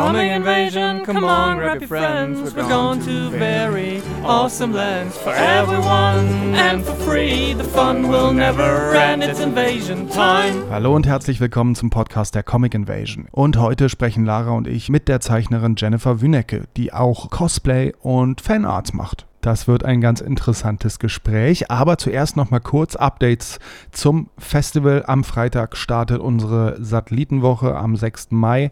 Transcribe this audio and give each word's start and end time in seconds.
Coming 0.00 0.30
invasion, 0.30 1.04
come 1.04 1.24
on, 1.24 1.58
grab 1.58 1.82
your 1.82 1.88
friends. 1.88 2.54
We're 2.54 2.66
going 2.66 3.04
to 3.04 3.28
very 3.28 4.00
awesome 4.24 4.72
lands 4.72 5.14
for 5.18 5.34
everyone 5.34 6.54
and 6.54 6.82
for 6.82 6.94
free. 6.94 7.52
The 7.52 7.64
fun 7.64 8.08
will 8.08 8.32
never 8.32 8.94
end. 8.94 9.22
It's 9.22 9.40
invasion 9.40 10.08
time. 10.08 10.70
Hallo 10.70 10.96
und 10.96 11.06
herzlich 11.06 11.38
willkommen 11.38 11.74
zum 11.74 11.90
Podcast 11.90 12.34
der 12.34 12.42
Comic 12.42 12.72
Invasion. 12.72 13.26
Und 13.30 13.58
heute 13.58 13.90
sprechen 13.90 14.24
Lara 14.24 14.52
und 14.52 14.66
ich 14.66 14.88
mit 14.88 15.06
der 15.06 15.20
Zeichnerin 15.20 15.74
Jennifer 15.76 16.22
Wünecke, 16.22 16.64
die 16.78 16.94
auch 16.94 17.28
Cosplay 17.28 17.92
und 18.00 18.40
Fanarts 18.40 18.94
macht. 18.94 19.26
Das 19.40 19.66
wird 19.66 19.84
ein 19.84 20.00
ganz 20.00 20.20
interessantes 20.20 20.98
Gespräch. 20.98 21.70
Aber 21.70 21.98
zuerst 21.98 22.36
noch 22.36 22.50
mal 22.50 22.60
kurz 22.60 22.96
Updates 22.96 23.58
zum 23.90 24.28
Festival. 24.38 25.04
Am 25.06 25.24
Freitag 25.24 25.76
startet 25.76 26.20
unsere 26.20 26.82
Satellitenwoche 26.82 27.76
am 27.76 27.96
6. 27.96 28.28
Mai. 28.30 28.70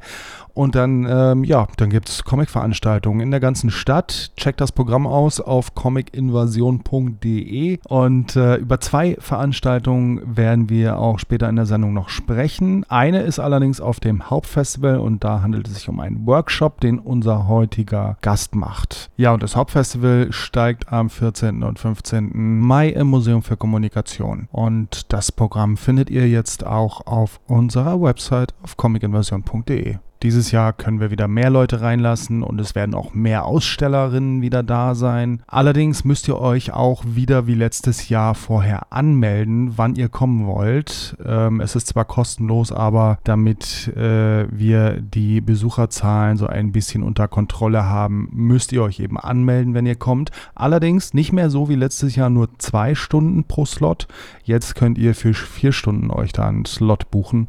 Und 0.59 0.75
dann, 0.75 1.07
ähm, 1.09 1.45
ja, 1.45 1.69
dann 1.77 1.89
gibt 1.89 2.09
es 2.09 2.25
Comic-Veranstaltungen 2.25 3.21
in 3.21 3.31
der 3.31 3.39
ganzen 3.39 3.71
Stadt. 3.71 4.33
Checkt 4.37 4.61
das 4.61 4.73
Programm 4.73 5.07
aus 5.07 5.41
auf 5.41 5.77
comicinvasion.de. 5.77 7.79
Und 7.87 8.35
äh, 8.35 8.57
über 8.57 8.81
zwei 8.81 9.17
Veranstaltungen 9.21 10.37
werden 10.37 10.69
wir 10.69 10.99
auch 10.99 11.21
später 11.21 11.49
in 11.49 11.55
der 11.55 11.67
Sendung 11.67 11.95
noch 11.95 12.09
sprechen. 12.09 12.85
Eine 12.89 13.23
ist 13.23 13.39
allerdings 13.39 13.81
auf 13.81 14.01
dem 14.01 14.31
Hauptfestival 14.31 14.99
und 14.99 15.23
da 15.23 15.43
handelt 15.43 15.69
es 15.69 15.75
sich 15.75 15.89
um 15.89 16.01
einen 16.01 16.27
Workshop, 16.27 16.81
den 16.81 16.99
unser 16.99 17.47
heutiger 17.47 18.17
Gast 18.21 18.57
macht. 18.57 19.11
Ja, 19.17 19.33
und 19.33 19.45
das 19.45 19.55
Hauptfestival 19.55 20.33
steigt 20.59 20.93
am 20.93 21.09
14. 21.09 21.63
und 21.63 21.79
15. 21.79 22.33
Mai 22.59 22.89
im 22.89 23.07
Museum 23.07 23.45
für 23.45 23.57
Kommunikation. 23.57 24.49
Und 24.51 25.13
das 25.13 25.31
Programm 25.31 25.77
findet 25.77 26.11
ihr 26.11 26.29
jetzt 26.29 26.67
auch 26.67 27.07
auf 27.07 27.39
unserer 27.47 28.03
Website 28.03 28.55
auf 28.65 28.77
comicinvasion.de. 28.77 29.99
Dieses 30.23 30.51
Jahr 30.51 30.73
können 30.73 30.99
wir 30.99 31.13
wieder 31.13 31.29
mehr 31.29 31.49
Leute 31.49 31.81
reinlassen 31.81 32.43
und 32.43 32.61
es 32.61 32.75
werden 32.75 32.95
auch 32.95 33.15
mehr 33.15 33.45
Ausstellerinnen 33.45 34.43
wieder 34.43 34.65
da 34.65 34.97
sein. 34.97 35.43
Allerdings 35.47 36.05
müsst 36.05 36.27
ihr 36.27 36.39
euch 36.39 36.73
auch 36.73 37.05
wieder 37.07 37.47
wie 37.47 37.55
letztes 37.55 38.09
Jahr 38.09 38.35
vorher 38.35 38.93
anmelden, 38.93 39.79
wann 39.79 39.95
ihr 39.95 40.09
kommen 40.09 40.47
wollt. 40.47 41.17
Ähm, 41.25 41.61
es 41.61 41.77
ist 41.77 41.87
zwar 41.87 42.05
kostenlos, 42.05 42.73
aber 42.73 43.19
damit 43.23 43.89
äh, 43.97 44.47
wir 44.51 45.01
die 45.01 45.41
Besucherzahlen 45.41 46.37
so 46.37 46.49
ein 46.49 46.73
bisschen 46.73 47.05
unter 47.05 47.29
Kontrolle 47.29 47.85
haben, 47.85 48.29
müsst 48.33 48.73
ihr 48.73 48.83
euch 48.83 48.99
eben 48.99 49.19
anmelden, 49.19 49.75
wenn 49.75 49.87
ihr 49.87 49.95
kommt. 49.95 50.33
Allerdings 50.57 51.15
nicht 51.15 51.33
mehr 51.33 51.49
so 51.49 51.69
wie 51.69 51.77
letztes 51.77 52.17
Jahr 52.17 52.29
nur 52.29 52.49
zwei 52.59 52.97
Stunden 52.97 53.45
pro 53.45 53.65
Slot. 53.65 54.09
Jetzt 54.43 54.75
könnt 54.75 54.99
ihr 54.99 55.15
für 55.15 55.33
vier 55.33 55.71
Stunden 55.71 56.11
euch 56.11 56.33
da 56.33 56.49
einen 56.49 56.65
Slot 56.65 57.11
buchen 57.13 57.47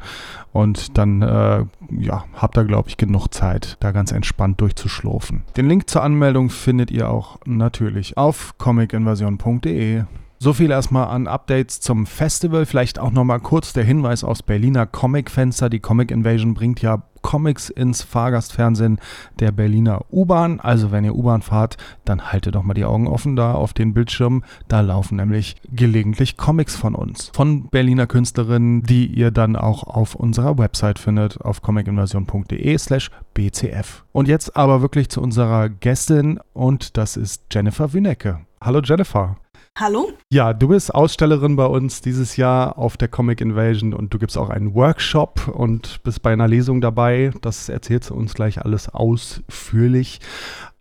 und 0.51 0.97
dann 0.97 1.21
äh, 1.21 1.65
ja, 1.97 2.25
habt 2.33 2.57
ihr, 2.57 2.65
glaube 2.65 2.89
ich, 2.89 2.97
genug 2.97 3.29
Zeit, 3.29 3.77
da 3.79 3.91
ganz 3.91 4.11
entspannt 4.11 4.61
durchzuschlurfen. 4.61 5.43
Den 5.57 5.67
Link 5.67 5.89
zur 5.89 6.03
Anmeldung 6.03 6.49
findet 6.49 6.91
ihr 6.91 7.09
auch 7.09 7.39
natürlich 7.45 8.17
auf 8.17 8.57
comicinvasion.de. 8.57 10.03
So 10.41 10.53
viel 10.53 10.71
erstmal 10.71 11.09
an 11.09 11.27
Updates 11.27 11.81
zum 11.81 12.05
Festival. 12.05 12.65
Vielleicht 12.65 12.97
auch 12.97 13.11
nochmal 13.11 13.41
kurz 13.41 13.73
der 13.73 13.83
Hinweis 13.83 14.23
aus 14.23 14.41
Berliner 14.41 14.85
Comic-Fenster. 14.85 15.69
Die 15.69 15.81
Comic 15.81 16.11
Invasion 16.11 16.53
bringt 16.53 16.81
ja 16.81 17.03
Comics 17.21 17.69
ins 17.69 18.01
Fahrgastfernsehen 18.01 18.99
der 19.39 19.51
Berliner 19.51 20.05
U-Bahn. 20.11 20.59
Also 20.59 20.91
wenn 20.91 21.03
ihr 21.03 21.15
U-Bahn 21.15 21.41
fahrt, 21.41 21.77
dann 22.05 22.31
haltet 22.31 22.55
doch 22.55 22.63
mal 22.63 22.73
die 22.73 22.85
Augen 22.85 23.07
offen 23.07 23.35
da 23.35 23.53
auf 23.53 23.73
den 23.73 23.93
Bildschirm. 23.93 24.43
Da 24.67 24.81
laufen 24.81 25.17
nämlich 25.17 25.55
gelegentlich 25.71 26.37
Comics 26.37 26.75
von 26.75 26.95
uns. 26.95 27.31
Von 27.33 27.69
Berliner 27.69 28.07
Künstlerinnen, 28.07 28.83
die 28.83 29.07
ihr 29.07 29.31
dann 29.31 29.55
auch 29.55 29.83
auf 29.83 30.15
unserer 30.15 30.57
Website 30.57 30.99
findet, 30.99 31.41
auf 31.41 31.61
comicinvasion.de 31.61 32.77
slash 32.77 33.11
bcf. 33.33 34.03
Und 34.11 34.27
jetzt 34.27 34.55
aber 34.55 34.81
wirklich 34.81 35.09
zu 35.09 35.21
unserer 35.21 35.69
Gästin 35.69 36.39
und 36.53 36.97
das 36.97 37.17
ist 37.17 37.43
Jennifer 37.51 37.93
Wünecke. 37.93 38.39
Hallo 38.61 38.81
Jennifer. 38.83 39.37
Hallo? 39.77 40.11
Ja, 40.31 40.53
du 40.53 40.67
bist 40.67 40.93
Ausstellerin 40.93 41.55
bei 41.55 41.65
uns 41.65 42.01
dieses 42.01 42.35
Jahr 42.35 42.77
auf 42.77 42.97
der 42.97 43.07
Comic 43.07 43.39
Invasion 43.39 43.93
und 43.93 44.13
du 44.13 44.19
gibst 44.19 44.37
auch 44.37 44.49
einen 44.49 44.73
Workshop 44.75 45.47
und 45.47 46.03
bist 46.03 46.21
bei 46.21 46.33
einer 46.33 46.47
Lesung 46.47 46.81
dabei. 46.81 47.31
Das 47.41 47.69
erzählst 47.69 48.09
du 48.09 48.13
uns 48.13 48.33
gleich 48.33 48.61
alles 48.61 48.89
ausführlich. 48.89 50.19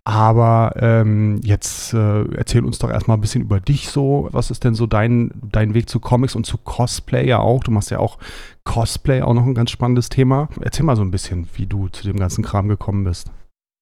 Aber 0.03 0.73
ähm, 0.77 1.39
jetzt 1.43 1.93
äh, 1.93 2.23
erzähl 2.33 2.65
uns 2.65 2.79
doch 2.79 2.89
erstmal 2.89 3.15
ein 3.15 3.21
bisschen 3.21 3.43
über 3.43 3.59
dich 3.59 3.89
so. 3.89 4.27
Was 4.31 4.49
ist 4.49 4.63
denn 4.63 4.73
so 4.73 4.87
dein, 4.87 5.31
dein 5.49 5.73
Weg 5.75 5.87
zu 5.87 5.99
Comics 5.99 6.35
und 6.35 6.45
zu 6.45 6.57
Cosplay 6.57 7.27
ja 7.27 7.39
auch? 7.39 7.63
Du 7.63 7.71
machst 7.71 7.91
ja 7.91 7.99
auch 7.99 8.17
Cosplay, 8.63 9.21
auch 9.21 9.33
noch 9.33 9.45
ein 9.45 9.53
ganz 9.53 9.71
spannendes 9.71 10.09
Thema. 10.09 10.49
Erzähl 10.61 10.83
mal 10.83 10.95
so 10.95 11.03
ein 11.03 11.11
bisschen, 11.11 11.47
wie 11.53 11.67
du 11.67 11.89
zu 11.89 12.03
dem 12.03 12.17
ganzen 12.17 12.43
Kram 12.43 12.67
gekommen 12.67 13.03
bist. 13.03 13.29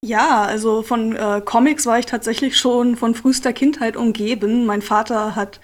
Ja, 0.04 0.42
also 0.42 0.82
von 0.82 1.16
äh, 1.16 1.42
Comics 1.44 1.86
war 1.86 1.98
ich 1.98 2.06
tatsächlich 2.06 2.56
schon 2.56 2.96
von 2.96 3.14
frühester 3.14 3.52
Kindheit 3.52 3.96
umgeben. 3.96 4.64
Mein 4.64 4.82
Vater 4.82 5.34
hat 5.34 5.60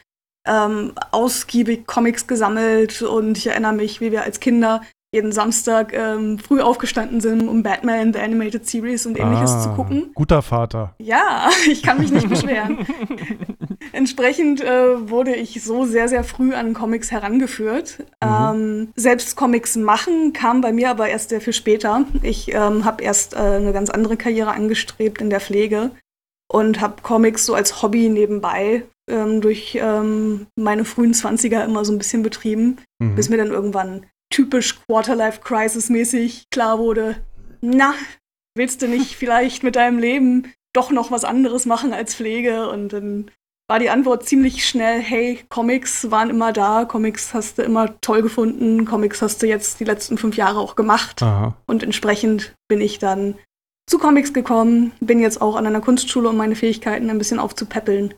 ähm, 0.47 0.93
ausgiebig 1.13 1.87
Comics 1.87 2.27
gesammelt 2.27 3.03
und 3.03 3.39
ich 3.39 3.47
erinnere 3.47 3.73
mich, 3.73 4.01
wie 4.01 4.13
wir 4.13 4.23
als 4.23 4.41
Kinder 4.41 4.83
jeden 5.15 5.31
Samstag 5.31 5.93
ähm, 5.95 6.41
früh 6.41 6.61
aufgestanden 6.61 7.21
sind, 7.21 7.49
um 7.49 7.63
Batman, 7.63 8.13
The 8.13 8.19
Animated 8.19 8.67
Series 8.67 9.07
und 9.07 9.17
ähnliches 9.17 9.53
ah, 9.53 9.61
zu 9.61 9.69
gucken. 9.71 10.11
Guter 10.15 10.43
Vater. 10.43 10.97
Ja, 10.99 11.49
ich 11.71 11.85
kann 11.85 11.99
mich 11.99 12.11
nicht 12.11 12.29
beschweren. 12.29 12.85
Entsprechend 13.93 14.61
äh, 14.61 15.09
wurde 15.09 15.35
ich 15.35 15.63
so 15.63 15.85
sehr, 15.85 16.09
sehr 16.09 16.25
früh 16.25 16.55
an 16.55 16.75
Comics 16.75 17.11
herangeführt. 17.11 17.99
Mhm. 18.23 18.29
Ähm, 18.29 18.89
selbst 18.97 19.37
Comics 19.37 19.77
machen 19.77 20.33
kam 20.33 20.61
bei 20.61 20.73
mir 20.73 20.91
aber 20.91 21.09
erst 21.09 21.31
sehr 21.31 21.41
viel 21.41 21.53
später. 21.53 22.05
Ich 22.23 22.53
ähm, 22.53 22.85
habe 22.85 23.03
erst 23.03 23.35
äh, 23.35 23.39
eine 23.39 23.73
ganz 23.73 23.91
andere 23.91 24.17
Karriere 24.17 24.53
angestrebt 24.53 25.21
in 25.21 25.31
der 25.31 25.41
Pflege 25.41 25.91
und 26.49 26.81
habe 26.81 27.03
Comics 27.03 27.47
so 27.47 27.55
als 27.55 27.83
Hobby 27.83 28.09
nebenbei 28.09 28.85
ähm, 29.09 29.41
durch 29.41 29.79
ähm, 29.81 30.47
meine 30.57 30.85
frühen 30.85 31.15
Zwanziger 31.15 31.65
immer 31.65 31.85
so 31.85 31.93
ein 31.93 31.99
bisschen 31.99 32.23
betrieben, 32.23 32.79
mhm. 32.99 33.15
bis 33.15 33.29
mir 33.29 33.37
dann 33.37 33.51
irgendwann 33.51 34.07
typisch 34.31 34.81
Quarterlife-Crisis-mäßig 34.87 36.51
klar 36.51 36.79
wurde, 36.79 37.17
na, 37.61 37.95
willst 38.57 38.83
du 38.83 38.89
nicht 38.89 39.15
vielleicht 39.17 39.63
mit 39.63 39.77
deinem 39.77 39.99
Leben 39.99 40.53
doch 40.73 40.91
noch 40.91 41.11
was 41.11 41.25
anderes 41.25 41.67
machen 41.67 41.93
als 41.93 42.15
Pflege? 42.15 42.69
Und 42.69 42.93
dann 42.93 43.31
war 43.69 43.79
die 43.79 43.91
Antwort 43.91 44.27
ziemlich 44.27 44.67
schnell, 44.69 45.01
hey, 45.01 45.41
Comics 45.49 46.11
waren 46.11 46.31
immer 46.31 46.53
da, 46.53 46.85
Comics 46.85 47.33
hast 47.33 47.59
du 47.59 47.63
immer 47.63 47.99
toll 48.01 48.23
gefunden, 48.23 48.85
Comics 48.85 49.23
hast 49.23 49.43
du 49.43 49.47
jetzt 49.47 49.81
die 49.81 49.85
letzten 49.85 50.19
fünf 50.19 50.37
Jahre 50.37 50.59
auch 50.59 50.77
gemacht. 50.77 51.23
Aha. 51.23 51.57
Und 51.67 51.83
entsprechend 51.83 52.55
bin 52.69 52.81
ich 52.81 52.99
dann 52.99 53.37
zu 53.89 53.99
Comics 53.99 54.33
gekommen, 54.33 54.93
bin 55.01 55.21
jetzt 55.21 55.41
auch 55.41 55.57
an 55.57 55.67
einer 55.67 55.81
Kunstschule, 55.81 56.29
um 56.29 56.37
meine 56.37 56.57
Fähigkeiten 56.57 57.11
ein 57.11 57.19
bisschen 57.19 57.39
aufzupäppeln. 57.39 58.15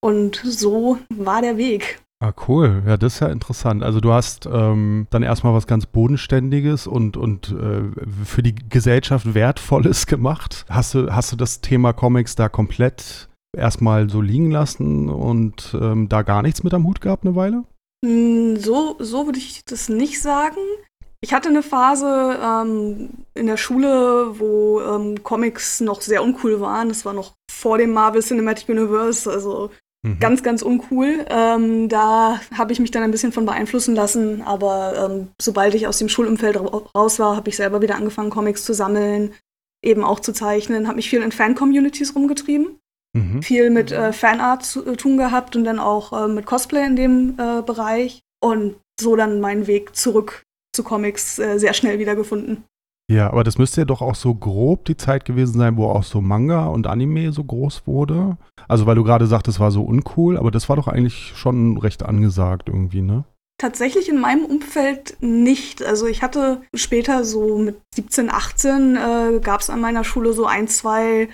Und 0.00 0.40
so 0.44 0.98
war 1.14 1.42
der 1.42 1.56
Weg. 1.56 2.00
Ah, 2.20 2.32
cool. 2.46 2.84
Ja, 2.86 2.96
das 2.96 3.14
ist 3.14 3.20
ja 3.20 3.28
interessant. 3.28 3.82
Also 3.82 4.00
du 4.00 4.12
hast 4.12 4.46
ähm, 4.46 5.08
dann 5.10 5.24
erstmal 5.24 5.54
was 5.54 5.66
ganz 5.66 5.86
Bodenständiges 5.86 6.86
und, 6.86 7.16
und 7.16 7.50
äh, 7.50 7.82
für 8.24 8.44
die 8.44 8.54
Gesellschaft 8.54 9.34
Wertvolles 9.34 10.06
gemacht. 10.06 10.64
Hast 10.68 10.94
du, 10.94 11.12
hast 11.12 11.32
du 11.32 11.36
das 11.36 11.62
Thema 11.62 11.92
Comics 11.92 12.36
da 12.36 12.48
komplett 12.48 13.28
erstmal 13.56 14.08
so 14.08 14.20
liegen 14.20 14.50
lassen 14.50 15.08
und 15.08 15.76
ähm, 15.80 16.08
da 16.08 16.22
gar 16.22 16.42
nichts 16.42 16.62
mit 16.62 16.74
am 16.74 16.86
Hut 16.86 17.00
gehabt 17.00 17.24
eine 17.24 17.36
Weile? 17.36 17.64
Hm, 18.04 18.56
so, 18.56 18.96
so 18.98 19.26
würde 19.26 19.38
ich 19.38 19.64
das 19.64 19.88
nicht 19.88 20.20
sagen. 20.20 20.58
Ich 21.20 21.32
hatte 21.32 21.48
eine 21.48 21.62
Phase 21.62 22.38
ähm, 22.42 23.10
in 23.34 23.46
der 23.46 23.56
Schule, 23.56 24.38
wo 24.40 24.80
ähm, 24.80 25.22
Comics 25.22 25.80
noch 25.80 26.00
sehr 26.00 26.22
uncool 26.22 26.60
waren. 26.60 26.88
Das 26.88 27.04
war 27.04 27.12
noch 27.12 27.34
vor 27.50 27.78
dem 27.78 27.92
Marvel 27.92 28.22
Cinematic 28.22 28.68
Universe, 28.68 29.30
also 29.30 29.70
Mhm. 30.02 30.18
Ganz, 30.18 30.42
ganz 30.42 30.62
uncool. 30.62 31.24
Ähm, 31.28 31.88
da 31.88 32.40
habe 32.56 32.72
ich 32.72 32.80
mich 32.80 32.90
dann 32.90 33.02
ein 33.02 33.12
bisschen 33.12 33.32
von 33.32 33.46
beeinflussen 33.46 33.94
lassen, 33.94 34.42
aber 34.42 35.10
ähm, 35.10 35.28
sobald 35.40 35.74
ich 35.74 35.86
aus 35.86 35.98
dem 35.98 36.08
Schulumfeld 36.08 36.56
raus 36.56 37.18
war, 37.18 37.36
habe 37.36 37.48
ich 37.48 37.56
selber 37.56 37.80
wieder 37.82 37.94
angefangen, 37.94 38.30
Comics 38.30 38.64
zu 38.64 38.74
sammeln, 38.74 39.32
eben 39.82 40.02
auch 40.02 40.20
zu 40.20 40.32
zeichnen, 40.32 40.88
habe 40.88 40.96
mich 40.96 41.08
viel 41.08 41.22
in 41.22 41.32
Fan-Communities 41.32 42.16
rumgetrieben, 42.16 42.78
mhm. 43.12 43.42
viel 43.42 43.70
mit 43.70 43.92
äh, 43.92 44.12
Fanart 44.12 44.64
zu 44.64 44.86
äh, 44.86 44.96
tun 44.96 45.16
gehabt 45.16 45.56
und 45.56 45.64
dann 45.64 45.78
auch 45.78 46.12
äh, 46.12 46.28
mit 46.28 46.46
Cosplay 46.46 46.86
in 46.86 46.96
dem 46.96 47.38
äh, 47.38 47.62
Bereich 47.62 48.20
und 48.40 48.76
so 49.00 49.16
dann 49.16 49.40
meinen 49.40 49.66
Weg 49.66 49.96
zurück 49.96 50.44
zu 50.74 50.82
Comics 50.82 51.38
äh, 51.38 51.58
sehr 51.58 51.74
schnell 51.74 51.98
wiedergefunden. 51.98 52.64
Ja, 53.10 53.28
aber 53.28 53.44
das 53.44 53.58
müsste 53.58 53.82
ja 53.82 53.84
doch 53.84 54.00
auch 54.00 54.14
so 54.14 54.34
grob 54.34 54.86
die 54.86 54.96
Zeit 54.96 55.24
gewesen 55.24 55.58
sein, 55.58 55.76
wo 55.76 55.86
auch 55.86 56.04
so 56.04 56.20
Manga 56.20 56.66
und 56.66 56.86
Anime 56.86 57.32
so 57.32 57.44
groß 57.44 57.86
wurde. 57.86 58.38
Also, 58.68 58.86
weil 58.86 58.94
du 58.94 59.04
gerade 59.04 59.26
sagtest, 59.26 59.56
es 59.56 59.60
war 59.60 59.70
so 59.70 59.82
uncool, 59.82 60.38
aber 60.38 60.50
das 60.50 60.68
war 60.68 60.76
doch 60.76 60.88
eigentlich 60.88 61.32
schon 61.34 61.76
recht 61.76 62.04
angesagt 62.04 62.68
irgendwie, 62.68 63.02
ne? 63.02 63.24
Tatsächlich 63.58 64.08
in 64.08 64.18
meinem 64.18 64.44
Umfeld 64.44 65.18
nicht. 65.20 65.84
Also 65.84 66.06
ich 66.06 66.22
hatte 66.22 66.62
später 66.74 67.22
so 67.22 67.58
mit 67.58 67.76
17, 67.94 68.30
18 68.30 68.96
äh, 68.96 69.40
gab 69.40 69.60
es 69.60 69.70
an 69.70 69.80
meiner 69.80 70.04
Schule 70.04 70.32
so 70.32 70.46
ein, 70.46 70.66
zwei 70.66 71.28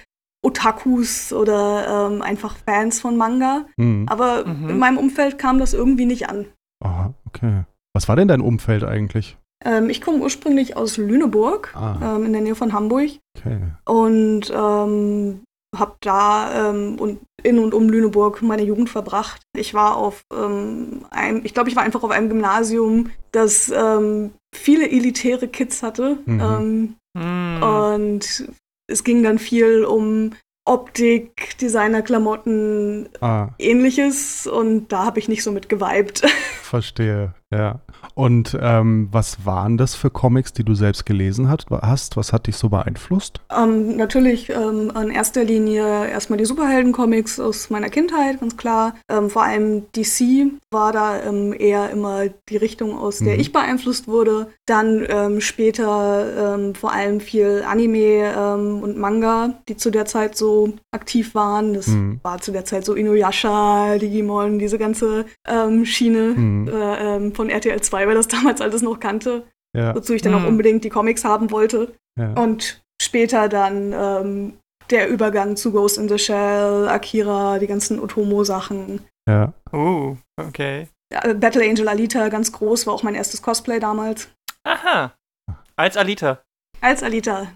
Otakus 0.49 1.33
oder 1.33 2.09
ähm, 2.11 2.23
einfach 2.23 2.56
Fans 2.67 3.00
von 3.00 3.17
Manga. 3.17 3.67
Mhm. 3.77 4.06
Aber 4.09 4.47
Mhm. 4.47 4.69
in 4.71 4.79
meinem 4.79 4.99
Umfeld 4.99 5.39
kam 5.39 5.59
das 5.59 5.75
irgendwie 5.75 6.06
nicht 6.06 6.29
an. 6.29 6.47
Aha, 6.85 7.12
okay. 7.27 7.65
Was 7.95 8.09
war 8.09 8.17
denn 8.17 8.29
dein 8.29 8.41
Umfeld 8.41 8.85
eigentlich? 8.85 9.37
Ähm, 9.65 9.91
ich 9.91 10.00
komme 10.00 10.19
ursprünglich 10.19 10.77
aus 10.77 10.97
Lüneburg, 10.99 11.75
Ah. 11.75 12.17
ähm, 12.17 12.27
in 12.27 12.33
der 12.33 12.43
Nähe 12.43 12.55
von 12.55 12.73
Hamburg. 12.73 13.11
Okay. 13.37 13.59
Und 13.87 14.50
ähm, 14.55 15.41
habe 15.77 15.97
da 16.00 16.71
ähm, 16.71 16.97
und 16.99 17.19
in 17.43 17.59
und 17.59 17.75
um 17.75 17.89
Lüneburg 17.89 18.41
meine 18.43 18.62
Jugend 18.62 18.89
verbracht. 18.89 19.43
Ich 19.56 19.75
war 19.75 19.97
auf 19.97 20.23
ähm, 20.33 21.05
einem, 21.11 21.45
ich 21.45 21.53
glaube, 21.55 21.69
ich 21.69 21.77
war 21.77 21.83
einfach 21.83 22.03
auf 22.05 22.11
einem 22.11 22.29
Gymnasium, 22.29 23.11
das 23.33 23.71
ähm, 23.75 24.31
viele 24.55 24.89
elitäre 24.91 25.47
Kids 25.49 25.83
hatte. 25.83 26.19
Mhm. 26.25 26.41
Ähm, 26.41 26.95
Hm. 27.17 27.62
und 27.62 28.49
es 28.88 29.05
ging 29.05 29.23
dann 29.23 29.38
viel 29.38 29.85
um 29.85 30.32
Optik, 30.64 31.56
Designerklamotten, 31.58 33.08
Ah, 33.20 33.50
ähnliches. 33.58 34.46
Und 34.46 34.88
da 34.88 35.06
habe 35.06 35.19
ich 35.19 35.29
nicht 35.29 35.43
so 35.43 35.52
mit 35.52 35.69
geweibt. 35.69 36.20
verstehe. 36.62 37.35
Ja. 37.50 37.81
Und 38.15 38.56
ähm, 38.61 39.09
was 39.11 39.47
waren 39.47 39.79
das 39.79 39.95
für 39.95 40.11
Comics, 40.11 40.53
die 40.53 40.65
du 40.65 40.75
selbst 40.75 41.06
gelesen 41.06 41.49
hat, 41.49 41.65
hast? 41.71 42.17
Was 42.19 42.33
hat 42.33 42.47
dich 42.47 42.56
so 42.56 42.69
beeinflusst? 42.69 43.41
Ähm, 43.56 43.97
natürlich 43.97 44.50
ähm, 44.50 44.93
in 44.95 45.11
erster 45.11 45.45
Linie 45.45 46.09
erstmal 46.09 46.37
die 46.37 46.45
Superhelden-Comics 46.45 47.41
aus 47.41 47.71
meiner 47.71 47.89
Kindheit, 47.89 48.41
ganz 48.41 48.56
klar. 48.59 48.95
Ähm, 49.11 49.31
vor 49.31 49.45
allem 49.45 49.85
DC 49.93 50.53
war 50.71 50.93
da 50.93 51.23
ähm, 51.23 51.55
eher 51.59 51.89
immer 51.91 52.25
die 52.50 52.56
Richtung, 52.59 52.97
aus 52.99 53.19
der 53.21 53.35
Mhm. 53.35 53.41
ich 53.41 53.53
beeinflusst 53.53 54.09
wurde. 54.09 54.49
Dann 54.67 55.06
ähm, 55.09 55.41
später 55.41 56.59
vor 56.79 56.93
allem 56.93 57.21
viel 57.21 57.65
Anime 57.67 58.59
und 58.83 58.99
Manga, 58.99 59.55
die 59.69 59.77
zu 59.77 59.91
der 59.91 60.05
Zeit 60.05 60.37
so 60.37 60.75
aktiv 60.93 61.35
waren. 61.35 61.73
Das 61.75 61.87
Mhm. 61.89 62.21
war 62.23 62.41
zu 62.41 62.53
der 62.53 62.65
Zeit 62.67 62.85
so 62.85 62.95
Inuyasha, 62.95 63.97
Digimon, 63.99 64.59
diese 64.59 64.77
ganze 64.79 65.25
Schiene 65.85 66.35
Mhm. 66.37 66.69
äh, 66.69 67.31
von 67.38 67.49
RTL 67.50 67.81
2, 67.81 68.06
weil 68.06 68.14
das 68.14 68.29
damals 68.29 68.61
alles 68.61 68.82
noch 68.82 68.99
kannte, 69.00 69.44
Ja. 69.76 69.94
wozu 69.94 70.12
ich 70.12 70.23
dann 70.23 70.35
auch 70.35 70.40
Mhm. 70.40 70.49
unbedingt 70.49 70.85
die 70.85 70.90
Comics 70.90 71.25
haben 71.25 71.50
wollte. 71.50 71.94
ja. 72.19 72.32
Und 72.35 72.82
später 73.00 73.49
dann 73.49 73.93
ähm, 73.94 74.58
der 74.90 75.08
Übergang 75.08 75.56
zu 75.56 75.70
Ghost 75.73 75.99
in 75.99 76.08
the 76.08 76.19
Shell, 76.19 76.88
Akira, 76.88 77.58
die 77.58 77.67
ganzen 77.69 78.00
Otomo-Sachen. 78.00 79.00
ja. 79.29 79.52
Uh, 79.73 80.17
okay. 80.40 80.88
Battle 81.37 81.62
Angel 81.69 81.88
Alita, 81.88 82.29
ganz 82.29 82.52
groß, 82.52 82.87
war 82.87 82.94
auch 82.94 83.02
mein 83.02 83.14
erstes 83.14 83.40
Cosplay 83.40 83.79
damals. 83.81 84.29
Aha. 84.64 85.12
Als 85.76 85.96
Alita. 85.96 86.43
Als 86.81 87.02
Alita. 87.02 87.46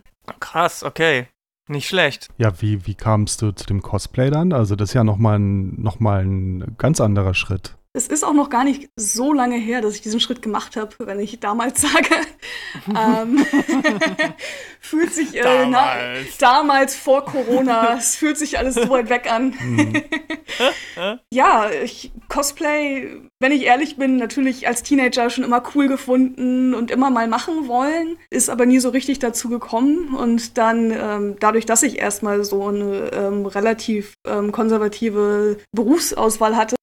Krass, 0.40 0.82
okay. 0.84 1.26
Nicht 1.68 1.88
schlecht. 1.88 2.28
Ja, 2.38 2.60
wie, 2.60 2.86
wie 2.86 2.94
kamst 2.94 3.40
du 3.42 3.52
zu 3.52 3.66
dem 3.66 3.82
Cosplay 3.82 4.30
dann? 4.30 4.52
Also 4.52 4.74
das 4.76 4.90
ist 4.90 4.94
ja 4.94 5.04
nochmal 5.04 5.38
ein, 5.38 5.80
noch 5.82 6.00
mal 6.00 6.24
ein 6.24 6.74
ganz 6.78 7.00
anderer 7.00 7.34
Schritt. 7.34 7.76
Es 7.94 8.06
ist 8.08 8.24
auch 8.24 8.32
noch 8.32 8.48
gar 8.48 8.64
nicht 8.64 8.88
so 8.96 9.34
lange 9.34 9.56
her, 9.56 9.82
dass 9.82 9.94
ich 9.94 10.00
diesen 10.00 10.18
Schritt 10.18 10.40
gemacht 10.40 10.76
habe, 10.76 10.94
wenn 11.00 11.20
ich 11.20 11.40
damals 11.40 11.80
sage. 11.82 12.08
ähm, 12.88 13.44
fühlt 14.80 15.12
sich 15.12 15.34
äh, 15.36 15.66
na, 15.66 15.94
Damals. 15.96 16.38
damals 16.38 16.96
vor 16.96 17.26
Corona, 17.26 17.94
es 17.98 18.16
fühlt 18.16 18.38
sich 18.38 18.58
alles 18.58 18.76
so 18.76 18.88
weit 18.88 19.10
weg 19.10 19.30
an. 19.30 19.54
Mhm. 19.60 20.02
Ja, 21.30 21.70
ich, 21.70 22.12
Cosplay, 22.28 23.20
wenn 23.40 23.52
ich 23.52 23.64
ehrlich 23.64 23.96
bin, 23.96 24.16
natürlich 24.16 24.66
als 24.66 24.82
Teenager 24.82 25.28
schon 25.28 25.44
immer 25.44 25.62
cool 25.74 25.88
gefunden 25.88 26.72
und 26.74 26.90
immer 26.90 27.10
mal 27.10 27.28
machen 27.28 27.68
wollen, 27.68 28.16
ist 28.30 28.48
aber 28.48 28.64
nie 28.64 28.78
so 28.78 28.88
richtig 28.88 29.18
dazu 29.18 29.50
gekommen. 29.50 30.14
Und 30.14 30.56
dann, 30.56 30.90
ähm, 30.92 31.36
dadurch, 31.40 31.66
dass 31.66 31.82
ich 31.82 31.98
erstmal 31.98 32.42
so 32.44 32.68
eine 32.68 33.10
ähm, 33.12 33.44
relativ 33.44 34.14
ähm, 34.26 34.50
konservative 34.50 35.58
Berufsauswahl 35.72 36.56
hatte, 36.56 36.76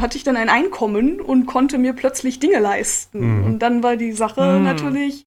hatte 0.00 0.16
ich 0.16 0.24
dann 0.24 0.36
ein 0.36 0.48
Einkommen 0.48 1.20
und 1.20 1.46
konnte 1.46 1.78
mir 1.78 1.92
plötzlich 1.92 2.40
Dinge 2.40 2.58
leisten. 2.58 3.40
Mhm. 3.40 3.44
Und 3.44 3.58
dann 3.60 3.82
war 3.82 3.96
die 3.96 4.12
Sache 4.12 4.58
Mhm. 4.58 4.64
natürlich, 4.64 5.24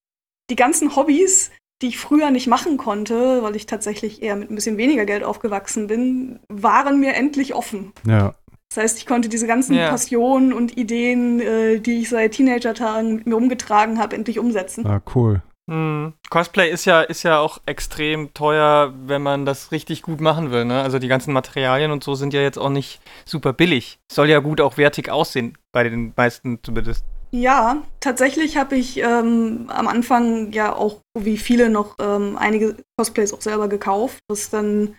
die 0.49 0.55
ganzen 0.55 0.95
Hobbys, 0.95 1.51
die 1.81 1.87
ich 1.87 1.97
früher 1.97 2.29
nicht 2.31 2.47
machen 2.47 2.77
konnte, 2.77 3.41
weil 3.43 3.55
ich 3.55 3.65
tatsächlich 3.65 4.21
eher 4.21 4.35
mit 4.35 4.51
ein 4.51 4.55
bisschen 4.55 4.77
weniger 4.77 5.05
Geld 5.05 5.23
aufgewachsen 5.23 5.87
bin, 5.87 6.39
waren 6.49 6.99
mir 6.99 7.15
endlich 7.15 7.55
offen. 7.55 7.93
Ja. 8.05 8.35
Das 8.73 8.83
heißt, 8.83 8.97
ich 8.99 9.05
konnte 9.05 9.27
diese 9.29 9.47
ganzen 9.47 9.75
Ja. 9.75 9.89
Passionen 9.89 10.53
und 10.53 10.77
Ideen, 10.77 11.39
äh, 11.41 11.79
die 11.79 12.01
ich 12.01 12.09
seit 12.09 12.33
Teenager-Tagen 12.33 13.15
mit 13.15 13.25
mir 13.27 13.35
umgetragen 13.35 13.99
habe, 13.99 14.15
endlich 14.15 14.39
umsetzen. 14.39 14.85
Ah, 14.87 15.01
cool. 15.15 15.41
Hm. 15.71 16.11
Cosplay 16.29 16.69
ist 16.69 16.83
ja, 16.83 16.99
ist 17.01 17.23
ja 17.23 17.39
auch 17.39 17.59
extrem 17.65 18.33
teuer, 18.33 18.93
wenn 19.05 19.21
man 19.21 19.45
das 19.45 19.71
richtig 19.71 20.01
gut 20.01 20.19
machen 20.19 20.51
will. 20.51 20.65
Ne? 20.65 20.81
Also 20.81 20.99
die 20.99 21.07
ganzen 21.07 21.31
Materialien 21.33 21.91
und 21.91 22.03
so 22.03 22.13
sind 22.13 22.33
ja 22.33 22.41
jetzt 22.41 22.57
auch 22.57 22.69
nicht 22.69 22.99
super 23.23 23.53
billig. 23.53 23.97
Soll 24.11 24.29
ja 24.29 24.39
gut 24.39 24.59
auch 24.59 24.75
wertig 24.75 25.09
aussehen, 25.09 25.57
bei 25.71 25.83
den 25.83 26.11
meisten 26.17 26.59
zumindest. 26.61 27.05
Ja, 27.31 27.83
tatsächlich 28.01 28.57
habe 28.57 28.75
ich 28.75 28.97
ähm, 28.97 29.69
am 29.69 29.87
Anfang 29.87 30.51
ja 30.51 30.75
auch, 30.75 30.99
wie 31.17 31.37
viele 31.37 31.69
noch, 31.69 31.95
ähm, 32.01 32.35
einige 32.37 32.75
Cosplays 32.97 33.33
auch 33.33 33.39
selber 33.39 33.69
gekauft, 33.69 34.19
was 34.27 34.49
dann 34.49 34.97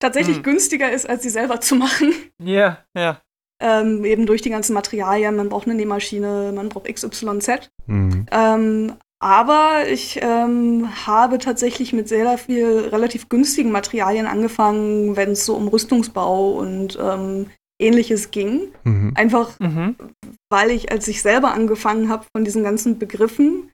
tatsächlich 0.00 0.36
Hm. 0.36 0.42
günstiger 0.44 0.92
ist, 0.92 1.08
als 1.10 1.24
sie 1.24 1.30
selber 1.30 1.60
zu 1.60 1.74
machen. 1.74 2.12
Ja, 2.40 2.78
ja. 2.96 3.20
Ähm, 3.60 4.04
eben 4.04 4.26
durch 4.26 4.42
die 4.42 4.50
ganzen 4.50 4.74
Materialien. 4.74 5.34
Man 5.34 5.48
braucht 5.48 5.66
eine 5.66 5.74
Nähmaschine, 5.74 6.52
man 6.54 6.68
braucht 6.68 6.86
XYZ. 6.92 7.70
Mhm. 7.86 8.26
Ähm, 8.30 8.92
aber 9.22 9.88
ich 9.88 10.18
ähm, 10.20 10.88
habe 11.06 11.38
tatsächlich 11.38 11.92
mit 11.92 12.08
sehr 12.08 12.36
viel 12.38 12.88
relativ 12.90 13.28
günstigen 13.28 13.70
Materialien 13.70 14.26
angefangen, 14.26 15.16
wenn 15.16 15.30
es 15.30 15.46
so 15.46 15.54
um 15.54 15.68
Rüstungsbau 15.68 16.52
und 16.52 16.98
ähm, 17.00 17.46
ähnliches 17.80 18.30
ging. 18.32 18.72
Mhm. 18.84 19.12
Einfach 19.14 19.58
Mhm. 19.60 19.94
weil 20.50 20.70
ich, 20.70 20.90
als 20.90 21.06
ich 21.08 21.22
selber 21.22 21.52
angefangen 21.52 22.08
habe 22.08 22.26
von 22.34 22.44
diesen 22.44 22.64
ganzen 22.64 22.98
Begriffen 22.98 23.70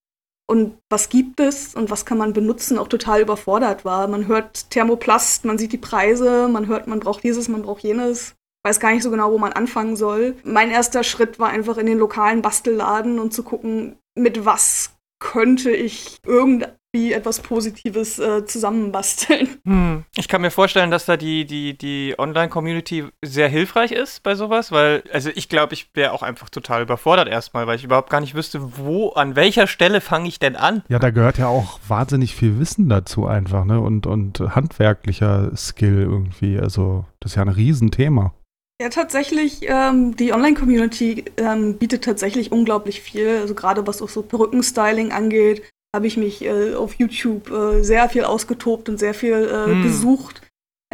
und 0.50 0.76
was 0.90 1.08
gibt 1.08 1.40
es 1.40 1.74
und 1.74 1.90
was 1.90 2.04
kann 2.04 2.18
man 2.18 2.32
benutzen, 2.34 2.78
auch 2.78 2.88
total 2.88 3.22
überfordert 3.22 3.84
war. 3.84 4.06
Man 4.06 4.28
hört 4.28 4.70
Thermoplast, 4.70 5.44
man 5.44 5.58
sieht 5.58 5.72
die 5.72 5.78
Preise, 5.78 6.48
man 6.48 6.66
hört, 6.66 6.86
man 6.86 7.00
braucht 7.00 7.22
dieses, 7.24 7.48
man 7.48 7.62
braucht 7.62 7.82
jenes. 7.82 8.34
Weiß 8.64 8.80
gar 8.80 8.92
nicht 8.92 9.02
so 9.02 9.10
genau, 9.10 9.32
wo 9.32 9.38
man 9.38 9.52
anfangen 9.52 9.96
soll. 9.96 10.36
Mein 10.44 10.70
erster 10.70 11.04
Schritt 11.04 11.38
war 11.38 11.48
einfach 11.48 11.78
in 11.78 11.86
den 11.86 11.98
lokalen 11.98 12.42
Bastelladen 12.42 13.18
und 13.18 13.32
zu 13.32 13.42
gucken, 13.42 13.96
mit 14.14 14.44
was 14.44 14.90
könnte 15.18 15.70
ich 15.70 16.18
irgendwie 16.24 17.12
etwas 17.12 17.40
Positives 17.40 18.18
äh, 18.18 18.44
zusammenbasteln. 18.44 19.48
Hm. 19.64 20.04
Ich 20.16 20.28
kann 20.28 20.40
mir 20.40 20.50
vorstellen, 20.50 20.90
dass 20.90 21.04
da 21.04 21.18
die, 21.18 21.44
die, 21.44 21.76
die 21.76 22.14
Online-Community 22.16 23.04
sehr 23.22 23.48
hilfreich 23.48 23.92
ist 23.92 24.22
bei 24.22 24.34
sowas, 24.34 24.72
weil, 24.72 25.02
also 25.12 25.30
ich 25.34 25.50
glaube, 25.50 25.74
ich 25.74 25.90
wäre 25.94 26.12
auch 26.12 26.22
einfach 26.22 26.48
total 26.48 26.82
überfordert 26.82 27.28
erstmal, 27.28 27.66
weil 27.66 27.76
ich 27.76 27.84
überhaupt 27.84 28.08
gar 28.08 28.20
nicht 28.20 28.34
wüsste, 28.34 28.78
wo, 28.78 29.10
an 29.10 29.36
welcher 29.36 29.66
Stelle 29.66 30.00
fange 30.00 30.28
ich 30.28 30.38
denn 30.38 30.56
an? 30.56 30.82
Ja, 30.88 30.98
da 30.98 31.10
gehört 31.10 31.36
ja 31.36 31.48
auch 31.48 31.80
wahnsinnig 31.86 32.34
viel 32.34 32.58
Wissen 32.58 32.88
dazu 32.88 33.26
einfach, 33.26 33.66
ne? 33.66 33.78
Und, 33.78 34.06
und 34.06 34.40
handwerklicher 34.40 35.54
Skill 35.54 36.00
irgendwie. 36.00 36.58
Also, 36.58 37.04
das 37.20 37.32
ist 37.32 37.36
ja 37.36 37.42
ein 37.42 37.48
Riesenthema. 37.48 38.32
Ja, 38.80 38.90
tatsächlich, 38.90 39.62
ähm, 39.62 40.14
die 40.16 40.32
Online-Community 40.32 41.24
ähm, 41.36 41.78
bietet 41.78 42.04
tatsächlich 42.04 42.52
unglaublich 42.52 43.00
viel. 43.02 43.38
Also 43.38 43.54
gerade 43.54 43.86
was 43.88 44.00
auch 44.02 44.08
so 44.08 44.22
Perückenstyling 44.22 45.10
angeht, 45.10 45.62
habe 45.94 46.06
ich 46.06 46.16
mich 46.16 46.44
äh, 46.44 46.74
auf 46.74 46.94
YouTube 46.94 47.50
äh, 47.50 47.82
sehr 47.82 48.08
viel 48.08 48.22
ausgetobt 48.24 48.88
und 48.88 48.98
sehr 48.98 49.14
viel 49.14 49.32
äh, 49.32 49.72
Hm. 49.72 49.82
gesucht. 49.82 50.42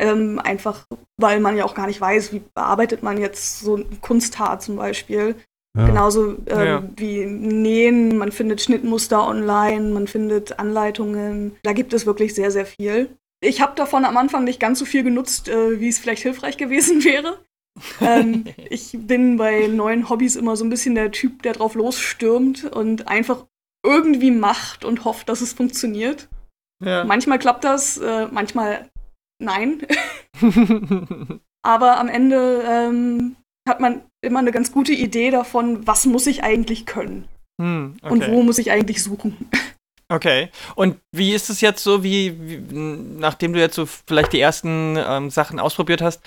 Ähm, 0.00 0.40
einfach, 0.42 0.86
weil 1.20 1.40
man 1.40 1.56
ja 1.56 1.64
auch 1.64 1.74
gar 1.74 1.86
nicht 1.86 2.00
weiß, 2.00 2.32
wie 2.32 2.42
bearbeitet 2.54 3.02
man 3.02 3.18
jetzt 3.18 3.60
so 3.60 3.76
ein 3.76 4.00
Kunsthaar 4.00 4.58
zum 4.60 4.76
Beispiel. 4.76 5.36
Ja. 5.76 5.86
Genauso 5.86 6.36
ähm, 6.46 6.66
Ja. 6.66 6.82
wie 6.96 7.26
Nähen, 7.26 8.16
man 8.16 8.32
findet 8.32 8.62
Schnittmuster 8.62 9.26
online, 9.26 9.90
man 9.92 10.06
findet 10.06 10.58
Anleitungen. 10.58 11.56
Da 11.62 11.72
gibt 11.74 11.92
es 11.92 12.06
wirklich 12.06 12.34
sehr, 12.34 12.50
sehr 12.50 12.64
viel. 12.66 13.10
Ich 13.42 13.60
habe 13.60 13.74
davon 13.76 14.04
am 14.06 14.16
Anfang 14.16 14.44
nicht 14.44 14.58
ganz 14.58 14.78
so 14.78 14.84
viel 14.86 15.02
genutzt, 15.04 15.48
äh, 15.48 15.78
wie 15.80 15.88
es 15.88 15.98
vielleicht 15.98 16.22
hilfreich 16.22 16.56
gewesen 16.64 17.04
wäre. 17.04 17.38
Ähm, 18.00 18.44
ich 18.70 18.96
bin 18.98 19.36
bei 19.36 19.66
neuen 19.66 20.08
Hobbys 20.08 20.36
immer 20.36 20.56
so 20.56 20.64
ein 20.64 20.70
bisschen 20.70 20.94
der 20.94 21.10
Typ, 21.10 21.42
der 21.42 21.54
drauf 21.54 21.74
losstürmt 21.74 22.64
und 22.64 23.08
einfach 23.08 23.46
irgendwie 23.84 24.30
macht 24.30 24.84
und 24.84 25.04
hofft, 25.04 25.28
dass 25.28 25.40
es 25.40 25.52
funktioniert. 25.52 26.28
Ja. 26.84 27.04
Manchmal 27.04 27.38
klappt 27.38 27.64
das, 27.64 27.98
äh, 27.98 28.26
manchmal 28.30 28.88
nein. 29.42 29.82
Aber 31.62 31.98
am 31.98 32.08
Ende 32.08 32.62
ähm, 32.66 33.36
hat 33.68 33.80
man 33.80 34.02
immer 34.22 34.40
eine 34.40 34.52
ganz 34.52 34.72
gute 34.72 34.92
Idee 34.92 35.30
davon, 35.30 35.86
was 35.86 36.06
muss 36.06 36.26
ich 36.26 36.42
eigentlich 36.42 36.86
können 36.86 37.28
hm, 37.60 37.96
okay. 38.02 38.12
und 38.12 38.28
wo 38.28 38.42
muss 38.42 38.58
ich 38.58 38.70
eigentlich 38.70 39.02
suchen. 39.02 39.48
Okay. 40.10 40.50
Und 40.74 40.98
wie 41.12 41.32
ist 41.32 41.48
es 41.48 41.62
jetzt 41.62 41.82
so, 41.82 42.04
wie, 42.04 42.36
wie 42.38 42.58
nachdem 42.68 43.54
du 43.54 43.58
jetzt 43.58 43.74
so 43.74 43.86
vielleicht 43.86 44.34
die 44.34 44.40
ersten 44.40 44.96
ähm, 44.98 45.30
Sachen 45.30 45.58
ausprobiert 45.58 46.02
hast, 46.02 46.22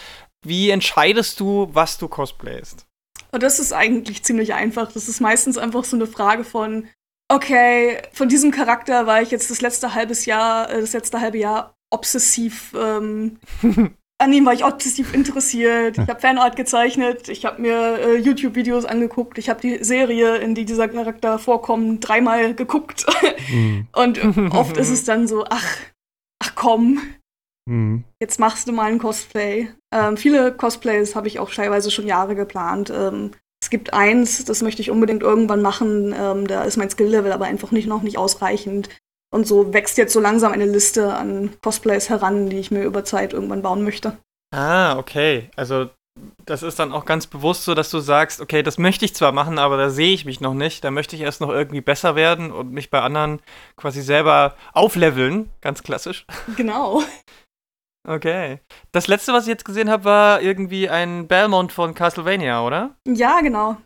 wie 0.46 0.70
entscheidest 0.70 1.40
du, 1.40 1.70
was 1.74 1.98
du 1.98 2.08
cosplayst? 2.08 2.86
Und 3.32 3.44
das 3.44 3.60
ist 3.60 3.74
eigentlich 3.74 4.24
ziemlich 4.24 4.54
einfach. 4.54 4.92
Das 4.92 5.08
ist 5.08 5.20
meistens 5.20 5.58
einfach 5.58 5.84
so 5.84 5.98
eine 5.98 6.08
Frage 6.08 6.44
von, 6.44 6.88
okay, 7.30 8.02
von 8.14 8.30
diesem 8.30 8.52
Charakter 8.52 9.06
war 9.06 9.22
ich 9.22 9.32
jetzt 9.32 9.52
das 9.52 9.62
letzte 9.62 9.94
halbes 9.94 10.26
Jahr, 10.26 10.70
äh, 10.70 10.82
das 10.82 10.94
letzte 10.94 11.20
halbe 11.20 11.38
Jahr 11.38 11.76
obsessiv 11.90 12.74
ähm, 12.78 13.40
an 14.20 14.34
ihm 14.34 14.46
war 14.46 14.54
ich 14.54 14.66
obsessiv 14.66 15.14
interessiert. 15.14 15.98
Ich 15.98 16.08
habe 16.08 16.20
Fanart 16.20 16.56
gezeichnet, 16.56 17.30
ich 17.30 17.46
habe 17.46 17.62
mir 17.62 18.00
äh, 18.00 18.18
YouTube-Videos 18.18 18.86
angeguckt, 18.86 19.38
ich 19.38 19.50
habe 19.50 19.62
die 19.62 19.84
Serie, 19.84 20.38
in 20.38 20.56
die 20.56 20.66
dieser 20.66 20.88
Charakter 20.88 21.38
vorkommt, 21.38 22.08
dreimal 22.08 22.56
geguckt. 22.56 23.06
Mhm. 23.50 23.88
Und 23.96 24.20
oft 24.54 24.78
ist 24.78 24.90
es 24.90 25.04
dann 25.06 25.28
so, 25.28 25.46
ach, 25.50 25.78
ach 26.40 26.56
komm, 26.56 27.00
mhm. 27.68 28.04
jetzt 28.20 28.40
machst 28.40 28.68
du 28.68 28.72
mal 28.72 28.92
ein 28.92 29.00
Cosplay. 29.00 29.70
Ähm, 29.94 30.18
viele 30.18 30.52
Cosplays 30.52 31.16
habe 31.16 31.28
ich 31.28 31.40
auch 31.40 31.52
teilweise 31.54 31.92
schon 31.92 32.08
Jahre 32.08 32.36
geplant. 32.36 32.92
Ähm, 32.94 33.32
es 33.62 33.70
gibt 33.70 33.94
eins, 33.94 34.46
das 34.46 34.62
möchte 34.62 34.82
ich 34.82 34.92
unbedingt 34.92 35.24
irgendwann 35.24 35.62
machen. 35.62 36.14
Ähm, 36.18 36.48
da 36.48 36.64
ist 36.64 36.78
mein 36.78 36.90
Skill-Level 36.90 37.32
aber 37.32 37.46
einfach 37.46 37.72
nicht, 37.72 37.88
noch 37.88 38.04
nicht 38.04 38.18
ausreichend. 38.18 38.90
Und 39.34 39.46
so 39.46 39.74
wächst 39.74 39.98
jetzt 39.98 40.14
so 40.14 40.20
langsam 40.20 40.54
eine 40.54 40.66
Liste 40.66 41.14
an 41.14 41.52
Cosplays 41.62 42.10
heran, 42.10 42.50
die 42.50 42.60
ich 42.60 42.72
mir 42.72 42.84
über 42.84 43.04
Zeit 43.04 43.34
irgendwann 43.34 43.62
bauen 43.62 43.84
möchte. 43.84 44.18
Ah, 44.56 44.98
okay. 44.98 45.50
Also 45.56 45.90
das 46.46 46.64
ist 46.64 46.80
dann 46.80 46.94
auch 46.94 47.06
ganz 47.06 47.28
bewusst 47.28 47.66
so, 47.66 47.76
dass 47.76 47.90
du 47.90 48.00
sagst, 48.00 48.42
okay, 48.42 48.64
das 48.64 48.78
möchte 48.78 49.06
ich 49.06 49.14
zwar 49.14 49.32
machen, 49.32 49.60
aber 49.60 49.78
da 49.78 49.90
sehe 49.90 50.14
ich 50.14 50.26
mich 50.26 50.40
noch 50.40 50.54
nicht. 50.54 50.84
Da 50.84 50.92
möchte 50.92 51.16
ich 51.16 51.22
erst 51.22 51.42
noch 51.42 51.50
irgendwie 51.50 51.82
besser 51.82 52.16
werden 52.16 52.52
und 52.52 52.72
mich 52.72 52.90
bei 52.90 53.02
anderen 53.02 53.42
quasi 53.76 54.02
selber 54.02 54.56
aufleveln. 54.74 55.50
Ganz 55.62 55.84
klassisch. 55.84 56.26
Genau. 56.56 57.04
Okay. 58.08 58.60
Das 58.94 59.08
letzte, 59.08 59.34
was 59.34 59.44
ich 59.44 59.50
jetzt 59.50 59.66
gesehen 59.66 59.90
habe, 59.90 60.06
war 60.06 60.42
irgendwie 60.42 60.90
ein 60.90 61.28
Belmont 61.28 61.72
von 61.72 61.94
Castlevania, 61.94 62.66
oder? 62.66 62.96
Ja, 63.06 63.42
genau. 63.42 63.78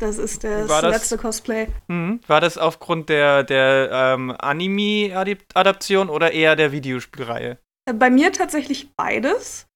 Das 0.00 0.18
ist 0.18 0.42
das, 0.42 0.66
das 0.66 0.82
letzte 0.82 1.18
Cosplay. 1.18 1.68
Mh, 1.86 2.18
war 2.26 2.40
das 2.40 2.58
aufgrund 2.58 3.08
der, 3.08 3.44
der 3.44 3.90
ähm, 3.92 4.34
Anime-Adaption 4.36 6.10
oder 6.10 6.32
eher 6.32 6.56
der 6.56 6.72
Videospielreihe? 6.72 7.58
Bei 7.94 8.10
mir 8.10 8.32
tatsächlich 8.32 8.92
beides. 8.96 9.66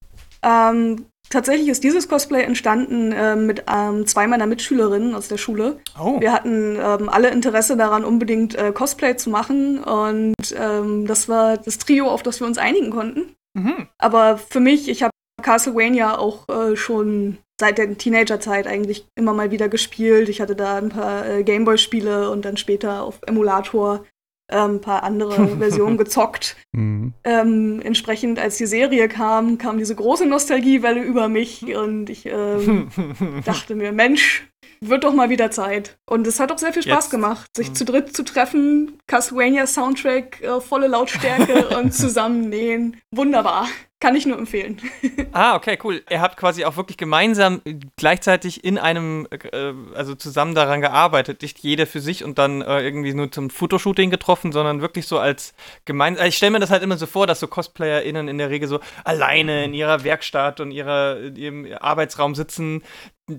Ähm, 0.43 1.07
tatsächlich 1.31 1.69
ist 1.69 1.85
dieses 1.85 2.09
Cosplay 2.09 2.43
entstanden 2.43 3.13
äh, 3.13 3.37
mit 3.37 3.65
ähm, 3.73 4.07
zwei 4.07 4.27
meiner 4.27 4.47
Mitschülerinnen 4.47 5.15
aus 5.15 5.29
der 5.29 5.39
Schule. 5.39 5.79
Oh. 5.99 6.21
Wir 6.21 6.33
hatten 6.33 6.77
ähm, 6.77 7.09
alle 7.09 7.31
Interesse 7.31 7.77
daran, 7.77 8.05
unbedingt 8.05 8.57
äh, 8.57 8.73
Cosplay 8.73 9.17
zu 9.17 9.31
machen. 9.31 9.79
Und 9.85 10.35
ähm, 10.57 11.07
das 11.07 11.29
war 11.29 11.59
das 11.59 11.79
Trio, 11.79 12.09
auf 12.09 12.25
das 12.25 12.41
wir 12.41 12.47
uns 12.49 12.59
einigen 12.59 12.91
konnten. 12.91 13.35
Mhm. 13.59 13.89
Aber 13.99 14.39
für 14.39 14.61
mich, 14.61 14.89
ich 14.89 15.03
habe 15.03 15.13
Castlevania 15.43 16.19
auch 16.19 16.49
äh, 16.49 16.77
schon 16.77 17.39
seit 17.61 17.79
der 17.79 17.97
Teenagerzeit 17.97 18.67
eigentlich 18.67 19.07
immer 19.17 19.35
mal 19.35 19.51
wieder 19.51 19.69
gespielt. 19.69 20.29
Ich 20.29 20.41
hatte 20.41 20.55
da 20.55 20.77
ein 20.77 20.91
paar 20.91 21.29
äh, 21.29 21.43
Gameboy-Spiele 21.43 22.31
und 22.31 22.45
dann 22.45 22.57
später 22.57 23.03
auf 23.03 23.21
Emulator 23.27 24.05
ähm, 24.51 24.77
ein 24.77 24.81
paar 24.81 25.03
andere 25.03 25.49
Versionen 25.59 25.97
gezockt. 25.97 26.57
Mhm. 26.73 27.13
Ähm, 27.25 27.81
entsprechend, 27.83 28.39
als 28.39 28.57
die 28.57 28.67
Serie 28.67 29.09
kam, 29.09 29.59
kam 29.59 29.79
diese 29.79 29.95
große 29.95 30.27
Nostalgiewelle 30.27 31.03
über 31.03 31.29
mich 31.29 31.65
und 31.75 32.11
ich 32.11 32.27
ähm, 32.27 32.89
dachte 33.45 33.75
mir, 33.75 33.93
Mensch, 33.93 34.49
wird 34.81 35.05
doch 35.05 35.13
mal 35.13 35.31
wieder 35.31 35.51
Zeit. 35.51 35.99
Und 36.07 36.27
es 36.27 36.41
hat 36.41 36.53
auch 36.53 36.59
sehr 36.59 36.73
viel 36.73 36.83
Spaß 36.83 37.05
Jetzt. 37.05 37.11
gemacht, 37.11 37.51
sich 37.57 37.71
mhm. 37.71 37.75
zu 37.75 37.85
dritt 37.85 38.17
zu 38.17 38.25
treffen, 38.25 38.99
Castlevania 39.07 39.67
Soundtrack, 39.67 40.43
äh, 40.43 40.61
volle 40.61 40.89
Lautstärke 40.89 41.69
und 41.79 41.93
zusammen 41.93 42.49
nähen. 42.49 43.01
Wunderbar. 43.11 43.67
Kann 44.01 44.15
ich 44.15 44.27
nur 44.27 44.39
empfehlen. 44.39 44.81
ah, 45.33 45.57
okay, 45.57 45.77
cool. 45.83 46.05
Ihr 46.09 46.21
habt 46.21 46.37
quasi 46.37 46.65
auch 46.65 46.77
wirklich 46.77 46.97
gemeinsam 46.97 47.61
gleichzeitig 47.97 48.63
in 48.63 48.79
einem, 48.79 49.27
äh, 49.33 49.73
also 49.93 50.15
zusammen 50.15 50.55
daran 50.55 50.81
gearbeitet. 50.81 51.43
Nicht 51.43 51.59
jeder 51.59 51.85
für 51.85 52.01
sich 52.01 52.23
und 52.23 52.39
dann 52.39 52.63
äh, 52.63 52.81
irgendwie 52.81 53.13
nur 53.13 53.33
zum 53.33 53.51
Fotoshooting 53.51 54.11
getroffen, 54.11 54.53
sondern 54.53 54.83
wirklich 54.83 55.09
so 55.09 55.19
als 55.19 55.53
gemeinsam. 55.85 56.21
Also 56.21 56.29
ich 56.29 56.37
stelle 56.37 56.53
mir 56.53 56.61
das 56.61 56.71
halt 56.71 56.85
immer 56.85 56.97
so 56.97 57.07
vor, 57.07 57.27
dass 57.27 57.41
so 57.41 57.49
CosplayerInnen 57.49 58.29
in 58.29 58.39
der 58.39 58.51
Regel 58.51 58.69
so 58.69 58.79
alleine 59.03 59.65
in 59.65 59.75
ihrer 59.75 60.05
Werkstatt 60.05 60.61
und 60.61 60.71
ihrer, 60.71 61.19
in 61.19 61.35
ihrem 61.35 61.67
Arbeitsraum 61.81 62.37
sitzen, 62.37 62.85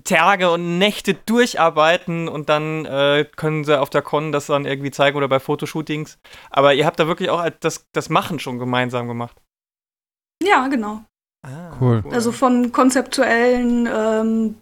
Tage 0.04 0.50
und 0.50 0.78
Nächte 0.78 1.14
durcharbeiten 1.14 2.28
und 2.28 2.48
dann 2.48 2.84
äh, 2.86 3.26
können 3.36 3.64
sie 3.64 3.78
auf 3.78 3.90
der 3.90 4.02
Con 4.02 4.32
das 4.32 4.46
dann 4.46 4.64
irgendwie 4.64 4.90
zeigen 4.90 5.16
oder 5.16 5.28
bei 5.28 5.40
Fotoshootings. 5.40 6.18
Aber 6.50 6.74
ihr 6.74 6.86
habt 6.86 7.00
da 7.00 7.06
wirklich 7.06 7.30
auch 7.30 7.48
das, 7.60 7.86
das 7.92 8.08
Machen 8.08 8.38
schon 8.38 8.58
gemeinsam 8.58 9.08
gemacht. 9.08 9.36
Ja, 10.42 10.68
genau. 10.68 11.02
Ah, 11.46 11.72
cool. 11.80 12.04
Also 12.10 12.32
von 12.32 12.72
konzeptuellen 12.72 13.88
ähm, 13.92 14.56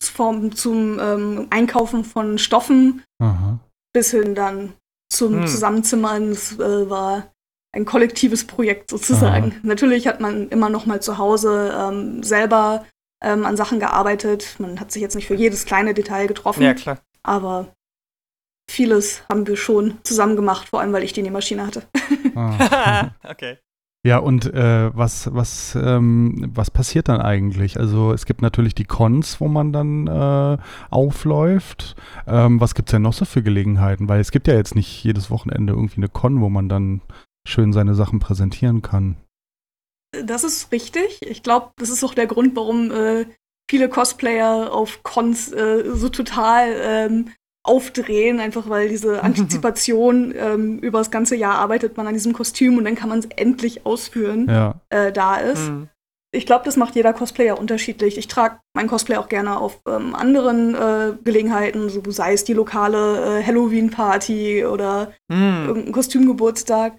vom, 0.00 0.54
zum 0.54 0.98
ähm, 0.98 1.46
Einkaufen 1.50 2.04
von 2.04 2.38
Stoffen 2.38 3.02
Aha. 3.20 3.58
bis 3.92 4.10
hin 4.12 4.34
dann 4.34 4.74
zum 5.12 5.40
hm. 5.40 5.46
Zusammenzimmern. 5.46 6.30
Es 6.30 6.58
äh, 6.58 6.88
war 6.88 7.30
ein 7.72 7.84
kollektives 7.84 8.46
Projekt 8.46 8.90
sozusagen. 8.90 9.52
Aha. 9.52 9.60
Natürlich 9.62 10.06
hat 10.06 10.20
man 10.20 10.48
immer 10.48 10.70
noch 10.70 10.86
mal 10.86 11.00
zu 11.00 11.18
Hause 11.18 11.74
ähm, 11.76 12.22
selber 12.22 12.86
ähm, 13.22 13.44
an 13.44 13.56
Sachen 13.56 13.80
gearbeitet. 13.80 14.56
Man 14.58 14.80
hat 14.80 14.92
sich 14.92 15.02
jetzt 15.02 15.14
nicht 15.14 15.26
für 15.26 15.34
jedes 15.34 15.64
kleine 15.64 15.94
Detail 15.94 16.26
getroffen. 16.26 16.62
Ja, 16.62 16.74
klar. 16.74 16.98
Aber 17.22 17.74
vieles 18.70 19.22
haben 19.28 19.46
wir 19.46 19.56
schon 19.56 19.98
zusammen 20.04 20.36
gemacht, 20.36 20.68
vor 20.68 20.80
allem 20.80 20.92
weil 20.92 21.04
ich 21.04 21.12
die 21.12 21.22
Nähmaschine 21.22 21.66
hatte. 21.66 21.82
Ah. 22.34 23.10
okay. 23.28 23.58
Ja, 24.02 24.16
und 24.16 24.46
äh, 24.54 24.96
was, 24.96 25.32
was, 25.34 25.74
ähm, 25.74 26.50
was 26.54 26.70
passiert 26.70 27.08
dann 27.08 27.20
eigentlich? 27.20 27.78
Also 27.78 28.12
es 28.12 28.24
gibt 28.24 28.40
natürlich 28.40 28.74
die 28.74 28.86
Cons, 28.86 29.42
wo 29.42 29.48
man 29.48 29.74
dann 29.74 30.06
äh, 30.06 30.56
aufläuft. 30.88 31.96
Ähm, 32.26 32.62
was 32.62 32.74
gibt 32.74 32.88
es 32.88 32.92
denn 32.92 33.02
noch 33.02 33.12
so 33.12 33.26
für 33.26 33.42
Gelegenheiten? 33.42 34.08
Weil 34.08 34.20
es 34.20 34.30
gibt 34.30 34.48
ja 34.48 34.54
jetzt 34.54 34.74
nicht 34.74 35.04
jedes 35.04 35.30
Wochenende 35.30 35.74
irgendwie 35.74 35.98
eine 35.98 36.08
Con, 36.08 36.40
wo 36.40 36.48
man 36.48 36.70
dann 36.70 37.02
schön 37.46 37.74
seine 37.74 37.94
Sachen 37.94 38.20
präsentieren 38.20 38.80
kann. 38.80 39.16
Das 40.12 40.44
ist 40.44 40.72
richtig. 40.72 41.20
Ich 41.22 41.42
glaube, 41.42 41.70
das 41.76 41.88
ist 41.88 42.02
auch 42.04 42.14
der 42.14 42.26
Grund, 42.26 42.56
warum 42.56 42.90
äh, 42.90 43.26
viele 43.70 43.88
Cosplayer 43.88 44.72
auf 44.72 45.02
Cons 45.02 45.52
äh, 45.52 45.84
so 45.94 46.08
total 46.08 46.74
ähm, 46.82 47.32
aufdrehen, 47.62 48.40
einfach 48.40 48.68
weil 48.68 48.88
diese 48.88 49.22
Antizipation 49.22 50.34
ähm, 50.36 50.78
über 50.78 50.98
das 50.98 51.10
ganze 51.10 51.36
Jahr 51.36 51.56
arbeitet 51.56 51.96
man 51.96 52.06
an 52.06 52.14
diesem 52.14 52.32
Kostüm 52.32 52.78
und 52.78 52.84
dann 52.84 52.96
kann 52.96 53.08
man 53.08 53.20
es 53.20 53.26
endlich 53.36 53.86
ausführen, 53.86 54.48
ja. 54.48 54.74
äh, 54.88 55.12
da 55.12 55.36
ist. 55.36 55.68
Mhm. 55.68 55.88
Ich 56.32 56.46
glaube, 56.46 56.64
das 56.64 56.76
macht 56.76 56.94
jeder 56.94 57.12
Cosplayer 57.12 57.58
unterschiedlich. 57.58 58.16
Ich 58.16 58.28
trage 58.28 58.60
mein 58.72 58.86
Cosplay 58.86 59.16
auch 59.16 59.28
gerne 59.28 59.58
auf 59.58 59.80
ähm, 59.88 60.14
anderen 60.14 60.76
äh, 60.76 61.12
Gelegenheiten, 61.24 61.88
so 61.88 62.02
sei 62.08 62.34
es 62.34 62.44
die 62.44 62.52
lokale 62.52 63.40
äh, 63.40 63.44
Halloween-Party 63.44 64.64
oder 64.64 65.12
mhm. 65.28 65.64
irgendein 65.66 65.92
Kostümgeburtstag. 65.92 66.98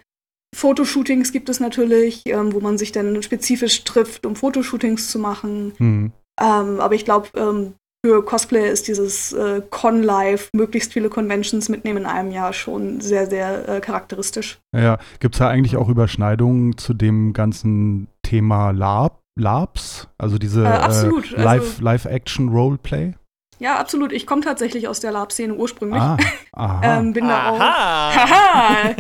Fotoshootings 0.56 1.32
gibt 1.32 1.50
es 1.50 1.60
natürlich, 1.60 2.26
ähm, 2.26 2.54
wo 2.54 2.60
man 2.60 2.78
sich 2.78 2.92
dann 2.92 3.22
spezifisch 3.24 3.84
trifft, 3.84 4.26
um 4.26 4.36
Fotoshootings 4.36 5.10
zu 5.10 5.20
machen. 5.20 5.74
Mhm. 5.78 6.12
Ähm, 6.40 6.80
aber 6.80 6.96
ich 6.96 7.06
glaube, 7.06 7.30
ähm, 7.36 7.74
für 8.04 8.26
Cosplay 8.26 8.70
ist 8.70 8.88
dieses 8.88 9.32
äh, 9.32 9.62
Con-Live, 9.70 10.50
möglichst 10.54 10.94
viele 10.94 11.10
Conventions 11.10 11.70
mitnehmen 11.70 12.00
in 12.00 12.06
einem 12.06 12.32
Jahr 12.32 12.52
schon 12.52 13.00
sehr, 13.00 13.30
sehr 13.30 13.70
äh, 13.70 13.80
charakteristisch. 13.80 14.60
Ja, 14.76 14.98
gibt 15.20 15.36
es 15.36 15.40
da 15.40 15.50
eigentlich 15.50 15.78
auch 15.78 15.88
Überschneidungen 15.88 16.78
zu 16.78 16.96
dem 16.96 17.34
ganzen 17.34 18.08
Thema 18.24 18.72
Lab, 18.72 19.20
Labs? 19.40 20.08
Also 20.18 20.40
diese 20.40 20.66
äh. 20.66 21.38
Äh, 21.38 21.42
Live, 21.42 21.80
Live-Action-Roleplay? 21.80 23.14
Ja, 23.62 23.78
absolut. 23.78 24.12
Ich 24.12 24.26
komme 24.26 24.42
tatsächlich 24.42 24.88
aus 24.88 25.02
der 25.02 25.12
Lab-Szene 25.12 25.54
ursprünglich. 25.54 26.02
Ah, 26.02 26.82
ähm, 26.84 27.14
bin 27.14 27.28
da 27.28 27.52
auch 27.52 27.60
haha, 27.60 28.96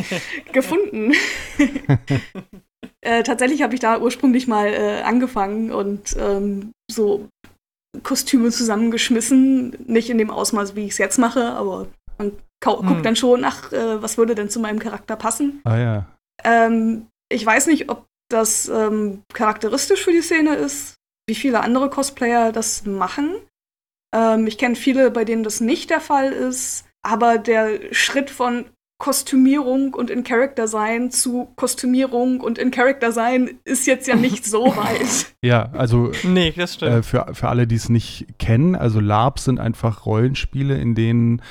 gefunden. 0.51 1.13
äh, 3.01 3.23
tatsächlich 3.23 3.63
habe 3.63 3.73
ich 3.73 3.79
da 3.79 3.99
ursprünglich 3.99 4.47
mal 4.47 4.67
äh, 4.67 5.01
angefangen 5.01 5.71
und 5.71 6.15
ähm, 6.19 6.73
so 6.89 7.27
Kostüme 8.03 8.51
zusammengeschmissen. 8.51 9.75
Nicht 9.87 10.11
in 10.11 10.19
dem 10.19 10.29
Ausmaß, 10.29 10.75
wie 10.75 10.85
ich 10.85 10.91
es 10.91 10.99
jetzt 10.99 11.17
mache, 11.17 11.43
aber 11.53 11.87
man 12.19 12.33
guckt 12.63 12.87
hm. 12.87 13.01
dann 13.01 13.15
schon, 13.15 13.43
ach, 13.43 13.71
äh, 13.71 13.99
was 13.99 14.19
würde 14.19 14.35
denn 14.35 14.51
zu 14.51 14.59
meinem 14.59 14.77
Charakter 14.77 15.15
passen? 15.15 15.61
Ah 15.63 15.77
ja. 15.77 16.05
Ähm, 16.43 17.07
ich 17.29 17.43
weiß 17.43 17.65
nicht, 17.65 17.89
ob 17.89 18.05
das 18.29 18.69
ähm, 18.69 19.23
charakteristisch 19.33 20.03
für 20.03 20.11
die 20.11 20.21
Szene 20.21 20.53
ist, 20.53 20.93
wie 21.27 21.35
viele 21.35 21.61
andere 21.61 21.89
Cosplayer 21.89 22.51
das 22.51 22.85
machen. 22.85 23.37
Ähm, 24.13 24.47
ich 24.47 24.57
kenne 24.57 24.75
viele, 24.75 25.11
bei 25.11 25.25
denen 25.25 25.43
das 25.43 25.61
nicht 25.61 25.89
der 25.89 26.01
Fall 26.01 26.31
ist. 26.31 26.85
Aber 27.03 27.37
der 27.37 27.93
Schritt 27.93 28.29
von 28.29 28.65
Kostümierung 29.01 29.95
und 29.95 30.11
in 30.11 30.23
Character 30.23 30.67
sein 30.67 31.09
zu 31.09 31.51
Kostümierung 31.55 32.39
und 32.39 32.59
in 32.59 32.69
Character 32.69 33.11
sein 33.11 33.57
ist 33.63 33.87
jetzt 33.87 34.07
ja 34.07 34.15
nicht 34.15 34.45
so 34.45 34.63
weit. 34.77 35.33
ja, 35.41 35.71
also 35.71 36.11
nee, 36.21 36.53
das 36.55 36.75
stimmt. 36.75 36.91
Äh, 36.91 37.01
für, 37.01 37.25
für 37.33 37.49
alle, 37.49 37.65
die 37.65 37.77
es 37.77 37.89
nicht 37.89 38.27
kennen, 38.37 38.75
also 38.75 38.99
LARPs 38.99 39.45
sind 39.45 39.59
einfach 39.59 40.05
Rollenspiele, 40.05 40.77
in 40.77 40.93
denen 40.93 41.41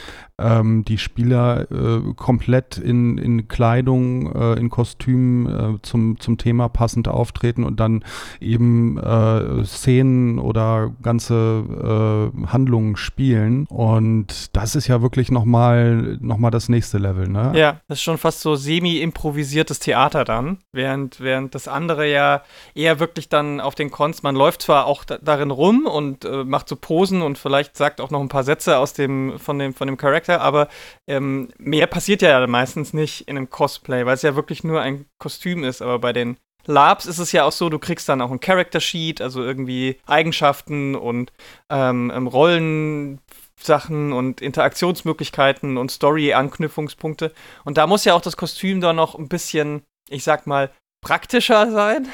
ähm, 0.40 0.84
die 0.84 0.98
Spieler 0.98 1.70
äh, 1.70 2.14
komplett 2.14 2.78
in, 2.78 3.18
in 3.18 3.48
Kleidung, 3.48 4.32
äh, 4.34 4.54
in 4.54 4.70
Kostüm 4.70 5.46
äh, 5.46 5.82
zum, 5.82 6.18
zum 6.20 6.38
Thema 6.38 6.68
passend 6.68 7.08
auftreten 7.08 7.64
und 7.64 7.80
dann 7.80 8.04
eben 8.40 8.98
äh, 8.98 9.64
Szenen 9.64 10.38
oder 10.38 10.92
ganze 11.02 12.32
äh, 12.34 12.46
Handlungen 12.46 12.96
spielen. 12.96 13.66
Und 13.66 14.56
das 14.56 14.74
ist 14.74 14.88
ja 14.88 15.02
wirklich 15.02 15.30
nochmal 15.30 16.18
noch 16.20 16.38
mal 16.38 16.50
das 16.50 16.68
nächste 16.68 16.98
Level, 16.98 17.28
ne? 17.28 17.52
Ja, 17.54 17.80
das 17.88 17.98
ist 17.98 18.02
schon 18.02 18.18
fast 18.18 18.40
so 18.40 18.54
semi-improvisiertes 18.54 19.78
Theater 19.78 20.24
dann, 20.24 20.58
während, 20.72 21.20
während 21.20 21.54
das 21.54 21.68
andere 21.68 22.10
ja 22.10 22.42
eher 22.74 23.00
wirklich 23.00 23.28
dann 23.28 23.60
auf 23.60 23.74
den 23.74 23.90
Cons, 23.90 24.22
man 24.22 24.34
läuft 24.34 24.62
zwar 24.62 24.86
auch 24.86 25.04
da, 25.04 25.18
darin 25.18 25.50
rum 25.50 25.86
und 25.86 26.24
äh, 26.24 26.44
macht 26.44 26.68
so 26.68 26.76
Posen 26.76 27.22
und 27.22 27.38
vielleicht 27.38 27.76
sagt 27.76 28.00
auch 28.00 28.10
noch 28.10 28.20
ein 28.20 28.28
paar 28.28 28.44
Sätze 28.44 28.78
aus 28.78 28.92
dem, 28.92 29.38
von 29.38 29.58
dem, 29.58 29.74
von 29.74 29.86
dem 29.86 29.96
Charakter, 29.96 30.29
aber 30.38 30.68
ähm, 31.08 31.48
mehr 31.58 31.86
passiert 31.86 32.22
ja 32.22 32.46
meistens 32.46 32.92
nicht 32.92 33.28
in 33.28 33.36
einem 33.36 33.50
Cosplay, 33.50 34.06
weil 34.06 34.14
es 34.14 34.22
ja 34.22 34.36
wirklich 34.36 34.64
nur 34.64 34.80
ein 34.80 35.06
Kostüm 35.18 35.64
ist, 35.64 35.82
aber 35.82 35.98
bei 35.98 36.12
den 36.12 36.36
Labs 36.66 37.06
ist 37.06 37.18
es 37.18 37.32
ja 37.32 37.44
auch 37.44 37.52
so, 37.52 37.68
du 37.68 37.78
kriegst 37.78 38.08
dann 38.08 38.20
auch 38.20 38.30
ein 38.30 38.40
Character 38.40 38.80
Sheet, 38.80 39.20
also 39.20 39.42
irgendwie 39.42 39.98
Eigenschaften 40.06 40.94
und 40.94 41.32
ähm, 41.70 42.12
ähm 42.14 42.26
Rollensachen 42.26 44.12
und 44.12 44.40
Interaktionsmöglichkeiten 44.40 45.76
und 45.76 45.90
Story-Anknüpfungspunkte. 45.90 47.32
Und 47.64 47.78
da 47.78 47.86
muss 47.86 48.04
ja 48.04 48.14
auch 48.14 48.20
das 48.20 48.36
Kostüm 48.36 48.80
dann 48.80 48.96
noch 48.96 49.14
ein 49.14 49.28
bisschen, 49.28 49.82
ich 50.08 50.24
sag 50.24 50.46
mal, 50.46 50.70
praktischer 51.02 51.70
sein. 51.70 52.08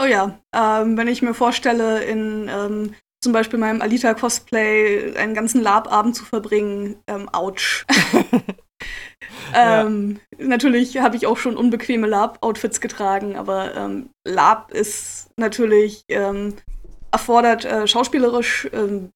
Oh 0.00 0.06
ja, 0.06 0.38
ähm, 0.54 0.96
wenn 0.96 1.08
ich 1.08 1.20
mir 1.20 1.34
vorstelle, 1.34 2.02
in 2.04 2.48
ähm, 2.48 2.94
zum 3.20 3.32
Beispiel 3.32 3.58
meinem 3.58 3.82
Alita-Cosplay 3.82 5.16
einen 5.16 5.34
ganzen 5.34 5.62
Lab-Abend 5.62 6.16
zu 6.16 6.24
verbringen, 6.24 6.96
ähm, 7.06 7.28
ouch. 7.32 7.84
ähm, 9.54 10.20
ja. 10.38 10.46
Natürlich 10.46 10.98
habe 10.98 11.16
ich 11.16 11.26
auch 11.26 11.36
schon 11.36 11.56
unbequeme 11.56 12.06
Lab-Outfits 12.06 12.80
getragen, 12.80 13.36
aber 13.36 13.74
ähm, 13.76 14.10
Lab 14.26 14.72
ist 14.72 15.30
natürlich 15.36 16.04
ähm, 16.08 16.54
erfordert 17.10 17.64
äh, 17.64 17.86
schauspielerisch 17.86 18.68
ähm, 18.72 19.10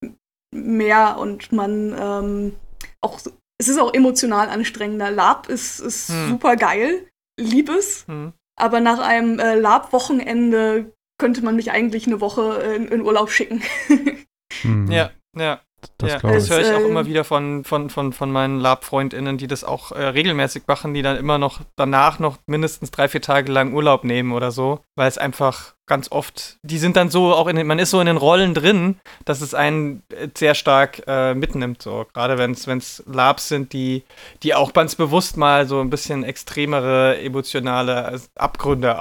mehr 0.52 1.16
und 1.18 1.52
man 1.52 1.94
ähm, 1.98 2.54
auch 3.00 3.20
es 3.58 3.68
ist 3.68 3.78
auch 3.78 3.94
emotional 3.94 4.48
anstrengender. 4.48 5.10
Lab 5.10 5.48
ist, 5.48 5.80
ist 5.80 6.08
hm. 6.08 6.30
super 6.30 6.56
geil, 6.56 7.08
lieb 7.38 7.68
es. 7.68 8.06
Hm. 8.06 8.32
Aber 8.56 8.80
nach 8.80 8.98
einem 8.98 9.38
äh, 9.38 9.54
Lab-Wochenende 9.54 10.92
könnte 11.24 11.42
man 11.42 11.56
mich 11.56 11.70
eigentlich 11.70 12.06
eine 12.06 12.20
Woche 12.20 12.76
in, 12.76 12.88
in 12.88 13.00
Urlaub 13.00 13.30
schicken. 13.30 13.62
hm. 14.60 14.92
Ja, 14.92 15.10
ja. 15.34 15.58
Das, 15.96 16.12
ja, 16.12 16.18
das 16.18 16.50
höre 16.50 16.60
ich 16.60 16.72
auch 16.72 16.86
immer 16.86 17.06
wieder 17.06 17.24
von, 17.24 17.64
von, 17.64 17.88
von, 17.88 18.12
von 18.12 18.30
meinen 18.30 18.60
Lab-FreundInnen, 18.60 19.38
die 19.38 19.46
das 19.46 19.64
auch 19.64 19.92
äh, 19.92 20.02
regelmäßig 20.02 20.64
machen, 20.66 20.92
die 20.92 21.00
dann 21.00 21.16
immer 21.16 21.38
noch 21.38 21.60
danach 21.76 22.18
noch 22.18 22.38
mindestens 22.46 22.90
drei, 22.90 23.08
vier 23.08 23.22
Tage 23.22 23.50
lang 23.50 23.72
Urlaub 23.72 24.04
nehmen 24.04 24.32
oder 24.32 24.50
so, 24.50 24.80
weil 24.96 25.08
es 25.08 25.18
einfach 25.18 25.74
ganz 25.86 26.10
oft, 26.10 26.58
die 26.62 26.78
sind 26.78 26.96
dann 26.96 27.10
so 27.10 27.34
auch 27.34 27.46
in 27.46 27.56
den, 27.56 27.66
man 27.66 27.78
ist 27.78 27.90
so 27.90 28.00
in 28.00 28.06
den 28.06 28.16
Rollen 28.16 28.54
drin, 28.54 28.96
dass 29.24 29.40
es 29.40 29.54
einen 29.54 30.02
äh, 30.10 30.28
sehr 30.36 30.54
stark 30.54 31.02
äh, 31.06 31.34
mitnimmt, 31.34 31.82
so. 31.82 32.06
Gerade 32.12 32.38
wenn 32.38 32.52
es 32.52 33.02
Labs 33.06 33.48
sind, 33.48 33.72
die, 33.72 34.04
die 34.42 34.54
auch 34.54 34.72
ganz 34.72 34.94
bewusst 34.94 35.36
mal 35.36 35.66
so 35.66 35.80
ein 35.80 35.90
bisschen 35.90 36.24
extremere 36.24 37.18
emotionale 37.18 38.20
Abgründe 38.34 38.98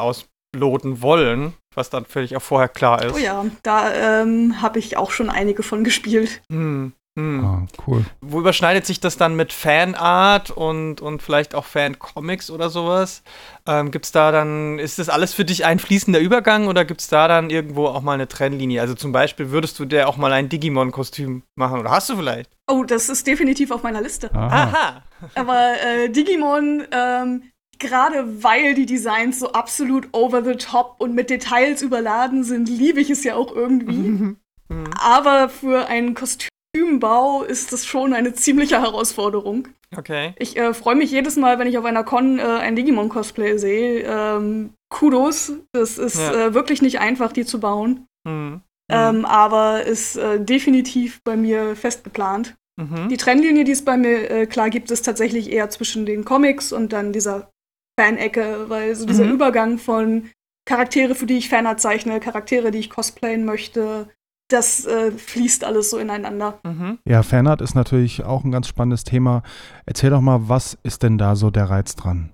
ausloten 0.53 1.01
wollen 1.01 1.53
was 1.75 1.89
dann 1.89 2.05
völlig 2.05 2.35
auch 2.35 2.41
vorher 2.41 2.69
klar 2.69 3.03
ist. 3.03 3.15
Oh 3.15 3.17
ja, 3.17 3.45
da 3.63 4.21
ähm, 4.21 4.61
habe 4.61 4.79
ich 4.79 4.97
auch 4.97 5.11
schon 5.11 5.29
einige 5.29 5.63
von 5.63 5.83
gespielt. 5.83 6.41
Hm. 6.51 6.93
Hm. 7.15 7.45
Ah, 7.45 7.67
cool. 7.85 8.05
Wo 8.21 8.39
überschneidet 8.39 8.87
sich 8.87 8.99
das 8.99 9.17
dann 9.17 9.35
mit 9.35 9.53
Fanart 9.53 10.49
und, 10.49 10.99
und 10.99 11.21
vielleicht 11.21 11.53
auch 11.53 11.65
Fancomics 11.65 12.49
oder 12.49 12.71
sowas? 12.71 13.21
Ähm, 13.67 13.91
gibt's 13.91 14.11
da 14.11 14.31
dann, 14.31 14.79
ist 14.79 14.97
das 14.97 15.09
alles 15.09 15.31
für 15.31 15.45
dich 15.45 15.63
ein 15.63 15.77
fließender 15.77 16.19
Übergang 16.19 16.67
oder 16.67 16.85
gibt 16.85 17.01
es 17.01 17.09
da 17.09 17.27
dann 17.27 17.51
irgendwo 17.51 17.85
auch 17.85 18.01
mal 18.01 18.13
eine 18.13 18.27
Trennlinie? 18.27 18.81
Also 18.81 18.95
zum 18.95 19.11
Beispiel 19.11 19.51
würdest 19.51 19.77
du 19.77 19.85
dir 19.85 20.09
auch 20.09 20.17
mal 20.17 20.33
ein 20.33 20.49
Digimon-Kostüm 20.49 21.43
machen 21.55 21.79
oder 21.79 21.91
hast 21.91 22.09
du 22.09 22.17
vielleicht? 22.17 22.49
Oh, 22.67 22.83
das 22.83 23.09
ist 23.09 23.27
definitiv 23.27 23.69
auf 23.69 23.83
meiner 23.83 24.01
Liste. 24.01 24.33
Aha. 24.33 24.63
Aha. 24.63 25.03
Aber 25.35 25.73
äh, 25.85 26.09
Digimon 26.09 26.83
ähm, 26.91 27.43
gerade 27.79 28.43
weil 28.43 28.75
die 28.75 28.85
Designs 28.85 29.39
so 29.39 29.51
absolut 29.51 30.07
over 30.11 30.43
the 30.43 30.55
top 30.55 30.95
und 30.99 31.13
mit 31.13 31.29
Details 31.29 31.81
überladen 31.81 32.43
sind, 32.43 32.69
liebe 32.69 32.99
ich 32.99 33.09
es 33.09 33.23
ja 33.23 33.35
auch 33.35 33.55
irgendwie. 33.55 34.09
Mhm. 34.09 34.37
Mhm. 34.69 34.85
Aber 34.99 35.49
für 35.49 35.87
einen 35.87 36.15
Kostümbau 36.15 37.43
ist 37.43 37.73
das 37.73 37.85
schon 37.85 38.13
eine 38.13 38.33
ziemliche 38.33 38.81
Herausforderung. 38.81 39.67
Okay. 39.95 40.33
Ich 40.39 40.57
äh, 40.57 40.73
freue 40.73 40.95
mich 40.95 41.11
jedes 41.11 41.35
Mal, 41.35 41.59
wenn 41.59 41.67
ich 41.67 41.77
auf 41.77 41.85
einer 41.85 42.03
Con 42.03 42.39
äh, 42.39 42.43
ein 42.43 42.75
Digimon-Cosplay 42.75 43.57
sehe. 43.57 44.03
Ähm, 44.07 44.73
Kudos. 44.89 45.53
Das 45.71 45.97
ist 45.97 46.17
ja. 46.17 46.47
äh, 46.47 46.53
wirklich 46.53 46.81
nicht 46.81 46.99
einfach, 46.99 47.31
die 47.31 47.45
zu 47.45 47.59
bauen. 47.59 48.07
Mhm. 48.27 48.61
Ähm, 48.91 49.25
aber 49.25 49.83
ist 49.83 50.17
äh, 50.17 50.43
definitiv 50.43 51.21
bei 51.23 51.37
mir 51.37 51.75
fest 51.75 52.03
geplant. 52.03 52.55
Mhm. 52.75 53.09
Die 53.09 53.17
Trennlinie, 53.17 53.63
die 53.63 53.71
es 53.71 53.85
bei 53.85 53.97
mir 53.97 54.29
äh, 54.29 54.45
klar 54.45 54.69
gibt, 54.69 54.91
ist 54.91 55.03
tatsächlich 55.03 55.51
eher 55.51 55.69
zwischen 55.69 56.05
den 56.05 56.25
Comics 56.25 56.73
und 56.73 56.91
dann 56.91 57.13
dieser 57.13 57.49
Fan-Ecke, 57.99 58.69
weil 58.69 58.95
so 58.95 59.05
dieser 59.05 59.25
mhm. 59.25 59.33
Übergang 59.33 59.77
von 59.77 60.29
Charaktere, 60.65 61.15
für 61.15 61.25
die 61.25 61.37
ich 61.37 61.49
Fanart 61.49 61.79
zeichne, 61.79 62.19
Charaktere, 62.19 62.71
die 62.71 62.79
ich 62.79 62.89
cosplayen 62.89 63.45
möchte, 63.45 64.07
das 64.49 64.85
äh, 64.85 65.11
fließt 65.11 65.63
alles 65.63 65.89
so 65.89 65.97
ineinander. 65.97 66.59
Mhm. 66.63 66.99
Ja, 67.07 67.23
Fanart 67.23 67.61
ist 67.61 67.75
natürlich 67.75 68.23
auch 68.23 68.43
ein 68.43 68.51
ganz 68.51 68.67
spannendes 68.67 69.03
Thema. 69.03 69.43
Erzähl 69.85 70.09
doch 70.09 70.21
mal, 70.21 70.47
was 70.47 70.77
ist 70.83 71.03
denn 71.03 71.17
da 71.17 71.35
so 71.35 71.49
der 71.49 71.69
Reiz 71.69 71.95
dran? 71.95 72.31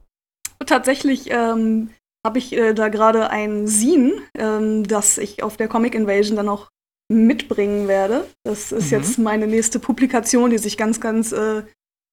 Tatsächlich 0.65 1.31
ähm, 1.31 1.89
habe 2.25 2.37
ich 2.37 2.53
äh, 2.53 2.73
da 2.73 2.89
gerade 2.89 3.29
ein 3.29 3.67
Scene, 3.67 4.13
ähm, 4.37 4.85
das 4.85 5.17
ich 5.17 5.43
auf 5.43 5.57
der 5.57 5.67
Comic 5.67 5.95
Invasion 5.95 6.35
dann 6.35 6.49
auch 6.49 6.69
mitbringen 7.11 7.87
werde. 7.87 8.25
Das 8.43 8.71
ist 8.71 8.91
mhm. 8.91 8.97
jetzt 8.97 9.19
meine 9.19 9.47
nächste 9.47 9.79
Publikation, 9.79 10.49
die 10.49 10.57
sich 10.57 10.77
ganz, 10.77 10.99
ganz 10.99 11.31
äh, 11.31 11.63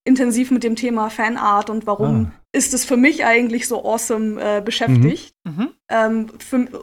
intensiv 0.07 0.51
mit 0.51 0.63
dem 0.63 0.77
Thema 0.77 1.11
Fanart 1.11 1.69
und 1.69 1.87
warum 1.87 2.31
ah. 2.33 2.46
Ist 2.57 2.73
es 2.73 2.87
für 2.87 2.97
mich 2.97 3.25
eigentlich 3.25 3.69
so 3.69 3.85
awesome 3.85 4.41
äh, 4.41 4.61
beschäftigt. 4.63 5.35
Mhm. 5.45 5.53
mhm. 5.53 5.69
Ähm, 5.89 6.27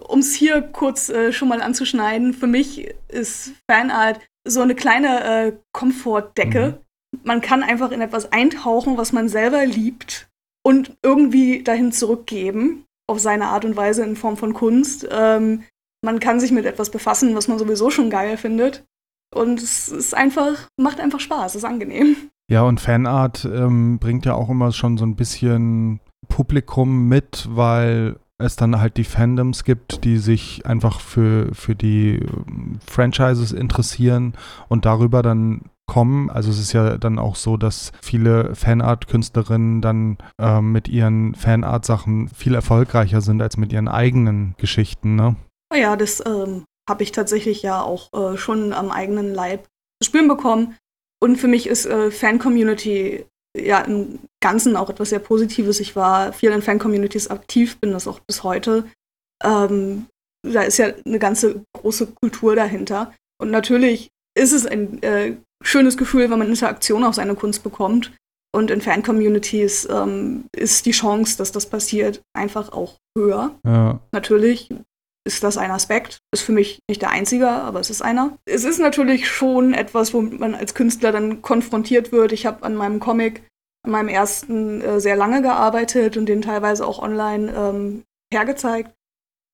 um 0.07 0.19
es 0.19 0.33
hier 0.33 0.61
kurz 0.61 1.09
äh, 1.09 1.33
schon 1.33 1.49
mal 1.49 1.61
anzuschneiden, 1.61 2.33
für 2.33 2.47
mich 2.47 2.93
ist 3.09 3.51
Fanart 3.69 4.21
so 4.47 4.61
eine 4.61 4.75
kleine 4.75 5.23
äh, 5.23 5.53
Komfortdecke. 5.73 6.79
Mhm. 7.11 7.19
Man 7.23 7.41
kann 7.41 7.63
einfach 7.63 7.91
in 7.91 8.01
etwas 8.01 8.31
eintauchen, 8.31 8.97
was 8.97 9.11
man 9.11 9.29
selber 9.29 9.65
liebt 9.65 10.29
und 10.63 10.95
irgendwie 11.01 11.63
dahin 11.63 11.91
zurückgeben, 11.91 12.85
auf 13.09 13.19
seine 13.19 13.47
Art 13.47 13.65
und 13.65 13.75
Weise 13.75 14.03
in 14.03 14.15
Form 14.15 14.37
von 14.37 14.53
Kunst. 14.53 15.07
Ähm, 15.11 15.63
man 16.03 16.19
kann 16.19 16.39
sich 16.39 16.51
mit 16.51 16.65
etwas 16.65 16.91
befassen, 16.91 17.35
was 17.35 17.47
man 17.47 17.57
sowieso 17.57 17.89
schon 17.89 18.09
geil 18.09 18.37
findet. 18.37 18.85
Und 19.33 19.61
es 19.61 19.89
ist 19.89 20.13
einfach, 20.13 20.69
macht 20.77 20.99
einfach 20.99 21.19
Spaß, 21.19 21.53
es 21.53 21.63
ist 21.63 21.65
angenehm. 21.65 22.29
Ja, 22.53 22.61
und 22.61 22.79
Fanart 22.79 23.45
ähm, 23.45 23.97
bringt 23.97 24.27
ja 24.27 24.35
auch 24.35 24.47
immer 24.47 24.71
schon 24.71 24.99
so 24.99 25.05
ein 25.07 25.15
bisschen 25.15 26.01
Publikum 26.29 27.07
mit, 27.07 27.47
weil 27.49 28.17
es 28.37 28.55
dann 28.55 28.79
halt 28.79 28.97
die 28.97 29.05
Fandoms 29.05 29.63
gibt, 29.63 30.03
die 30.03 30.17
sich 30.17 30.63
einfach 30.63 30.99
für, 30.99 31.49
für 31.55 31.73
die 31.73 32.19
ähm, 32.19 32.77
Franchises 32.85 33.53
interessieren 33.53 34.35
und 34.69 34.85
darüber 34.85 35.23
dann 35.23 35.63
kommen. 35.87 36.29
Also 36.29 36.51
es 36.51 36.59
ist 36.59 36.73
ja 36.73 36.99
dann 36.99 37.17
auch 37.17 37.37
so, 37.37 37.57
dass 37.57 37.91
viele 38.03 38.53
Fanart-Künstlerinnen 38.53 39.81
dann 39.81 40.19
äh, 40.39 40.61
mit 40.61 40.87
ihren 40.87 41.33
Fanart-Sachen 41.33 42.27
viel 42.27 42.53
erfolgreicher 42.53 43.21
sind 43.21 43.41
als 43.41 43.57
mit 43.57 43.73
ihren 43.73 43.87
eigenen 43.87 44.53
Geschichten, 44.59 45.15
ne? 45.15 45.37
Ja, 45.75 45.95
das 45.95 46.21
ähm, 46.23 46.65
habe 46.87 47.01
ich 47.01 47.13
tatsächlich 47.13 47.63
ja 47.63 47.81
auch 47.81 48.13
äh, 48.13 48.37
schon 48.37 48.73
am 48.73 48.91
eigenen 48.91 49.33
Leib 49.33 49.65
zu 49.99 50.09
spüren 50.09 50.27
bekommen. 50.27 50.75
Und 51.23 51.37
für 51.37 51.47
mich 51.47 51.67
ist 51.67 51.85
äh, 51.85 52.11
Fan-Community 52.11 53.25
ja 53.57 53.79
im 53.79 54.19
Ganzen 54.41 54.75
auch 54.75 54.89
etwas 54.89 55.11
sehr 55.11 55.19
Positives. 55.19 55.79
Ich 55.79 55.95
war 55.95 56.33
viel 56.33 56.51
in 56.51 56.61
Fan-Communities 56.61 57.29
aktiv, 57.29 57.79
bin 57.79 57.93
das 57.93 58.09
auch 58.09 58.19
bis 58.19 58.43
heute. 58.43 58.89
Ähm, 59.41 60.07
da 60.45 60.63
ist 60.63 60.79
ja 60.79 60.91
eine 61.05 61.19
ganze 61.19 61.63
große 61.77 62.07
Kultur 62.07 62.57
dahinter. 62.57 63.13
Und 63.41 63.51
natürlich 63.51 64.09
ist 64.37 64.51
es 64.51 64.65
ein 64.65 65.01
äh, 65.01 65.37
schönes 65.63 65.95
Gefühl, 65.95 66.29
wenn 66.29 66.39
man 66.39 66.49
Interaktion 66.49 67.05
auf 67.05 67.15
seine 67.15 67.35
Kunst 67.35 67.63
bekommt. 67.63 68.11
Und 68.53 68.69
in 68.69 68.81
Fan-Communities 68.81 69.87
ähm, 69.89 70.43
ist 70.53 70.85
die 70.85 70.91
Chance, 70.91 71.37
dass 71.37 71.53
das 71.53 71.67
passiert, 71.67 72.21
einfach 72.35 72.73
auch 72.73 72.97
höher. 73.17 73.57
Ja. 73.65 74.01
Natürlich 74.11 74.67
ist 75.25 75.43
das 75.43 75.57
ein 75.57 75.71
Aspekt. 75.71 76.19
Ist 76.33 76.43
für 76.43 76.51
mich 76.51 76.79
nicht 76.89 77.01
der 77.01 77.11
einzige, 77.11 77.49
aber 77.49 77.79
es 77.79 77.89
ist 77.89 78.01
einer. 78.01 78.37
Es 78.45 78.63
ist 78.63 78.79
natürlich 78.79 79.27
schon 79.27 79.73
etwas, 79.73 80.13
womit 80.13 80.39
man 80.39 80.55
als 80.55 80.73
Künstler 80.73 81.11
dann 81.11 81.41
konfrontiert 81.41 82.11
wird. 82.11 82.31
Ich 82.31 82.45
habe 82.45 82.63
an 82.63 82.75
meinem 82.75 82.99
Comic, 82.99 83.43
an 83.83 83.91
meinem 83.91 84.09
ersten, 84.09 84.81
äh, 84.81 84.99
sehr 84.99 85.15
lange 85.15 85.41
gearbeitet 85.41 86.17
und 86.17 86.27
den 86.27 86.41
teilweise 86.41 86.85
auch 86.85 86.99
online 86.99 87.53
ähm, 87.55 88.03
hergezeigt. 88.33 88.91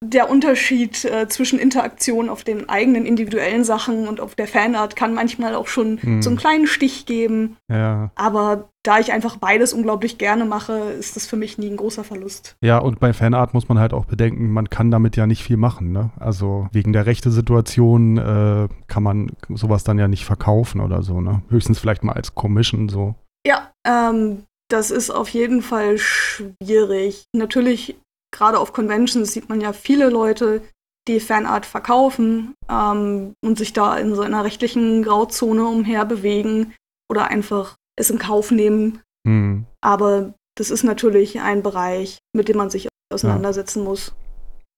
Der 0.02 0.30
Unterschied 0.30 1.04
äh, 1.04 1.28
zwischen 1.28 1.60
Interaktion 1.60 2.30
auf 2.30 2.46
den 2.46 2.70
eigenen 2.70 3.06
individuellen 3.06 3.66
Sachen 3.66 4.08
und 4.08 4.22
auf 4.22 4.34
der 4.34 4.48
Fanart 4.48 4.96
kann 4.96 5.14
manchmal 5.14 5.56
auch 5.56 5.68
schon 5.68 6.02
hm. 6.02 6.22
so 6.22 6.30
einen 6.30 6.38
kleinen 6.38 6.68
Stich 6.68 7.06
geben. 7.06 7.58
Ja. 7.70 8.10
Aber 8.16 8.70
da 8.84 9.00
ich 9.00 9.12
einfach 9.12 9.36
beides 9.36 9.74
unglaublich 9.74 10.18
gerne 10.18 10.46
mache, 10.46 10.74
ist 10.74 11.18
das 11.18 11.28
für 11.28 11.36
mich 11.36 11.58
nie 11.58 11.70
ein 11.70 11.76
großer 11.76 12.06
Verlust. 12.06 12.56
Ja, 12.62 12.78
und 12.78 13.02
bei 13.02 13.12
Fanart 13.12 13.54
muss 13.54 13.68
man 13.68 13.78
halt 13.78 13.92
auch 13.92 14.06
bedenken, 14.06 14.52
man 14.52 14.70
kann 14.70 14.90
damit 14.90 15.18
ja 15.18 15.28
nicht 15.28 15.44
viel 15.44 15.58
machen. 15.58 15.92
Ne? 15.92 16.12
Also 16.18 16.70
wegen 16.72 16.94
der 16.94 17.06
rechte 17.06 17.30
Situation 17.30 18.18
äh, 18.18 18.70
kann 18.88 19.04
man 19.04 19.34
sowas 19.50 19.84
dann 19.84 20.00
ja 20.00 20.08
nicht 20.08 20.24
verkaufen 20.24 20.80
oder 20.80 21.04
so. 21.04 21.20
Ne? 21.20 21.42
Höchstens 21.50 21.78
vielleicht 21.78 22.06
mal 22.06 22.14
als 22.14 22.36
Commission 22.36 22.88
so. 22.88 23.16
Ja, 23.46 23.72
ähm, 23.86 24.44
das 24.70 24.92
ist 24.92 25.10
auf 25.10 25.28
jeden 25.30 25.62
Fall 25.62 25.98
schwierig. 25.98 27.26
Natürlich 27.34 27.98
gerade 28.32 28.60
auf 28.60 28.74
Conventions 28.74 29.32
sieht 29.32 29.50
man 29.50 29.62
ja 29.62 29.74
viele 29.74 30.10
Leute, 30.10 30.62
die 31.08 31.20
Fanart 31.20 31.66
verkaufen 31.66 32.54
ähm, 32.70 33.34
und 33.44 33.58
sich 33.58 33.74
da 33.74 33.98
in 33.98 34.16
so 34.16 34.22
einer 34.22 34.44
rechtlichen 34.44 35.04
Grauzone 35.04 35.66
umher 35.66 36.06
bewegen 36.06 36.74
oder 37.10 37.28
einfach 37.28 37.76
es 37.96 38.10
in 38.10 38.20
Kauf 38.20 38.52
nehmen. 38.52 39.02
Mhm. 39.26 39.66
Aber 39.82 40.34
das 40.56 40.70
ist 40.70 40.84
natürlich 40.84 41.40
ein 41.42 41.64
Bereich, 41.64 42.20
mit 42.36 42.48
dem 42.48 42.58
man 42.58 42.70
sich 42.70 42.88
auseinandersetzen 43.12 43.84
ja. 43.84 43.90
muss, 43.90 44.14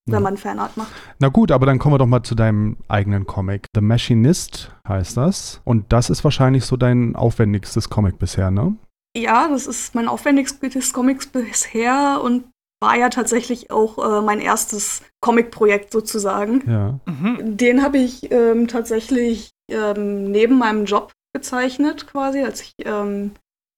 wenn 0.05 0.15
ja. 0.15 0.19
man 0.21 0.37
Fanart 0.37 0.77
macht. 0.77 0.91
Na 1.19 1.27
gut, 1.27 1.51
aber 1.51 1.65
dann 1.65 1.79
kommen 1.79 1.95
wir 1.95 1.99
doch 1.99 2.05
mal 2.05 2.23
zu 2.23 2.35
deinem 2.35 2.77
eigenen 2.87 3.27
Comic. 3.27 3.67
The 3.75 3.81
Machinist 3.81 4.73
heißt 4.87 5.17
das. 5.17 5.61
Und 5.65 5.91
das 5.91 6.09
ist 6.09 6.23
wahrscheinlich 6.23 6.65
so 6.65 6.77
dein 6.77 7.15
aufwendigstes 7.15 7.89
Comic 7.89 8.19
bisher, 8.19 8.51
ne? 8.51 8.75
Ja, 9.17 9.49
das 9.49 9.67
ist 9.67 9.93
mein 9.93 10.07
aufwendigstes 10.07 10.93
Comic 10.93 11.31
bisher 11.33 12.21
und 12.23 12.45
war 12.81 12.97
ja 12.97 13.09
tatsächlich 13.09 13.71
auch 13.71 13.97
äh, 13.97 14.21
mein 14.21 14.39
erstes 14.39 15.03
Comic-Projekt 15.21 15.91
sozusagen. 15.91 16.69
Ja. 16.69 16.99
Mhm. 17.05 17.57
Den 17.57 17.83
habe 17.83 17.99
ich 17.99 18.31
ähm, 18.31 18.67
tatsächlich 18.67 19.51
ähm, 19.69 20.31
neben 20.31 20.57
meinem 20.57 20.85
Job 20.85 21.13
gezeichnet, 21.33 22.07
quasi. 22.07 22.41
Als 22.41 22.61
ich 22.61 22.73
ähm, 22.85 23.31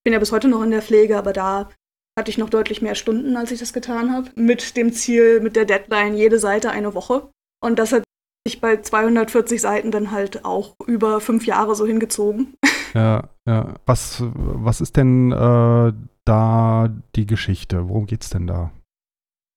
bin 0.04 0.14
ja 0.14 0.20
bis 0.20 0.32
heute 0.32 0.48
noch 0.48 0.64
in 0.64 0.72
der 0.72 0.82
Pflege, 0.82 1.18
aber 1.18 1.34
da 1.34 1.70
hatte 2.18 2.30
ich 2.30 2.38
noch 2.38 2.50
deutlich 2.50 2.82
mehr 2.82 2.96
Stunden, 2.96 3.36
als 3.36 3.52
ich 3.52 3.60
das 3.60 3.74
getan 3.74 4.14
habe. 4.14 4.30
Mit 4.36 4.78
dem 4.78 4.94
Ziel, 4.94 5.42
mit 5.42 5.56
der 5.56 5.66
Deadline 5.66 6.16
jede 6.16 6.40
Seite 6.40 6.72
eine 6.72 6.94
Woche. 6.94 7.30
Und 7.62 7.80
das 7.80 7.92
hat 7.92 8.04
sich 8.48 8.62
bei 8.62 8.78
240 8.78 9.60
Seiten 9.62 9.92
dann 9.92 10.12
halt 10.12 10.46
auch 10.46 10.76
über 10.86 11.20
fünf 11.22 11.46
Jahre 11.46 11.76
so 11.76 11.86
hingezogen. 11.86 12.56
Ja, 12.96 13.30
ja. 13.48 13.74
Was, 13.88 14.22
was 14.36 14.80
ist 14.80 14.98
denn 14.98 15.32
äh, 15.32 15.94
da 16.26 16.90
die 17.16 17.26
Geschichte? 17.26 17.90
Worum 17.90 18.06
geht's 18.06 18.30
denn 18.30 18.46
da? 18.46 18.70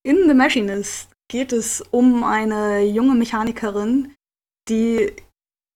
In 0.07 0.29
The 0.29 0.35
Machinist 0.35 1.09
geht 1.27 1.53
es 1.53 1.83
um 1.90 2.23
eine 2.23 2.85
junge 2.85 3.16
Mechanikerin, 3.16 4.14
die 4.69 5.12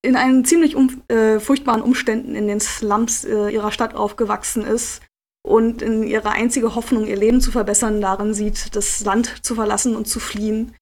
in 0.03 0.15
einen 0.15 0.45
ziemlich 0.45 0.77
um, 0.77 1.03
äh, 1.09 1.41
furchtbaren 1.41 1.83
Umständen 1.83 2.37
in 2.37 2.47
den 2.47 2.61
Slums 2.61 3.25
äh, 3.25 3.49
ihrer 3.49 3.73
Stadt 3.73 3.97
aufgewachsen 3.97 4.65
ist 4.65 5.03
und 5.43 5.83
in 5.83 6.05
ihre 6.05 6.31
einzige 6.31 6.77
Hoffnung, 6.77 7.09
ihr 7.09 7.17
Leben 7.17 7.41
zu 7.41 7.51
verbessern, 7.51 8.01
darin 8.01 8.33
sieht, 8.33 8.77
das 8.77 9.05
Land 9.05 9.45
zu 9.45 9.57
verlassen 9.57 9.97
und 9.97 10.07
zu 10.07 10.21
fliehen. 10.21 10.77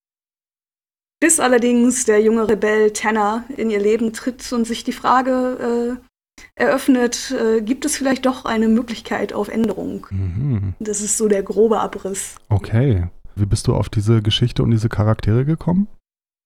Bis 1.19 1.41
allerdings 1.41 2.05
der 2.05 2.21
junge 2.21 2.51
Rebell 2.51 2.93
Tanner 2.93 3.45
in 3.57 3.71
ihr 3.71 3.81
Leben 3.81 4.13
tritt 4.13 4.53
und 4.53 4.67
sich 4.67 4.85
die 4.85 4.93
Frage 4.93 5.99
äh, 5.99 6.63
eröffnet, 6.63 7.31
äh, 7.31 7.63
gibt 7.63 7.87
es 7.87 7.97
vielleicht 7.97 8.27
doch 8.27 8.45
eine 8.45 8.69
Möglichkeit 8.69 9.33
auf 9.33 9.49
Änderung? 9.49 10.07
Mhm. 10.11 10.75
Das 10.81 11.01
ist 11.01 11.17
so 11.17 11.29
der 11.29 11.43
grobe 11.43 11.81
Abriss. 11.81 12.35
Okay. 12.51 13.09
Wie 13.39 13.47
bist 13.47 13.67
du 13.67 13.75
auf 13.75 13.89
diese 13.89 14.23
Geschichte 14.23 14.63
und 14.63 14.71
diese 14.71 14.89
Charaktere 14.89 15.45
gekommen? 15.45 15.89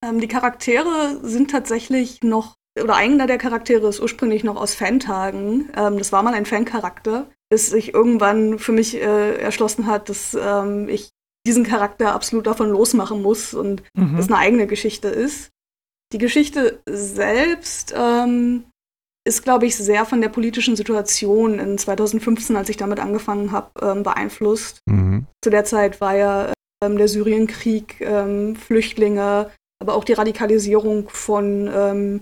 Ähm, 0.04 0.20
die 0.20 0.28
Charaktere 0.28 1.20
sind 1.22 1.50
tatsächlich 1.50 2.22
noch, 2.22 2.56
oder 2.80 2.96
einer 2.96 3.26
der 3.26 3.38
Charaktere 3.38 3.88
ist 3.88 4.00
ursprünglich 4.00 4.44
noch 4.44 4.56
aus 4.56 4.74
Fantagen. 4.74 5.70
Ähm, 5.76 5.98
das 5.98 6.12
war 6.12 6.22
mal 6.22 6.34
ein 6.34 6.46
Fancharakter, 6.46 7.30
bis 7.50 7.70
sich 7.70 7.94
irgendwann 7.94 8.58
für 8.58 8.72
mich 8.72 8.96
äh, 8.96 9.36
erschlossen 9.36 9.86
hat, 9.86 10.08
dass 10.08 10.36
ähm, 10.40 10.88
ich 10.88 11.10
diesen 11.46 11.64
Charakter 11.64 12.14
absolut 12.14 12.46
davon 12.46 12.70
losmachen 12.70 13.22
muss 13.22 13.52
und 13.54 13.82
mhm. 13.94 14.16
das 14.16 14.28
eine 14.28 14.38
eigene 14.38 14.66
Geschichte 14.66 15.08
ist. 15.08 15.50
Die 16.12 16.18
Geschichte 16.18 16.80
selbst 16.86 17.94
ähm, 17.96 18.64
ist, 19.24 19.42
glaube 19.42 19.66
ich, 19.66 19.76
sehr 19.76 20.04
von 20.04 20.20
der 20.20 20.28
politischen 20.28 20.76
Situation 20.76 21.58
in 21.58 21.78
2015, 21.78 22.56
als 22.56 22.68
ich 22.68 22.76
damit 22.76 23.00
angefangen 23.00 23.52
habe, 23.52 23.70
ähm, 23.80 24.02
beeinflusst. 24.02 24.80
Mhm. 24.86 25.26
Zu 25.42 25.50
der 25.50 25.64
Zeit 25.64 26.00
war 26.00 26.16
ja 26.16 26.52
der 26.90 27.08
Syrienkrieg, 27.08 28.00
ähm, 28.00 28.56
Flüchtlinge, 28.56 29.50
aber 29.80 29.94
auch 29.94 30.04
die 30.04 30.12
Radikalisierung 30.12 31.08
von 31.08 31.70
ähm, 31.72 32.20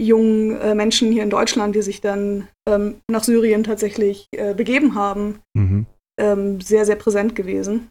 jungen 0.00 0.58
äh, 0.60 0.74
Menschen 0.74 1.12
hier 1.12 1.22
in 1.22 1.30
Deutschland, 1.30 1.74
die 1.74 1.82
sich 1.82 2.00
dann 2.00 2.48
ähm, 2.68 2.96
nach 3.10 3.24
Syrien 3.24 3.64
tatsächlich 3.64 4.28
äh, 4.32 4.54
begeben 4.54 4.94
haben, 4.94 5.40
mhm. 5.54 5.86
Ähm, 6.20 6.60
sehr, 6.60 6.84
sehr 6.84 6.96
präsent 6.96 7.34
gewesen. 7.34 7.88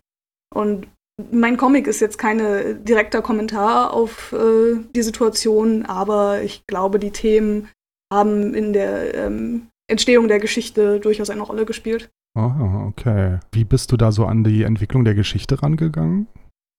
Und 0.54 0.88
mein 1.32 1.58
Comic 1.58 1.88
ist 1.88 2.02
jetzt 2.02 2.20
kein 2.20 2.84
direkter 2.86 3.24
Kommentar 3.24 3.94
auf 3.94 4.32
äh, 4.32 4.80
die 4.96 5.02
Situation, 5.02 5.86
aber 5.88 6.44
ich 6.44 6.68
glaube, 6.68 7.00
die 7.00 7.10
Themen 7.10 7.68
haben 8.14 8.54
in 8.54 8.74
der 8.74 9.16
ähm, 9.16 9.70
Entstehung 9.88 10.28
der 10.28 10.40
Geschichte 10.40 11.00
durchaus 11.00 11.30
eine 11.32 11.42
Rolle 11.42 11.66
gespielt. 11.66 12.12
Ah, 12.38 12.86
okay. 12.88 13.40
Wie 13.52 13.66
bist 13.66 13.92
du 13.92 13.98
da 13.98 14.12
so 14.12 14.26
an 14.26 14.44
die 14.44 14.64
Entwicklung 14.64 15.04
der 15.04 15.16
Geschichte 15.16 15.62
rangegangen? 15.62 16.28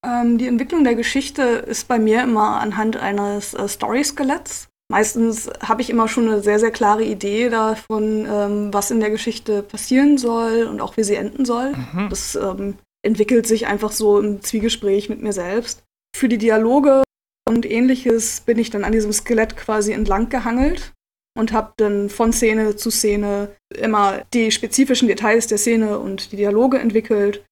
Ähm, 0.04 0.38
die 0.38 0.46
Entwicklung 0.46 0.84
der 0.84 0.94
Geschichte 0.94 1.42
ist 1.42 1.88
bei 1.88 1.98
mir 1.98 2.22
immer 2.22 2.60
anhand 2.60 2.96
eines 2.96 3.54
äh, 3.54 3.68
Story-Skeletts. 3.68 4.68
Meistens 4.90 5.48
habe 5.60 5.80
ich 5.80 5.90
immer 5.90 6.08
schon 6.08 6.28
eine 6.28 6.42
sehr, 6.42 6.58
sehr 6.58 6.70
klare 6.70 7.04
Idee 7.04 7.48
davon, 7.48 8.26
ähm, 8.28 8.74
was 8.74 8.90
in 8.90 9.00
der 9.00 9.10
Geschichte 9.10 9.62
passieren 9.62 10.18
soll 10.18 10.64
und 10.64 10.80
auch 10.80 10.96
wie 10.96 11.04
sie 11.04 11.14
enden 11.14 11.44
soll. 11.44 11.72
Mhm. 11.72 12.08
Das 12.10 12.34
ähm, 12.34 12.78
entwickelt 13.02 13.46
sich 13.46 13.66
einfach 13.66 13.92
so 13.92 14.18
im 14.20 14.42
Zwiegespräch 14.42 15.08
mit 15.08 15.22
mir 15.22 15.32
selbst. 15.32 15.82
Für 16.16 16.28
die 16.28 16.38
Dialoge 16.38 17.04
und 17.48 17.70
ähnliches 17.70 18.40
bin 18.40 18.58
ich 18.58 18.70
dann 18.70 18.84
an 18.84 18.92
diesem 18.92 19.12
Skelett 19.12 19.56
quasi 19.56 19.92
entlang 19.92 20.28
gehangelt 20.28 20.92
und 21.34 21.52
habe 21.52 21.72
dann 21.76 22.08
von 22.08 22.32
Szene 22.32 22.76
zu 22.76 22.90
Szene 22.90 23.50
immer 23.74 24.22
die 24.34 24.50
spezifischen 24.50 25.08
Details 25.08 25.46
der 25.46 25.58
Szene 25.58 25.98
und 25.98 26.32
die 26.32 26.36
Dialoge 26.36 26.78
entwickelt 26.78 27.44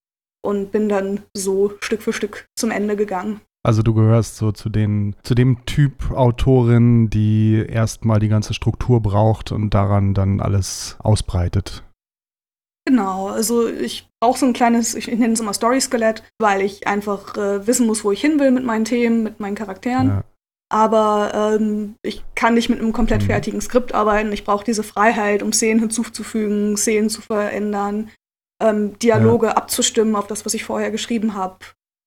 und 0.42 0.72
bin 0.72 0.88
dann 0.88 1.22
so 1.34 1.72
Stück 1.80 2.02
für 2.02 2.12
Stück 2.12 2.46
zum 2.56 2.70
Ende 2.70 2.96
gegangen. 2.96 3.40
Also 3.62 3.82
du 3.82 3.92
gehörst 3.92 4.36
so 4.36 4.52
zu 4.52 4.70
den 4.70 5.14
zu 5.22 5.34
dem 5.34 5.66
Typ 5.66 6.10
Autorin, 6.12 7.10
die 7.10 7.64
erstmal 7.68 8.18
die 8.18 8.28
ganze 8.28 8.54
Struktur 8.54 9.00
braucht 9.02 9.52
und 9.52 9.74
daran 9.74 10.14
dann 10.14 10.40
alles 10.40 10.96
ausbreitet. 11.00 11.84
Genau, 12.86 13.28
also 13.28 13.68
ich 13.68 14.08
brauche 14.18 14.38
so 14.38 14.46
ein 14.46 14.54
kleines, 14.54 14.94
ich 14.94 15.06
nenne 15.08 15.34
es 15.34 15.40
immer 15.40 15.52
Story-Skelett, 15.52 16.22
weil 16.40 16.62
ich 16.62 16.86
einfach 16.86 17.36
äh, 17.36 17.66
wissen 17.66 17.86
muss, 17.86 18.02
wo 18.02 18.10
ich 18.10 18.22
hin 18.22 18.40
will 18.40 18.50
mit 18.50 18.64
meinen 18.64 18.86
Themen, 18.86 19.22
mit 19.22 19.38
meinen 19.40 19.54
Charakteren. 19.54 20.08
Ja 20.08 20.24
aber 20.70 21.33
ähm, 21.35 21.96
ich 22.02 22.24
kann 22.37 22.54
nicht 22.54 22.68
mit 22.68 22.78
einem 22.78 22.92
komplett 22.92 23.22
mhm. 23.22 23.26
fertigen 23.26 23.61
Skript 23.61 23.92
arbeiten. 23.92 24.33
Ich 24.33 24.44
brauche 24.44 24.64
diese 24.64 24.85
Freiheit, 24.85 25.42
um 25.42 25.52
Szenen 25.52 25.80
hinzuzufügen, 25.80 26.76
Szenen 26.76 27.11
zu 27.11 27.20
verändern, 27.20 28.11
ähm, 28.62 28.98
Dialoge 29.00 29.48
ja. 29.48 29.52
abzustimmen 29.54 30.14
auf 30.14 30.28
das, 30.28 30.46
was 30.46 30.54
ich 30.54 30.64
vorher 30.64 30.90
geschrieben 30.90 31.35
habe. 31.35 31.59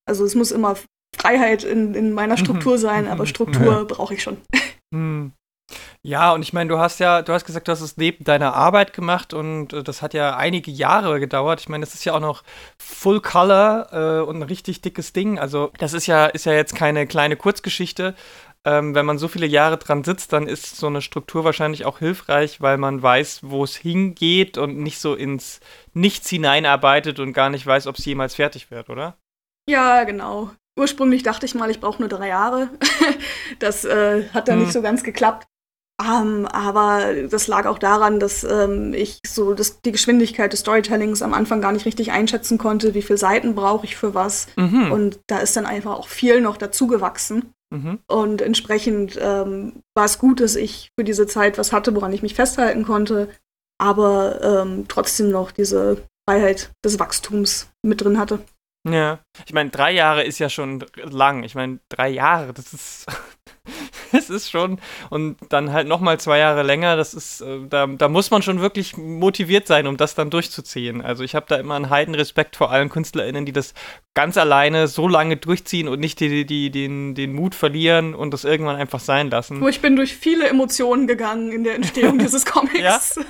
Also 0.08 0.24
es 0.24 0.34
muss 0.34 0.50
immer 0.50 0.76
Freiheit 1.14 1.62
in, 1.62 1.94
in 1.94 2.12
meiner 2.12 2.34
mhm. 2.34 2.38
Struktur 2.38 2.78
sein, 2.78 3.06
aber 3.06 3.26
Struktur 3.26 3.72
ja. 3.72 3.84
brauche 3.84 4.14
ich 4.14 4.22
schon. 4.22 4.38
Mhm. 4.90 5.32
Ja, 6.02 6.32
und 6.32 6.42
ich 6.42 6.52
meine, 6.52 6.68
du 6.68 6.78
hast 6.78 7.00
ja, 7.00 7.22
du 7.22 7.32
hast 7.32 7.46
gesagt, 7.46 7.66
du 7.66 7.72
hast 7.72 7.80
es 7.80 7.96
neben 7.96 8.22
deiner 8.22 8.54
Arbeit 8.54 8.92
gemacht 8.92 9.32
und 9.32 9.72
äh, 9.72 9.82
das 9.82 10.02
hat 10.02 10.14
ja 10.14 10.36
einige 10.36 10.70
Jahre 10.70 11.18
gedauert. 11.18 11.60
Ich 11.60 11.68
meine, 11.68 11.84
das 11.84 11.94
ist 11.94 12.04
ja 12.04 12.14
auch 12.14 12.20
noch 12.20 12.44
Full 12.78 13.20
Color 13.20 13.88
äh, 13.90 14.28
und 14.28 14.36
ein 14.36 14.42
richtig 14.42 14.82
dickes 14.82 15.12
Ding. 15.12 15.38
Also, 15.38 15.72
das 15.78 15.94
ist 15.94 16.06
ja, 16.06 16.26
ist 16.26 16.44
ja 16.44 16.52
jetzt 16.52 16.76
keine 16.76 17.06
kleine 17.06 17.36
Kurzgeschichte, 17.36 18.14
ähm, 18.64 18.94
wenn 18.94 19.04
man 19.04 19.18
so 19.18 19.28
viele 19.28 19.46
Jahre 19.46 19.76
dran 19.76 20.04
sitzt, 20.04 20.32
dann 20.32 20.46
ist 20.46 20.76
so 20.76 20.86
eine 20.86 21.02
Struktur 21.02 21.44
wahrscheinlich 21.44 21.84
auch 21.84 21.98
hilfreich, 21.98 22.60
weil 22.60 22.78
man 22.78 23.02
weiß, 23.02 23.40
wo 23.42 23.62
es 23.62 23.76
hingeht 23.76 24.56
und 24.56 24.78
nicht 24.78 25.00
so 25.00 25.14
ins 25.14 25.60
Nichts 25.92 26.30
hineinarbeitet 26.30 27.20
und 27.20 27.34
gar 27.34 27.50
nicht 27.50 27.66
weiß, 27.66 27.86
ob 27.86 27.98
es 27.98 28.04
jemals 28.04 28.34
fertig 28.34 28.70
wird, 28.70 28.88
oder? 28.88 29.16
Ja, 29.68 30.04
genau. 30.04 30.50
Ursprünglich 30.78 31.22
dachte 31.22 31.46
ich 31.46 31.54
mal, 31.54 31.70
ich 31.70 31.80
brauche 31.80 32.00
nur 32.00 32.08
drei 32.08 32.28
Jahre. 32.28 32.70
das 33.58 33.84
äh, 33.84 34.28
hat 34.30 34.48
dann 34.48 34.56
hm. 34.56 34.64
nicht 34.64 34.72
so 34.72 34.82
ganz 34.82 35.04
geklappt. 35.04 35.46
Um, 36.00 36.06
ähm, 36.08 36.46
aber 36.46 37.14
das 37.30 37.46
lag 37.46 37.66
auch 37.66 37.78
daran, 37.78 38.18
dass 38.18 38.42
ähm, 38.42 38.92
ich 38.94 39.20
so 39.24 39.54
das, 39.54 39.80
die 39.80 39.92
Geschwindigkeit 39.92 40.52
des 40.52 40.60
Storytellings 40.60 41.22
am 41.22 41.32
Anfang 41.32 41.60
gar 41.60 41.70
nicht 41.70 41.86
richtig 41.86 42.10
einschätzen 42.10 42.58
konnte, 42.58 42.94
wie 42.94 43.02
viele 43.02 43.18
Seiten 43.18 43.54
brauche 43.54 43.86
ich 43.86 43.94
für 43.94 44.12
was. 44.12 44.48
Mhm. 44.56 44.90
Und 44.90 45.20
da 45.28 45.38
ist 45.38 45.56
dann 45.56 45.66
einfach 45.66 45.92
auch 45.92 46.08
viel 46.08 46.40
noch 46.40 46.56
dazu 46.56 46.88
gewachsen. 46.88 47.54
Mhm. 47.70 48.00
Und 48.06 48.42
entsprechend 48.42 49.18
ähm, 49.20 49.82
war 49.94 50.04
es 50.04 50.18
gut, 50.18 50.40
dass 50.40 50.56
ich 50.56 50.90
für 50.98 51.04
diese 51.04 51.26
Zeit 51.26 51.58
was 51.58 51.72
hatte, 51.72 51.94
woran 51.94 52.12
ich 52.12 52.22
mich 52.22 52.34
festhalten 52.34 52.84
konnte, 52.84 53.28
aber 53.78 54.40
ähm, 54.42 54.86
trotzdem 54.88 55.30
noch 55.30 55.50
diese 55.50 56.06
Freiheit 56.28 56.70
des 56.84 56.98
Wachstums 56.98 57.70
mit 57.82 58.00
drin 58.00 58.18
hatte. 58.18 58.40
Ja, 58.88 59.20
ich 59.46 59.54
meine, 59.54 59.70
drei 59.70 59.92
Jahre 59.92 60.24
ist 60.24 60.38
ja 60.38 60.50
schon 60.50 60.84
lang. 60.96 61.42
Ich 61.42 61.54
meine, 61.54 61.80
drei 61.88 62.10
Jahre, 62.10 62.52
das 62.52 62.72
ist, 62.74 63.06
das 64.28 64.30
ist 64.30 64.50
schon. 64.50 64.78
Und 65.10 65.36
dann 65.48 65.72
halt 65.72 65.88
nochmal 65.88 66.20
zwei 66.20 66.38
Jahre 66.38 66.62
länger, 66.62 66.96
das 66.96 67.14
ist, 67.14 67.40
äh, 67.40 67.66
da, 67.68 67.86
da 67.86 68.08
muss 68.08 68.30
man 68.30 68.42
schon 68.42 68.60
wirklich 68.60 68.96
motiviert 68.96 69.66
sein, 69.66 69.86
um 69.86 69.96
das 69.96 70.14
dann 70.14 70.30
durchzuziehen. 70.30 71.02
Also 71.02 71.24
ich 71.24 71.34
habe 71.34 71.46
da 71.48 71.56
immer 71.56 71.74
einen 71.74 71.90
heiden 71.90 72.14
Respekt 72.14 72.56
vor 72.56 72.70
allen 72.70 72.88
KünstlerInnen, 72.88 73.44
die 73.44 73.52
das 73.52 73.74
ganz 74.14 74.36
alleine 74.36 74.86
so 74.86 75.08
lange 75.08 75.36
durchziehen 75.36 75.88
und 75.88 75.98
nicht 75.98 76.20
die, 76.20 76.46
die, 76.46 76.70
den, 76.70 77.14
den 77.14 77.32
Mut 77.32 77.54
verlieren 77.54 78.14
und 78.14 78.30
das 78.32 78.44
irgendwann 78.44 78.76
einfach 78.76 79.00
sein 79.00 79.30
lassen. 79.30 79.66
Ich 79.68 79.80
bin 79.80 79.96
durch 79.96 80.14
viele 80.14 80.48
Emotionen 80.48 81.06
gegangen 81.06 81.50
in 81.50 81.64
der 81.64 81.74
Entstehung 81.74 82.18
dieses 82.18 82.46
Comics. 82.46 82.78
Ja? 82.78 83.00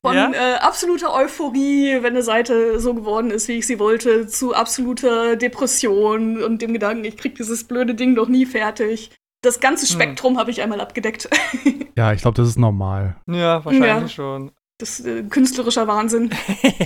Von 0.00 0.16
ja? 0.16 0.32
äh, 0.32 0.54
absoluter 0.56 1.14
Euphorie, 1.14 1.98
wenn 2.02 2.14
eine 2.14 2.24
Seite 2.24 2.80
so 2.80 2.92
geworden 2.92 3.30
ist, 3.30 3.46
wie 3.46 3.58
ich 3.58 3.68
sie 3.68 3.78
wollte, 3.78 4.26
zu 4.26 4.52
absoluter 4.52 5.36
Depression 5.36 6.42
und 6.42 6.60
dem 6.60 6.72
Gedanken, 6.72 7.04
ich 7.04 7.16
krieg 7.16 7.36
dieses 7.36 7.64
blöde 7.64 7.94
Ding 7.94 8.16
doch 8.16 8.26
nie 8.26 8.44
fertig. 8.44 9.10
Das 9.42 9.60
ganze 9.60 9.86
hm. 9.86 9.94
Spektrum 9.94 10.32
hm. 10.34 10.38
habe 10.38 10.50
ich 10.50 10.62
einmal 10.62 10.80
abgedeckt. 10.80 11.28
ja, 11.96 12.12
ich 12.12 12.22
glaube, 12.22 12.36
das 12.36 12.48
ist 12.48 12.58
normal. 12.58 13.16
Ja, 13.26 13.64
wahrscheinlich 13.64 13.88
ja. 13.88 14.08
schon. 14.08 14.52
Das 14.78 15.00
ist 15.00 15.06
äh, 15.06 15.22
künstlerischer 15.24 15.86
Wahnsinn. 15.86 16.30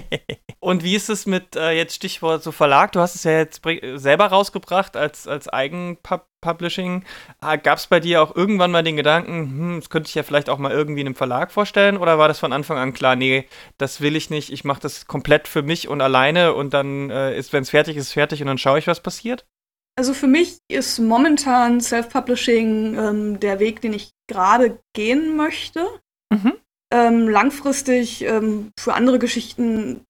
Und 0.61 0.83
wie 0.83 0.97
ist 0.97 1.09
es 1.09 1.27
mit 1.27 1.55
äh, 1.55 1.71
jetzt 1.71 1.95
Stichwort 1.95 2.43
so 2.43 2.51
Verlag? 2.51 2.93
Du 2.93 3.01
hast 3.01 3.15
es 3.15 3.25
ja 3.25 3.33
jetzt 3.33 3.63
selber 3.95 4.27
rausgebracht 4.27 4.97
als, 4.97 5.29
als 5.29 5.49
Eigenpublishing. 5.49 7.05
Ah, 7.41 7.57
Gab 7.57 7.79
es 7.79 7.87
bei 7.87 8.01
dir 8.01 8.21
auch 8.21 8.35
irgendwann 8.35 8.73
mal 8.73 8.83
den 8.83 8.97
Gedanken, 8.97 9.33
hm, 9.33 9.81
das 9.81 9.91
könnte 9.91 10.09
ich 10.09 10.15
ja 10.15 10.25
vielleicht 10.25 10.51
auch 10.51 10.59
mal 10.59 10.73
irgendwie 10.73 11.03
in 11.03 11.07
einem 11.07 11.15
Verlag 11.15 11.53
vorstellen? 11.53 11.97
Oder 11.97 12.19
war 12.19 12.27
das 12.27 12.39
von 12.39 12.53
Anfang 12.53 12.79
an 12.79 12.95
klar, 12.95 13.17
nee, 13.17 13.47
das 13.79 14.01
will 14.01 14.17
ich 14.17 14.29
nicht, 14.29 14.53
ich 14.53 14.65
mache 14.65 14.81
das 14.81 15.07
komplett 15.07 15.47
für 15.47 15.63
mich 15.63 15.89
und 15.89 16.01
alleine 16.01 16.55
und 16.55 16.75
dann 16.75 17.11
äh, 17.11 17.39
ist, 17.39 17.53
wenn 17.53 17.63
es 17.63 17.71
fertig 17.71 17.97
ist, 17.97 18.13
fertig 18.13 18.41
und 18.41 18.49
dann 18.49 18.59
schaue 18.59 18.79
ich, 18.79 18.89
was 18.89 19.01
passiert? 19.01 19.47
Also 19.99 20.13
für 20.13 20.27
mich 20.27 20.59
ist 20.69 20.99
momentan 20.99 21.81
Self-Publishing 21.81 22.99
ähm, 22.99 23.41
der 23.41 23.59
Weg, 23.61 23.81
den 23.81 23.95
ich 23.95 24.11
gerade 24.29 24.79
gehen 24.95 25.37
möchte. 25.37 25.87
Mhm. 26.31 26.53
Ähm, 26.93 27.29
langfristig 27.29 28.23
ähm, 28.23 28.71
für 28.79 28.95
andere 28.95 29.19
Geschichten, 29.19 30.05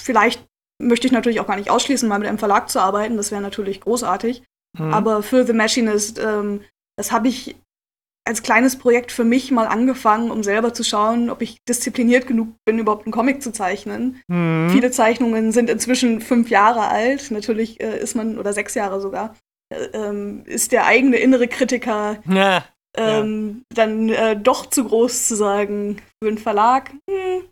vielleicht 0.00 0.44
möchte 0.82 1.06
ich 1.06 1.12
natürlich 1.12 1.40
auch 1.40 1.46
gar 1.46 1.56
nicht 1.56 1.70
ausschließen, 1.70 2.08
mal 2.08 2.18
mit 2.18 2.28
einem 2.28 2.38
Verlag 2.38 2.70
zu 2.70 2.80
arbeiten. 2.80 3.16
Das 3.16 3.30
wäre 3.30 3.42
natürlich 3.42 3.80
großartig. 3.80 4.42
Mhm. 4.78 4.94
Aber 4.94 5.22
für 5.22 5.46
The 5.46 5.52
Machinist, 5.52 6.18
ähm, 6.18 6.62
das 6.96 7.12
habe 7.12 7.28
ich 7.28 7.56
als 8.26 8.42
kleines 8.42 8.76
Projekt 8.76 9.12
für 9.12 9.24
mich 9.24 9.50
mal 9.50 9.66
angefangen, 9.66 10.30
um 10.30 10.42
selber 10.42 10.74
zu 10.74 10.82
schauen, 10.82 11.30
ob 11.30 11.42
ich 11.42 11.58
diszipliniert 11.68 12.26
genug 12.26 12.48
bin, 12.64 12.78
überhaupt 12.78 13.06
einen 13.06 13.12
Comic 13.12 13.42
zu 13.42 13.52
zeichnen. 13.52 14.20
Mhm. 14.28 14.70
Viele 14.70 14.90
Zeichnungen 14.90 15.52
sind 15.52 15.70
inzwischen 15.70 16.20
fünf 16.20 16.50
Jahre 16.50 16.88
alt. 16.88 17.30
Natürlich 17.30 17.80
äh, 17.80 17.98
ist 17.98 18.16
man, 18.16 18.38
oder 18.38 18.52
sechs 18.52 18.74
Jahre 18.74 19.00
sogar, 19.00 19.36
äh, 19.72 19.84
ähm, 19.92 20.42
ist 20.44 20.72
der 20.72 20.86
eigene 20.86 21.16
innere 21.16 21.48
Kritiker 21.48 22.18
ja 22.28 22.64
ähm, 22.96 23.64
ja. 23.70 23.84
dann 23.84 24.08
äh, 24.08 24.36
doch 24.36 24.66
zu 24.66 24.84
groß 24.84 25.28
zu 25.28 25.36
sagen 25.36 25.98
für 26.22 26.28
einen 26.28 26.38
Verlag. 26.38 26.90
Hm. 27.08 27.44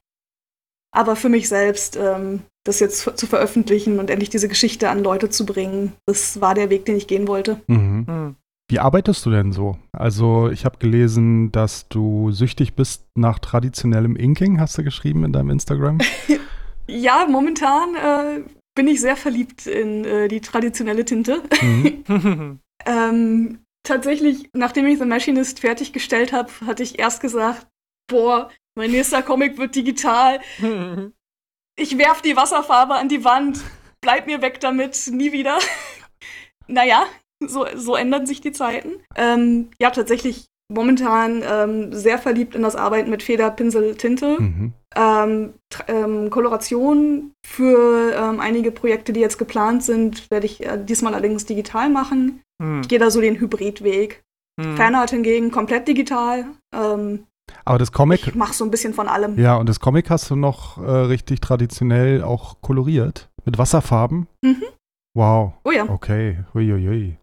Aber 0.94 1.16
für 1.16 1.28
mich 1.28 1.48
selbst, 1.48 1.96
ähm, 1.96 2.42
das 2.64 2.80
jetzt 2.80 3.18
zu 3.18 3.26
veröffentlichen 3.26 3.98
und 3.98 4.10
endlich 4.10 4.30
diese 4.30 4.48
Geschichte 4.48 4.88
an 4.88 5.02
Leute 5.02 5.28
zu 5.28 5.44
bringen, 5.44 5.92
das 6.06 6.40
war 6.40 6.54
der 6.54 6.70
Weg, 6.70 6.84
den 6.84 6.96
ich 6.96 7.06
gehen 7.06 7.28
wollte. 7.28 7.60
Mhm. 7.66 8.06
Mhm. 8.08 8.36
Wie 8.70 8.78
arbeitest 8.78 9.26
du 9.26 9.30
denn 9.30 9.52
so? 9.52 9.76
Also 9.92 10.48
ich 10.48 10.64
habe 10.64 10.78
gelesen, 10.78 11.52
dass 11.52 11.88
du 11.88 12.30
süchtig 12.32 12.74
bist 12.74 13.06
nach 13.14 13.38
traditionellem 13.38 14.16
Inking, 14.16 14.58
hast 14.58 14.78
du 14.78 14.84
geschrieben 14.84 15.24
in 15.24 15.32
deinem 15.32 15.50
Instagram? 15.50 15.98
ja, 16.88 17.26
momentan 17.28 17.94
äh, 17.94 18.44
bin 18.74 18.88
ich 18.88 19.00
sehr 19.00 19.16
verliebt 19.16 19.66
in 19.66 20.04
äh, 20.04 20.28
die 20.28 20.40
traditionelle 20.40 21.04
Tinte. 21.04 21.42
Mhm. 21.60 22.04
ähm, 22.86 23.58
tatsächlich, 23.82 24.48
nachdem 24.54 24.86
ich 24.86 24.98
The 24.98 25.04
Machinist 25.04 25.60
fertiggestellt 25.60 26.32
habe, 26.32 26.50
hatte 26.66 26.82
ich 26.82 26.98
erst 26.98 27.20
gesagt, 27.20 27.66
boah, 28.08 28.50
mein 28.76 28.90
nächster 28.90 29.22
Comic 29.22 29.58
wird 29.58 29.76
digital. 29.76 30.40
Ich 31.76 31.96
werf 31.96 32.22
die 32.22 32.36
Wasserfarbe 32.36 32.94
an 32.94 33.08
die 33.08 33.24
Wand, 33.24 33.60
bleib 34.00 34.26
mir 34.26 34.42
weg 34.42 34.58
damit, 34.58 35.08
nie 35.12 35.32
wieder. 35.32 35.58
naja, 36.66 37.06
so, 37.40 37.66
so 37.74 37.96
ändern 37.96 38.26
sich 38.26 38.40
die 38.40 38.52
Zeiten. 38.52 38.90
Ähm, 39.16 39.68
ja, 39.80 39.90
tatsächlich 39.90 40.46
momentan 40.72 41.42
ähm, 41.48 41.92
sehr 41.92 42.18
verliebt 42.18 42.54
in 42.54 42.62
das 42.62 42.76
Arbeiten 42.76 43.10
mit 43.10 43.22
Feder, 43.22 43.50
Pinsel, 43.50 43.94
Tinte. 43.96 44.40
Mhm. 44.40 44.72
Ähm, 44.96 45.54
ähm, 45.88 46.30
Koloration 46.30 47.32
für 47.46 48.14
ähm, 48.14 48.40
einige 48.40 48.70
Projekte, 48.70 49.12
die 49.12 49.20
jetzt 49.20 49.38
geplant 49.38 49.82
sind, 49.82 50.30
werde 50.30 50.46
ich 50.46 50.64
äh, 50.64 50.82
diesmal 50.82 51.14
allerdings 51.14 51.44
digital 51.46 51.90
machen. 51.90 52.40
Mhm. 52.62 52.80
Ich 52.82 52.88
gehe 52.88 52.98
da 52.98 53.10
so 53.10 53.20
den 53.20 53.38
Hybridweg. 53.38 54.22
Mhm. 54.56 54.76
Fanart 54.76 55.10
hingegen 55.10 55.50
komplett 55.50 55.88
digital. 55.88 56.46
Ähm, 56.74 57.26
aber 57.64 57.78
das 57.78 57.92
Comic. 57.92 58.26
Ich 58.26 58.34
mache 58.34 58.54
so 58.54 58.64
ein 58.64 58.70
bisschen 58.70 58.94
von 58.94 59.08
allem. 59.08 59.38
Ja, 59.38 59.56
und 59.56 59.68
das 59.68 59.80
Comic 59.80 60.10
hast 60.10 60.30
du 60.30 60.36
noch 60.36 60.78
äh, 60.78 60.90
richtig 60.90 61.40
traditionell 61.40 62.22
auch 62.22 62.60
koloriert. 62.60 63.28
Mit 63.44 63.58
Wasserfarben. 63.58 64.28
Mhm. 64.42 64.62
Wow. 65.14 65.54
Oh 65.64 65.70
ja. 65.70 65.88
Okay. 65.88 66.38
Huiuiui. 66.54 67.18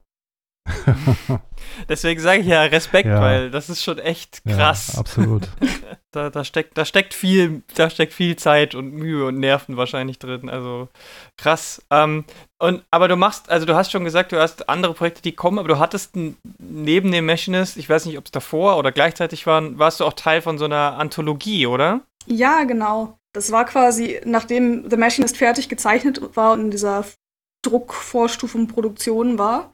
Deswegen 1.90 2.22
sage 2.22 2.42
ich 2.42 2.48
ja 2.48 2.64
Respekt, 2.64 3.08
ja. 3.08 3.22
weil 3.22 3.52
das 3.52 3.70
ist 3.70 3.84
schon 3.84 3.98
echt 4.00 4.44
krass. 4.46 4.92
Ja, 4.94 5.00
absolut. 5.00 5.48
da, 6.12 6.30
da, 6.30 6.44
steckt, 6.44 6.78
da, 6.78 6.86
steckt 6.86 7.14
viel, 7.14 7.64
da 7.76 7.90
steckt 7.90 8.14
viel 8.14 8.36
Zeit 8.36 8.76
und 8.76 8.94
Mühe 8.94 9.26
und 9.26 9.40
Nerven 9.40 9.78
wahrscheinlich 9.78 10.20
drin. 10.20 10.50
Also 10.50 10.90
krass. 11.38 11.82
Ähm, 11.90 12.26
und, 12.60 12.84
aber 12.92 13.08
du 13.08 13.16
machst, 13.16 13.50
also 13.50 13.66
du 13.66 13.76
hast 13.76 13.92
schon 13.92 14.04
gesagt, 14.04 14.32
du 14.32 14.40
hast 14.40 14.70
andere 14.70 14.94
Projekte, 14.94 15.22
die 15.22 15.34
kommen, 15.34 15.60
aber 15.60 15.68
du 15.68 15.80
hattest 15.80 16.16
neben 16.60 17.12
dem 17.12 17.26
Machinist, 17.26 17.78
ich 17.78 17.90
weiß 17.90 18.06
nicht, 18.06 18.18
ob 18.18 18.26
es 18.26 18.32
davor 18.32 18.78
oder 18.78 18.92
gleichzeitig 18.92 19.48
waren, 19.48 19.80
warst 19.80 20.00
du 20.00 20.06
auch 20.06 20.14
Teil 20.14 20.42
von 20.42 20.58
so 20.58 20.66
einer 20.66 20.98
Anthologie, 20.98 21.66
oder? 21.68 22.02
Ja, 22.28 22.64
genau. 22.64 23.18
Das 23.34 23.52
war 23.52 23.66
quasi, 23.66 24.20
nachdem 24.26 24.90
The 24.90 24.98
Machinist 24.98 25.38
fertig 25.38 25.70
gezeichnet 25.70 26.36
war 26.36 26.54
und 26.54 26.62
in 26.62 26.72
dieser 26.72 27.06
Druckvorstufenproduktion 27.64 29.38
war, 29.38 29.72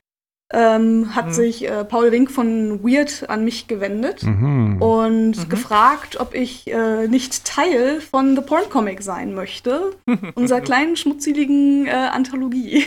ähm, 0.53 1.13
hat 1.15 1.27
mhm. 1.27 1.33
sich 1.33 1.67
äh, 1.67 1.83
Paul 1.83 2.11
Wink 2.11 2.31
von 2.31 2.83
Weird 2.83 3.29
an 3.29 3.43
mich 3.43 3.67
gewendet 3.67 4.23
mhm. 4.23 4.81
und 4.81 5.37
mhm. 5.37 5.49
gefragt, 5.49 6.19
ob 6.19 6.33
ich 6.33 6.71
äh, 6.71 7.07
nicht 7.07 7.43
Teil 7.43 7.99
von 7.99 8.35
The 8.35 8.41
Porn 8.41 8.69
Comic 8.69 9.01
sein 9.01 9.33
möchte, 9.33 9.91
unserer 10.35 10.61
kleinen 10.61 10.95
schmutzeligen 10.95 11.87
äh, 11.87 11.91
Anthologie. 11.91 12.85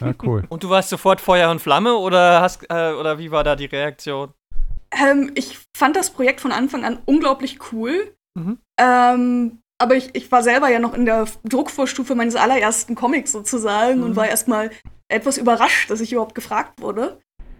Ja, 0.00 0.14
cool. 0.22 0.44
Und 0.48 0.62
du 0.62 0.70
warst 0.70 0.90
sofort 0.90 1.20
Feuer 1.20 1.50
und 1.50 1.60
Flamme 1.60 1.96
oder 1.96 2.40
hast 2.40 2.64
äh, 2.70 2.92
oder 2.92 3.18
wie 3.18 3.30
war 3.30 3.42
da 3.42 3.56
die 3.56 3.66
Reaktion? 3.66 4.32
Ähm, 4.92 5.32
ich 5.34 5.58
fand 5.76 5.96
das 5.96 6.10
Projekt 6.10 6.40
von 6.40 6.52
Anfang 6.52 6.84
an 6.84 6.98
unglaublich 7.06 7.58
cool. 7.72 8.14
Mhm. 8.38 8.58
Ähm, 8.78 9.58
aber 9.78 9.96
ich, 9.96 10.10
ich 10.14 10.30
war 10.30 10.42
selber 10.42 10.68
ja 10.68 10.78
noch 10.78 10.94
in 10.94 11.06
der 11.06 11.26
Druckvorstufe 11.44 12.14
meines 12.14 12.36
allerersten 12.36 12.94
Comics 12.94 13.32
sozusagen 13.32 14.02
und 14.02 14.10
mhm. 14.10 14.16
war 14.16 14.28
erstmal 14.28 14.70
etwas 15.12 15.38
überrascht, 15.38 15.90
dass 15.90 16.00
ich 16.00 16.12
überhaupt 16.12 16.34
gefragt 16.34 16.80
wurde. 16.80 17.18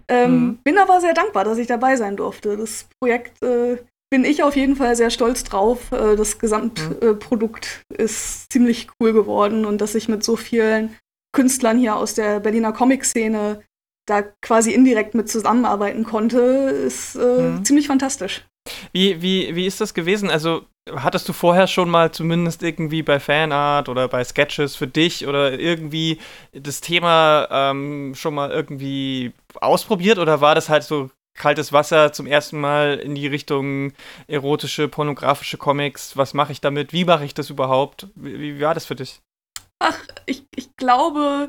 Ähm, 0.09 0.33
mhm. 0.33 0.59
Bin 0.65 0.79
aber 0.79 1.01
sehr 1.01 1.15
dankbar, 1.15 1.45
dass 1.45 1.59
ich 1.59 1.67
dabei 1.67 1.97
sein 1.97 2.17
durfte. 2.17 2.57
Das 2.57 2.87
Projekt 2.99 3.43
äh, 3.43 3.79
bin 4.11 4.25
ich 4.25 4.43
auf 4.43 4.57
jeden 4.57 4.77
Fall 4.77 4.97
sehr 4.97 5.11
stolz 5.11 5.45
drauf. 5.45 5.93
Äh, 5.93 6.17
das 6.17 6.39
Gesamtprodukt 6.39 7.85
mhm. 7.89 7.97
äh, 7.97 8.03
ist 8.03 8.53
ziemlich 8.53 8.89
cool 9.01 9.13
geworden 9.13 9.65
und 9.65 9.81
dass 9.81 9.95
ich 9.95 10.09
mit 10.09 10.25
so 10.25 10.37
vielen 10.37 10.97
Künstlern 11.35 11.79
hier 11.79 11.97
aus 11.97 12.15
der 12.15 12.41
Berliner 12.41 12.73
Comic-Szene 12.73 13.63
da 14.07 14.23
quasi 14.43 14.73
indirekt 14.73 15.15
mit 15.15 15.29
zusammenarbeiten 15.29 16.05
konnte, 16.05 16.41
ist 16.41 17.15
äh, 17.15 17.43
mhm. 17.43 17.65
ziemlich 17.65 17.87
fantastisch. 17.87 18.45
Wie, 18.93 19.23
wie, 19.23 19.55
wie 19.55 19.67
ist 19.67 19.81
das 19.81 19.95
gewesen? 19.95 20.31
Also 20.31 20.67
hattest 20.91 21.29
du 21.29 21.33
vorher 21.33 21.67
schon 21.67 21.89
mal 21.89 22.11
zumindest 22.11 22.63
irgendwie 22.63 23.03
bei 23.03 23.21
Fanart 23.21 23.89
oder 23.89 24.09
bei 24.09 24.25
Sketches 24.25 24.77
für 24.77 24.87
dich 24.87 25.27
oder 25.27 25.59
irgendwie 25.59 26.19
das 26.53 26.81
Thema 26.81 27.49
ähm, 27.51 28.15
schon 28.15 28.35
mal 28.35 28.51
irgendwie 28.51 29.33
ausprobiert 29.61 30.19
oder 30.19 30.41
war 30.41 30.55
das 30.55 30.69
halt 30.69 30.83
so 30.83 31.11
kaltes 31.35 31.73
Wasser 31.73 32.13
zum 32.13 32.27
ersten 32.27 32.61
Mal 32.61 32.99
in 32.99 33.15
die 33.15 33.27
Richtung 33.27 33.93
erotische, 34.27 34.89
pornografische 34.89 35.57
Comics? 35.57 36.17
Was 36.17 36.35
mache 36.35 36.53
ich 36.53 36.61
damit? 36.61 36.93
Wie 36.93 37.05
mache 37.05 37.25
ich 37.25 37.35
das 37.35 37.51
überhaupt? 37.51 38.09
Wie, 38.15 38.39
wie 38.39 38.61
war 38.61 38.75
das 38.75 38.85
für 38.85 38.97
dich? 38.97 39.21
Ach, 39.79 39.99
ich, 40.27 40.45
ich 40.55 40.77
glaube, 40.77 41.49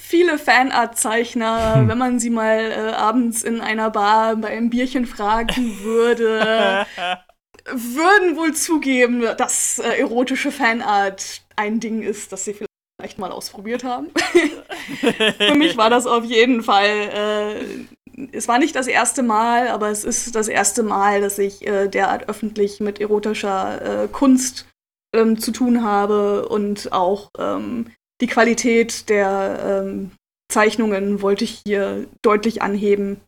viele 0.00 0.38
Fanart-Zeichner, 0.38 1.76
hm. 1.76 1.88
wenn 1.88 1.98
man 1.98 2.18
sie 2.18 2.30
mal 2.30 2.70
äh, 2.70 2.92
abends 2.94 3.42
in 3.42 3.60
einer 3.60 3.90
Bar 3.90 4.36
bei 4.36 4.48
einem 4.48 4.70
Bierchen 4.70 5.06
fragen 5.06 5.80
würde, 5.82 6.86
würden 7.70 8.36
wohl 8.36 8.54
zugeben, 8.54 9.22
dass 9.36 9.78
äh, 9.78 9.98
erotische 9.98 10.52
Fanart 10.52 11.42
ein 11.56 11.80
Ding 11.80 12.02
ist, 12.02 12.32
das 12.32 12.44
sie 12.44 12.54
vielleicht 12.54 13.18
mal 13.18 13.30
ausprobiert 13.30 13.84
haben. 13.84 14.08
Für 15.38 15.54
mich 15.54 15.76
war 15.76 15.90
das 15.90 16.06
auf 16.06 16.24
jeden 16.24 16.62
Fall. 16.62 16.86
Äh, 16.86 18.28
es 18.32 18.48
war 18.48 18.58
nicht 18.58 18.74
das 18.74 18.86
erste 18.86 19.22
Mal, 19.22 19.68
aber 19.68 19.90
es 19.90 20.04
ist 20.04 20.34
das 20.34 20.48
erste 20.48 20.82
Mal, 20.82 21.20
dass 21.20 21.38
ich 21.38 21.66
äh, 21.66 21.88
derart 21.88 22.28
öffentlich 22.28 22.80
mit 22.80 23.00
erotischer 23.00 24.04
äh, 24.04 24.08
Kunst 24.08 24.66
ähm, 25.14 25.38
zu 25.38 25.52
tun 25.52 25.82
habe 25.84 26.48
und 26.48 26.92
auch 26.92 27.30
ähm, 27.38 27.90
die 28.20 28.26
Qualität 28.26 29.08
der 29.08 29.82
ähm, 29.84 30.10
Zeichnungen 30.50 31.22
wollte 31.22 31.44
ich 31.44 31.62
hier 31.64 32.06
deutlich 32.22 32.62
anheben 32.62 33.20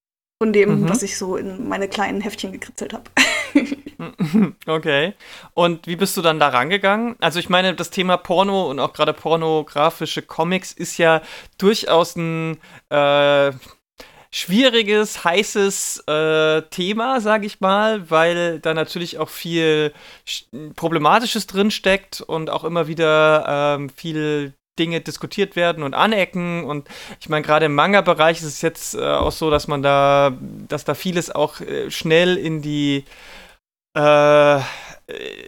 von 0.42 0.52
dem, 0.52 0.82
mhm. 0.82 0.88
was 0.88 1.02
ich 1.02 1.18
so 1.18 1.36
in 1.36 1.68
meine 1.68 1.86
kleinen 1.86 2.20
Heftchen 2.20 2.52
gekritzelt 2.52 2.94
habe. 2.94 3.04
okay. 4.66 5.14
Und 5.52 5.86
wie 5.86 5.96
bist 5.96 6.16
du 6.16 6.22
dann 6.22 6.40
da 6.40 6.48
rangegangen? 6.48 7.16
Also 7.20 7.38
ich 7.38 7.50
meine, 7.50 7.74
das 7.74 7.90
Thema 7.90 8.16
Porno 8.16 8.70
und 8.70 8.78
auch 8.80 8.94
gerade 8.94 9.12
pornografische 9.12 10.22
Comics 10.22 10.72
ist 10.72 10.96
ja 10.96 11.20
durchaus 11.58 12.16
ein 12.16 12.56
äh, 12.88 13.52
schwieriges, 14.30 15.24
heißes 15.24 16.04
äh, 16.06 16.62
Thema, 16.70 17.20
sage 17.20 17.46
ich 17.46 17.60
mal, 17.60 18.10
weil 18.10 18.60
da 18.60 18.72
natürlich 18.72 19.18
auch 19.18 19.28
viel 19.28 19.92
Problematisches 20.76 21.46
drinsteckt 21.46 22.22
und 22.22 22.48
auch 22.48 22.64
immer 22.64 22.86
wieder 22.86 23.76
ähm, 23.76 23.90
viel 23.90 24.54
Dinge 24.80 25.00
diskutiert 25.00 25.54
werden 25.54 25.84
und 25.84 25.94
anecken. 25.94 26.64
Und 26.64 26.88
ich 27.20 27.28
meine, 27.28 27.42
gerade 27.42 27.66
im 27.66 27.74
Manga-Bereich 27.74 28.38
ist 28.38 28.44
es 28.44 28.62
jetzt 28.62 28.94
äh, 28.94 29.04
auch 29.04 29.32
so, 29.32 29.50
dass 29.50 29.68
man 29.68 29.82
da, 29.82 30.36
dass 30.66 30.84
da 30.84 30.94
vieles 30.94 31.30
auch 31.30 31.60
äh, 31.60 31.90
schnell 31.90 32.36
in 32.36 32.62
die 32.62 33.04
äh, 33.96 34.60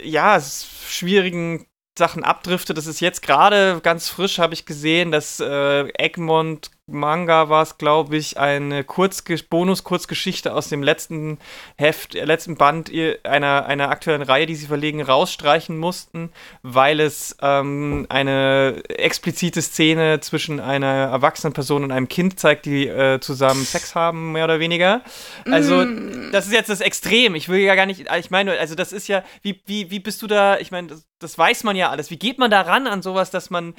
ja, 0.05 0.41
schwierigen 0.41 1.67
Sachen 1.99 2.25
abdriftet. 2.25 2.77
Das 2.79 2.87
ist 2.87 3.01
jetzt 3.01 3.23
gerade 3.23 3.81
ganz 3.83 4.09
frisch, 4.09 4.39
habe 4.39 4.55
ich 4.55 4.67
gesehen, 4.67 5.11
dass 5.11 5.41
äh, 5.41 5.89
Egmont 5.99 6.71
Manga 6.93 7.49
war 7.49 7.63
es, 7.63 7.79
glaube 7.79 8.17
ich, 8.17 8.39
eine 8.39 8.85
Bonus-Kurzgeschichte 8.85 10.55
aus 10.55 10.69
dem 10.69 10.83
letzten 10.83 11.39
Heft, 11.77 12.15
äh, 12.15 12.25
letzten 12.25 12.57
Band 12.57 12.91
einer, 13.25 13.67
einer 13.67 13.91
aktuellen 13.91 14.23
Reihe, 14.23 14.47
die 14.47 14.55
sie 14.55 14.67
verlegen, 14.67 15.03
rausstreichen 15.03 15.77
mussten, 15.77 16.31
weil 16.63 17.01
es 17.01 17.37
ähm, 17.41 18.07
eine 18.09 18.83
explizite 18.89 19.63
Szene 19.63 20.21
zwischen 20.21 20.61
einer 20.61 20.87
erwachsenen 20.87 21.53
Person 21.53 21.85
und 21.85 21.93
einem 21.93 22.09
Kind 22.09 22.39
zeigt, 22.39 22.67
die 22.67 22.87
äh, 22.87 23.21
zusammen 23.21 23.65
Sex 23.65 23.95
haben, 23.95 24.33
mehr 24.33 24.45
oder 24.45 24.61
weniger. 24.61 25.03
Also, 25.51 25.85
mm. 25.85 26.31
das 26.33 26.47
ist 26.47 26.53
jetzt 26.53 26.69
das 26.71 26.81
Extrem. 26.81 27.35
Ich 27.35 27.49
will 27.49 27.61
ja 27.61 27.75
gar 27.75 27.87
nicht, 27.87 28.07
ich 28.19 28.31
meine, 28.31 28.59
also 28.59 28.75
das 28.75 28.93
ist 28.93 29.09
ja, 29.09 29.25
wie, 29.43 29.61
wie, 29.67 29.91
wie 29.91 30.01
bist 30.01 30.23
du 30.23 30.27
da, 30.27 30.59
ich 30.59 30.71
meine, 30.71 30.89
das, 30.89 31.07
das 31.19 31.39
weiß 31.39 31.65
man 31.65 31.77
ja 31.77 31.91
alles. 31.91 32.11
Wie 32.11 32.19
geht 32.19 32.39
man 32.39 32.51
da 32.51 32.61
ran 32.63 32.87
an 32.87 33.03
sowas, 33.03 33.31
dass 33.31 33.51
man 33.51 33.75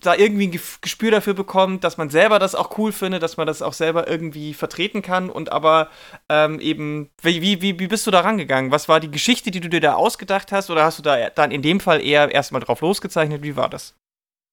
da 0.00 0.14
irgendwie 0.14 0.48
ein 0.48 0.60
Gespür 0.80 1.10
dafür 1.10 1.34
bekommt, 1.34 1.84
dass 1.84 1.96
man 1.96 2.10
selber 2.10 2.38
das 2.38 2.54
auch 2.54 2.78
cool 2.78 2.92
findet, 2.92 3.22
dass 3.22 3.36
man 3.36 3.46
das 3.46 3.62
auch 3.62 3.72
selber 3.72 4.08
irgendwie 4.08 4.54
vertreten 4.54 5.02
kann 5.02 5.30
und 5.30 5.50
aber 5.52 5.88
ähm, 6.28 6.60
eben, 6.60 7.10
wie, 7.22 7.42
wie, 7.42 7.78
wie 7.78 7.86
bist 7.88 8.06
du 8.06 8.10
da 8.10 8.20
rangegangen? 8.20 8.70
Was 8.70 8.88
war 8.88 9.00
die 9.00 9.10
Geschichte, 9.10 9.50
die 9.50 9.60
du 9.60 9.68
dir 9.68 9.80
da 9.80 9.94
ausgedacht 9.94 10.52
hast 10.52 10.70
oder 10.70 10.84
hast 10.84 10.98
du 10.98 11.02
da 11.02 11.30
dann 11.30 11.50
in 11.50 11.62
dem 11.62 11.80
Fall 11.80 12.00
eher 12.00 12.32
erstmal 12.32 12.62
drauf 12.62 12.80
losgezeichnet? 12.80 13.42
Wie 13.42 13.56
war 13.56 13.68
das? 13.68 13.94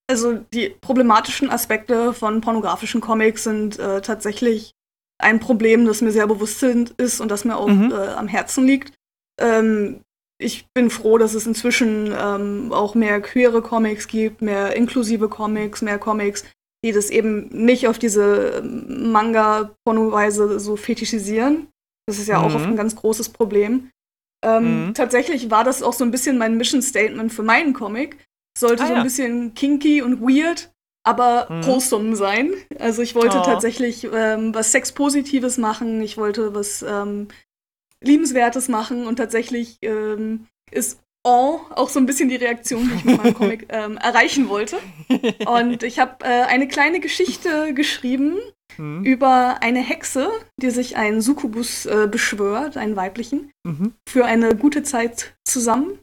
Also 0.08 0.34
die 0.54 0.70
problematischen 0.70 1.50
Aspekte 1.50 2.14
von 2.14 2.42
pornografischen 2.42 3.02
Comics 3.02 3.44
sind 3.44 3.80
äh, 3.80 4.02
tatsächlich 4.02 4.72
ein 5.18 5.40
Problem, 5.40 5.86
das 5.86 6.02
mir 6.02 6.12
sehr 6.12 6.28
bewusst 6.28 6.62
ist 6.64 7.22
und 7.22 7.30
das 7.30 7.46
mir 7.46 7.58
auch 7.58 7.68
mhm. 7.68 7.92
äh, 7.92 8.08
am 8.10 8.28
Herzen 8.28 8.66
liegt. 8.66 8.94
Ähm, 9.40 10.02
ich 10.38 10.68
bin 10.74 10.90
froh, 10.90 11.18
dass 11.18 11.34
es 11.34 11.48
inzwischen 11.48 12.14
ähm, 12.18 12.74
auch 12.74 12.96
mehr 12.96 13.22
queere 13.22 13.62
Comics 13.62 14.08
gibt, 14.08 14.42
mehr 14.42 14.76
inklusive 14.76 15.30
Comics, 15.30 15.82
mehr 15.82 15.98
Comics, 15.98 16.44
die 16.84 16.92
das 16.92 17.10
eben 17.10 17.48
nicht 17.50 17.88
auf 17.88 17.98
diese 17.98 18.62
Manga-Porno-Weise 18.64 20.60
so 20.60 20.76
fetischisieren. 20.76 21.68
Das 22.08 22.20
ist 22.20 22.28
ja 22.28 22.40
mhm. 22.40 22.46
auch 22.46 22.56
oft 22.56 22.66
ein 22.66 22.76
ganz 22.76 22.96
großes 22.96 23.30
Problem. 23.30 23.90
Ähm, 24.44 24.88
mhm. 24.88 24.94
Tatsächlich 24.94 25.50
war 25.50 25.64
das 25.64 25.82
auch 25.82 25.94
so 25.94 26.04
ein 26.04 26.12
bisschen 26.12 26.38
mein 26.38 26.58
Mission 26.58 26.82
Statement 26.82 27.34
für 27.34 27.44
meinen 27.44 27.74
Comic. 27.74 28.18
Sollte 28.58 28.84
ah, 28.84 28.88
so 28.88 28.94
ein 28.94 28.98
ja. 28.98 29.04
bisschen 29.04 29.54
kinky 29.54 30.02
und 30.02 30.22
weird, 30.22 30.72
aber 31.04 31.48
mhm. 31.50 31.66
wholesome 31.66 32.16
sein. 32.16 32.54
Also 32.78 33.02
ich 33.02 33.16
wollte 33.16 33.40
oh. 33.40 33.44
tatsächlich 33.44 34.08
ähm, 34.14 34.54
was 34.54 34.72
Sexpositives 34.72 35.58
machen. 35.58 36.02
Ich 36.02 36.18
wollte 36.18 36.54
was 36.54 36.84
ähm, 36.88 37.30
Liebenswertes 38.06 38.70
machen 38.70 39.08
und 39.08 39.18
tatsächlich 39.18 39.78
ähm, 39.82 40.48
ist 40.72 41.00
Oh, 41.28 41.60
auch 41.72 41.90
so 41.90 42.00
ein 42.00 42.06
bisschen 42.06 42.30
die 42.30 42.36
Reaktion, 42.36 42.88
die 42.88 42.96
ich 42.98 43.04
mit 43.04 43.18
meinem 43.18 43.34
Comic 43.34 43.66
ähm, 43.70 43.98
erreichen 43.98 44.48
wollte. 44.48 44.78
Und 45.48 45.82
ich 45.82 45.98
habe 45.98 46.24
äh, 46.24 46.44
eine 46.44 46.68
kleine 46.68 47.00
Geschichte 47.00 47.74
geschrieben 47.74 48.38
mhm. 48.78 49.04
über 49.04 49.58
eine 49.64 49.80
Hexe, 49.80 50.30
die 50.62 50.70
sich 50.70 50.98
einen 50.98 51.22
Succubus 51.22 51.88
äh, 51.88 52.08
beschwört, 52.08 52.78
einen 52.78 52.96
weiblichen, 52.96 53.52
mhm. 53.64 53.94
für 54.08 54.26
eine 54.26 54.56
gute 54.56 54.84
Zeit 54.84 55.36
zusammen. 55.44 55.98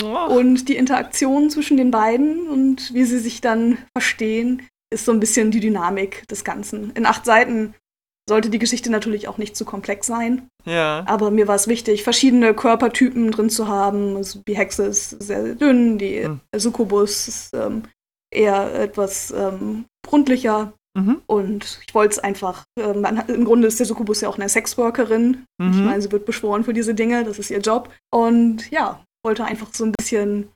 Oh. 0.00 0.36
Und 0.38 0.68
die 0.68 0.76
Interaktion 0.76 1.50
zwischen 1.50 1.76
den 1.76 1.90
beiden 1.90 2.48
und 2.48 2.94
wie 2.94 3.04
sie 3.04 3.18
sich 3.18 3.40
dann 3.40 3.78
verstehen, 3.92 4.68
ist 4.92 5.04
so 5.04 5.10
ein 5.10 5.18
bisschen 5.18 5.50
die 5.50 5.58
Dynamik 5.60 6.28
des 6.28 6.44
Ganzen. 6.44 6.92
In 6.92 7.06
acht 7.06 7.24
Seiten 7.24 7.74
sollte 8.30 8.48
die 8.48 8.60
Geschichte 8.60 8.90
natürlich 8.90 9.26
auch 9.26 9.38
nicht 9.38 9.56
zu 9.56 9.64
komplex 9.64 10.06
sein. 10.06 10.48
Ja. 10.64 11.02
Aber 11.06 11.32
mir 11.32 11.48
war 11.48 11.56
es 11.56 11.66
wichtig, 11.66 12.04
verschiedene 12.04 12.54
Körpertypen 12.54 13.32
drin 13.32 13.50
zu 13.50 13.66
haben. 13.66 14.16
Also 14.16 14.40
die 14.46 14.56
Hexe 14.56 14.84
ist 14.84 15.10
sehr 15.20 15.56
dünn, 15.56 15.98
die 15.98 16.24
hm. 16.24 16.40
Succubus 16.56 17.26
ist 17.26 17.54
ähm, 17.54 17.82
eher 18.32 18.72
etwas 18.74 19.32
ähm, 19.32 19.86
rundlicher. 20.10 20.72
Mhm. 20.96 21.22
Und 21.26 21.80
ich 21.86 21.94
wollte 21.94 22.12
es 22.12 22.18
einfach, 22.20 22.64
äh, 22.78 22.94
man, 22.94 23.18
im 23.28 23.44
Grunde 23.44 23.66
ist 23.66 23.78
der 23.80 23.86
Succubus 23.86 24.20
ja 24.20 24.28
auch 24.28 24.38
eine 24.38 24.48
Sexworkerin. 24.48 25.44
Mhm. 25.58 25.70
Ich 25.72 25.78
meine, 25.78 26.00
sie 26.00 26.12
wird 26.12 26.24
beschworen 26.24 26.64
für 26.64 26.72
diese 26.72 26.94
Dinge, 26.94 27.24
das 27.24 27.38
ist 27.38 27.50
ihr 27.50 27.60
Job. 27.60 27.92
Und 28.12 28.70
ja, 28.70 29.04
wollte 29.24 29.44
einfach 29.44 29.74
so 29.74 29.84
ein 29.84 29.92
bisschen 29.92 30.50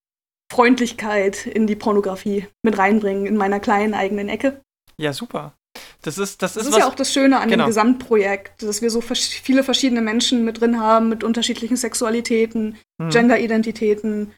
Freundlichkeit 0.52 1.46
in 1.46 1.66
die 1.66 1.76
Pornografie 1.76 2.46
mit 2.62 2.78
reinbringen, 2.78 3.26
in 3.26 3.36
meiner 3.36 3.58
kleinen 3.58 3.94
eigenen 3.94 4.28
Ecke. 4.28 4.60
Ja, 4.96 5.12
super. 5.12 5.54
Das 6.02 6.18
ist, 6.18 6.42
das, 6.42 6.54
das 6.54 6.64
ist, 6.64 6.72
ist 6.72 6.78
ja 6.78 6.86
auch 6.86 6.94
das 6.94 7.12
Schöne 7.12 7.40
an 7.40 7.48
genau. 7.48 7.64
dem 7.64 7.68
Gesamtprojekt, 7.68 8.62
dass 8.62 8.82
wir 8.82 8.90
so 8.90 9.00
viele 9.00 9.64
verschiedene 9.64 10.02
Menschen 10.02 10.44
mit 10.44 10.60
drin 10.60 10.80
haben, 10.80 11.08
mit 11.08 11.24
unterschiedlichen 11.24 11.76
Sexualitäten, 11.76 12.76
hm. 13.00 13.10
Genderidentitäten. 13.10 14.32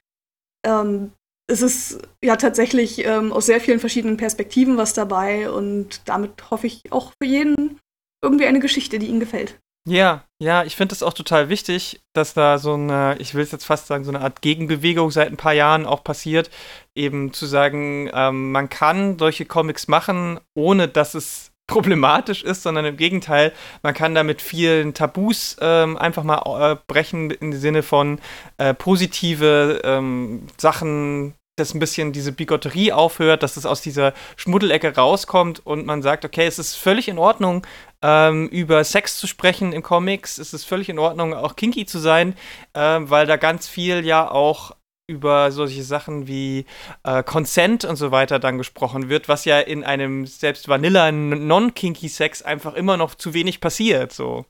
Ähm, 0.65 1.13
es 1.49 1.63
ist 1.63 2.01
ja 2.25 2.37
tatsächlich 2.37 3.05
ähm, 3.05 3.33
aus 3.33 3.47
sehr 3.47 3.61
vielen 3.61 3.81
verschiedenen 3.81 4.17
Perspektiven 4.17 4.77
was 4.77 4.95
dabei 4.95 5.51
und 5.51 6.03
damit 6.07 6.51
hoffe 6.51 6.67
ich 6.67 6.83
auch 6.91 7.13
für 7.21 7.29
jeden 7.29 7.79
irgendwie 8.23 8.47
eine 8.47 8.61
Geschichte, 8.61 8.99
die 8.99 9.07
ihnen 9.07 9.21
gefällt. 9.21 9.59
Ja, 9.89 10.25
ja, 10.41 10.65
ich 10.65 10.75
finde 10.75 10.95
es 10.95 11.05
auch 11.05 11.13
total 11.13 11.49
wichtig, 11.49 12.01
dass 12.13 12.35
da 12.35 12.59
so 12.59 12.75
eine, 12.75 13.17
ich 13.21 13.35
will 13.35 13.43
es 13.43 13.53
jetzt 13.53 13.65
fast 13.65 13.87
sagen, 13.87 14.03
so 14.03 14.11
eine 14.11 14.21
Art 14.21 14.43
Gegenbewegung 14.43 15.13
seit 15.13 15.29
ein 15.31 15.37
paar 15.37 15.53
Jahren 15.53 15.87
auch 15.87 16.03
passiert, 16.03 16.51
eben 16.97 17.33
zu 17.33 17.47
sagen, 17.47 18.11
ähm, 18.13 18.51
man 18.51 18.69
kann 18.69 19.17
solche 19.17 19.45
Comics 19.47 19.87
machen, 19.87 20.41
ohne 20.55 20.89
dass 20.89 21.15
es 21.15 21.53
problematisch 21.69 22.43
ist, 22.43 22.65
sondern 22.65 22.85
im 22.85 22.97
Gegenteil, 22.97 23.53
man 23.83 23.95
kann 23.95 24.15
damit 24.15 24.43
vielen 24.43 24.93
Tabus 24.93 25.57
ähm, 25.61 25.97
einfach 25.97 26.25
mal 26.25 26.73
äh, 26.73 26.77
brechen 26.89 27.31
im 27.31 27.53
Sinne 27.53 27.85
von 27.85 28.21
äh, 28.59 28.75
positive 28.75 29.83
ähm, 29.85 30.49
Sachen, 30.59 31.35
dass 31.57 31.75
ein 31.75 31.81
bisschen 31.81 32.13
diese 32.13 32.33
Bigotterie 32.33 32.93
aufhört, 32.93 33.43
dass 33.43 33.57
es 33.57 33.67
aus 33.67 33.81
dieser 33.81 34.13
Schmuddelecke 34.37 34.95
rauskommt 34.95 35.65
und 35.65 35.87
man 35.87 36.03
sagt, 36.03 36.25
okay, 36.25 36.47
es 36.47 36.59
ist 36.59 36.75
völlig 36.77 37.09
in 37.09 37.19
Ordnung, 37.19 37.67
ähm, 38.03 38.49
über 38.49 38.85
Sex 38.85 39.17
zu 39.19 39.27
sprechen 39.27 39.73
im 39.73 39.83
Comics, 39.83 40.39
es 40.39 40.53
ist 40.53 40.65
völlig 40.65 40.91
in 40.91 40.99
Ordnung, 40.99 41.35
auch 41.35 41.57
kinky 41.57 41.87
zu 41.87 41.99
sein, 41.99 42.35
äh, 42.75 42.99
weil 43.01 43.27
da 43.27 43.37
ganz 43.37 43.67
viel 43.69 44.05
ja 44.05 44.31
auch 44.31 44.77
über 45.09 45.53
solche 45.53 45.83
Sachen 45.83 46.27
wie 46.27 46.67
äh, 47.05 47.23
Consent 47.23 47.85
und 47.85 47.97
so 47.97 48.11
weiter 48.11 48.39
dann 48.39 48.59
gesprochen 48.59 49.09
wird, 49.09 49.29
was 49.29 49.45
ja 49.45 49.61
in 49.61 49.85
einem 49.85 50.27
selbst 50.27 50.69
Vanilla 50.69 51.13
non-kinky 51.13 52.09
Sex 52.09 52.43
einfach 52.43 52.75
immer 52.75 52.97
noch 52.97 53.15
zu 53.15 53.33
wenig 53.33 53.61
passiert, 53.61 54.13
so. 54.13 54.45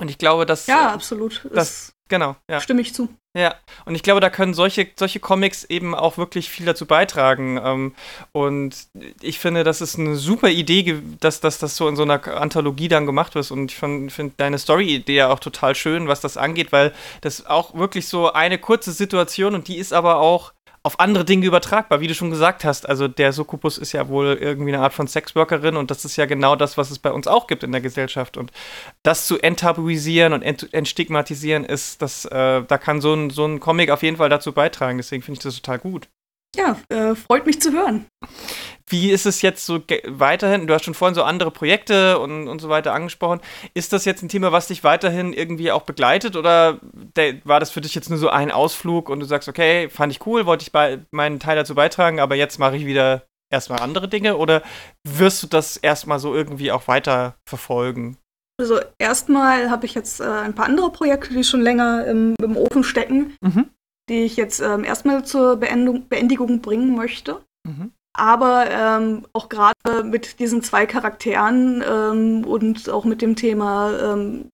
Und 0.00 0.10
ich 0.10 0.18
glaube, 0.18 0.46
dass 0.46 0.66
Ja, 0.66 0.92
absolut. 0.92 1.48
Das, 1.52 1.92
genau, 2.08 2.36
ja. 2.50 2.60
Stimme 2.60 2.80
ich 2.80 2.94
zu. 2.94 3.08
Ja, 3.38 3.54
und 3.84 3.94
ich 3.94 4.02
glaube, 4.02 4.20
da 4.20 4.30
können 4.30 4.52
solche, 4.52 4.88
solche 4.96 5.20
Comics 5.20 5.62
eben 5.62 5.94
auch 5.94 6.18
wirklich 6.18 6.50
viel 6.50 6.66
dazu 6.66 6.86
beitragen. 6.86 7.60
Ähm, 7.62 7.94
und 8.32 8.74
ich 9.22 9.38
finde, 9.38 9.62
das 9.62 9.80
ist 9.80 9.96
eine 9.96 10.16
super 10.16 10.48
Idee, 10.48 11.00
dass, 11.20 11.38
dass 11.38 11.60
das 11.60 11.76
so 11.76 11.86
in 11.86 11.94
so 11.94 12.02
einer 12.02 12.26
Anthologie 12.26 12.88
dann 12.88 13.06
gemacht 13.06 13.36
wird. 13.36 13.48
Und 13.52 13.70
ich 13.70 13.76
finde 13.76 14.32
deine 14.38 14.58
Story-Idee 14.58 15.14
ja 15.14 15.28
auch 15.28 15.38
total 15.38 15.76
schön, 15.76 16.08
was 16.08 16.20
das 16.20 16.36
angeht, 16.36 16.72
weil 16.72 16.92
das 17.20 17.46
auch 17.46 17.76
wirklich 17.76 18.08
so 18.08 18.32
eine 18.32 18.58
kurze 18.58 18.90
Situation 18.90 19.54
und 19.54 19.68
die 19.68 19.76
ist 19.76 19.92
aber 19.92 20.18
auch 20.18 20.52
auf 20.88 21.00
andere 21.00 21.26
Dinge 21.26 21.44
übertragbar, 21.44 22.00
wie 22.00 22.06
du 22.06 22.14
schon 22.14 22.30
gesagt 22.30 22.64
hast. 22.64 22.88
Also 22.88 23.08
der 23.08 23.34
Succubus 23.34 23.76
ist 23.76 23.92
ja 23.92 24.08
wohl 24.08 24.38
irgendwie 24.40 24.72
eine 24.72 24.82
Art 24.82 24.94
von 24.94 25.06
Sexworkerin 25.06 25.76
und 25.76 25.90
das 25.90 26.06
ist 26.06 26.16
ja 26.16 26.24
genau 26.24 26.56
das, 26.56 26.78
was 26.78 26.90
es 26.90 26.98
bei 26.98 27.12
uns 27.12 27.26
auch 27.26 27.46
gibt 27.46 27.62
in 27.62 27.72
der 27.72 27.82
Gesellschaft. 27.82 28.38
Und 28.38 28.52
das 29.02 29.26
zu 29.26 29.38
enttabuisieren 29.38 30.32
und 30.32 30.40
ent 30.40 30.72
entstigmatisieren 30.72 31.66
ist, 31.66 32.00
das, 32.00 32.24
äh, 32.24 32.62
da 32.62 32.78
kann 32.78 33.02
so 33.02 33.12
ein, 33.12 33.28
so 33.28 33.44
ein 33.44 33.60
Comic 33.60 33.90
auf 33.90 34.02
jeden 34.02 34.16
Fall 34.16 34.30
dazu 34.30 34.52
beitragen. 34.52 34.96
Deswegen 34.96 35.22
finde 35.22 35.36
ich 35.40 35.42
das 35.42 35.56
total 35.56 35.78
gut. 35.78 36.08
Ja, 36.56 36.76
äh, 36.88 37.14
freut 37.14 37.46
mich 37.46 37.60
zu 37.60 37.72
hören. 37.72 38.06
Wie 38.88 39.10
ist 39.10 39.26
es 39.26 39.42
jetzt 39.42 39.66
so 39.66 39.80
weiterhin? 40.06 40.66
Du 40.66 40.72
hast 40.72 40.84
schon 40.84 40.94
vorhin 40.94 41.14
so 41.14 41.22
andere 41.22 41.50
Projekte 41.50 42.18
und, 42.18 42.48
und 42.48 42.60
so 42.60 42.70
weiter 42.70 42.94
angesprochen. 42.94 43.40
Ist 43.74 43.92
das 43.92 44.06
jetzt 44.06 44.22
ein 44.22 44.30
Thema, 44.30 44.50
was 44.50 44.68
dich 44.68 44.82
weiterhin 44.82 45.34
irgendwie 45.34 45.70
auch 45.70 45.82
begleitet 45.82 46.36
oder 46.36 46.80
war 47.44 47.60
das 47.60 47.70
für 47.70 47.82
dich 47.82 47.94
jetzt 47.94 48.08
nur 48.08 48.18
so 48.18 48.30
ein 48.30 48.50
Ausflug 48.50 49.10
und 49.10 49.20
du 49.20 49.26
sagst, 49.26 49.48
okay, 49.48 49.90
fand 49.90 50.12
ich 50.12 50.26
cool, 50.26 50.46
wollte 50.46 50.62
ich 50.62 50.72
bei, 50.72 51.00
meinen 51.10 51.38
Teil 51.38 51.56
dazu 51.56 51.74
beitragen, 51.74 52.18
aber 52.18 52.34
jetzt 52.34 52.58
mache 52.58 52.76
ich 52.76 52.86
wieder 52.86 53.24
erstmal 53.50 53.80
andere 53.80 54.08
Dinge 54.08 54.36
oder 54.36 54.62
wirst 55.06 55.42
du 55.42 55.46
das 55.46 55.76
erstmal 55.76 56.18
so 56.18 56.34
irgendwie 56.34 56.72
auch 56.72 56.88
weiter 56.88 57.36
verfolgen? 57.46 58.16
Also 58.60 58.80
erstmal 58.98 59.70
habe 59.70 59.86
ich 59.86 59.94
jetzt 59.94 60.20
äh, 60.20 60.24
ein 60.24 60.54
paar 60.54 60.66
andere 60.66 60.90
Projekte, 60.90 61.32
die 61.32 61.44
schon 61.44 61.60
länger 61.60 62.06
im, 62.06 62.34
im 62.42 62.56
Ofen 62.56 62.82
stecken, 62.82 63.36
mhm. 63.40 63.70
Die 64.08 64.24
ich 64.24 64.36
jetzt 64.36 64.60
ähm, 64.60 64.84
erstmal 64.84 65.24
zur 65.24 65.56
Beendung, 65.56 66.08
Beendigung 66.08 66.60
bringen 66.60 66.94
möchte. 66.94 67.40
Mhm. 67.66 67.92
Aber 68.14 68.68
ähm, 68.68 69.26
auch 69.32 69.48
gerade 69.48 70.02
mit 70.02 70.40
diesen 70.40 70.62
zwei 70.62 70.86
Charakteren 70.86 71.84
ähm, 71.88 72.44
und 72.44 72.88
auch 72.88 73.04
mit 73.04 73.22
dem 73.22 73.36
Thema 73.36 73.92
ähm, 74.14 74.48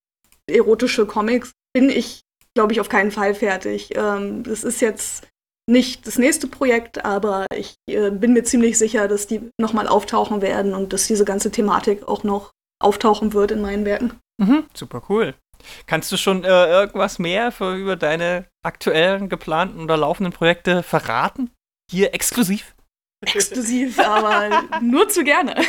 erotische 0.46 1.06
Comics 1.06 1.52
bin 1.72 1.88
ich, 1.88 2.22
glaube 2.54 2.72
ich, 2.72 2.80
auf 2.80 2.88
keinen 2.88 3.10
Fall 3.10 3.34
fertig. 3.34 3.90
Ähm, 3.96 4.42
das 4.42 4.64
ist 4.64 4.80
jetzt 4.80 5.26
nicht 5.66 6.06
das 6.06 6.18
nächste 6.18 6.46
Projekt, 6.46 7.04
aber 7.04 7.46
ich 7.56 7.76
äh, 7.88 8.10
bin 8.10 8.34
mir 8.34 8.44
ziemlich 8.44 8.78
sicher, 8.78 9.08
dass 9.08 9.26
die 9.26 9.50
nochmal 9.58 9.88
auftauchen 9.88 10.42
werden 10.42 10.74
und 10.74 10.92
dass 10.92 11.06
diese 11.06 11.24
ganze 11.24 11.50
Thematik 11.50 12.06
auch 12.06 12.22
noch 12.22 12.52
auftauchen 12.82 13.32
wird 13.32 13.50
in 13.50 13.62
meinen 13.62 13.86
Werken. 13.86 14.20
Mhm, 14.38 14.64
super 14.74 15.02
cool. 15.08 15.34
Kannst 15.86 16.10
du 16.12 16.16
schon 16.16 16.44
äh, 16.44 16.48
irgendwas 16.48 17.18
mehr 17.18 17.52
für, 17.52 17.74
über 17.74 17.96
deine 17.96 18.46
aktuellen, 18.62 19.28
geplanten 19.28 19.80
oder 19.80 19.96
laufenden 19.96 20.32
Projekte 20.32 20.82
verraten? 20.82 21.50
Hier 21.90 22.14
exklusiv? 22.14 22.74
Exklusiv, 23.24 23.98
aber 23.98 24.62
nur 24.80 25.08
zu 25.08 25.24
gerne. 25.24 25.56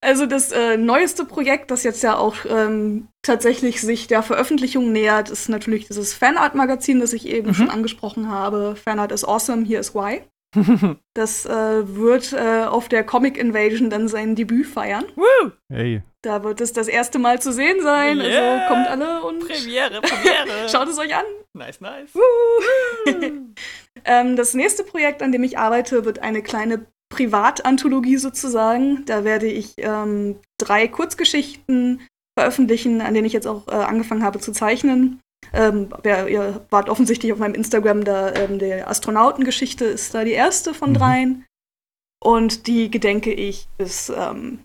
also 0.00 0.26
das 0.26 0.52
äh, 0.52 0.76
neueste 0.76 1.24
Projekt, 1.24 1.70
das 1.70 1.84
jetzt 1.84 2.02
ja 2.02 2.16
auch 2.16 2.36
ähm, 2.48 3.08
tatsächlich 3.22 3.80
sich 3.80 4.06
der 4.06 4.22
Veröffentlichung 4.22 4.92
nähert, 4.92 5.30
ist 5.30 5.48
natürlich 5.48 5.86
dieses 5.86 6.14
Fanart-Magazin, 6.14 7.00
das 7.00 7.12
ich 7.12 7.26
eben 7.26 7.48
mhm. 7.48 7.54
schon 7.54 7.70
angesprochen 7.70 8.30
habe. 8.30 8.76
Fanart 8.76 9.12
is 9.12 9.24
awesome, 9.24 9.64
here 9.64 9.80
is 9.80 9.94
why. 9.94 10.22
das 11.14 11.46
äh, 11.46 11.96
wird 11.96 12.32
äh, 12.32 12.64
auf 12.64 12.88
der 12.88 13.04
Comic 13.04 13.36
Invasion 13.36 13.90
dann 13.90 14.08
sein 14.08 14.34
Debüt 14.34 14.66
feiern. 14.66 15.04
Woo! 15.14 15.50
Hey. 15.70 16.02
Da 16.22 16.42
wird 16.42 16.60
es 16.60 16.72
das 16.72 16.88
erste 16.88 17.18
Mal 17.18 17.40
zu 17.40 17.52
sehen 17.52 17.80
sein. 17.82 18.18
Also 18.20 18.30
yeah. 18.30 18.52
Also 18.52 18.74
kommt 18.74 18.88
alle 18.88 19.22
und 19.22 19.40
Premiere, 19.40 20.00
Premiere. 20.00 20.68
schaut 20.68 20.88
es 20.88 20.98
euch 20.98 21.14
an. 21.14 21.24
Nice, 21.54 21.80
nice. 21.80 22.10
ähm, 24.04 24.36
das 24.36 24.54
nächste 24.54 24.84
Projekt, 24.84 25.22
an 25.22 25.32
dem 25.32 25.44
ich 25.44 25.58
arbeite, 25.58 26.04
wird 26.04 26.20
eine 26.20 26.42
kleine 26.42 26.86
Privatanthologie 27.10 28.16
sozusagen. 28.16 29.04
Da 29.06 29.24
werde 29.24 29.46
ich 29.46 29.74
ähm, 29.78 30.40
drei 30.58 30.88
Kurzgeschichten 30.88 32.06
veröffentlichen, 32.38 33.00
an 33.00 33.14
denen 33.14 33.26
ich 33.26 33.32
jetzt 33.32 33.46
auch 33.46 33.68
äh, 33.68 33.72
angefangen 33.72 34.22
habe 34.22 34.40
zu 34.40 34.52
zeichnen. 34.52 35.20
Ähm, 35.52 35.88
ihr 36.04 36.64
wart 36.70 36.88
offensichtlich 36.88 37.32
auf 37.32 37.38
meinem 37.38 37.54
Instagram, 37.54 38.04
da 38.04 38.34
ähm, 38.34 38.58
die 38.58 38.72
Astronautengeschichte 38.72 39.84
ist 39.84 40.14
da 40.14 40.24
die 40.24 40.32
erste 40.32 40.74
von 40.74 40.90
mhm. 40.90 40.94
dreien. 40.94 41.44
Und 42.22 42.66
die 42.66 42.90
gedenke 42.90 43.32
ich 43.32 43.68
bis 43.78 44.10
ähm, 44.10 44.60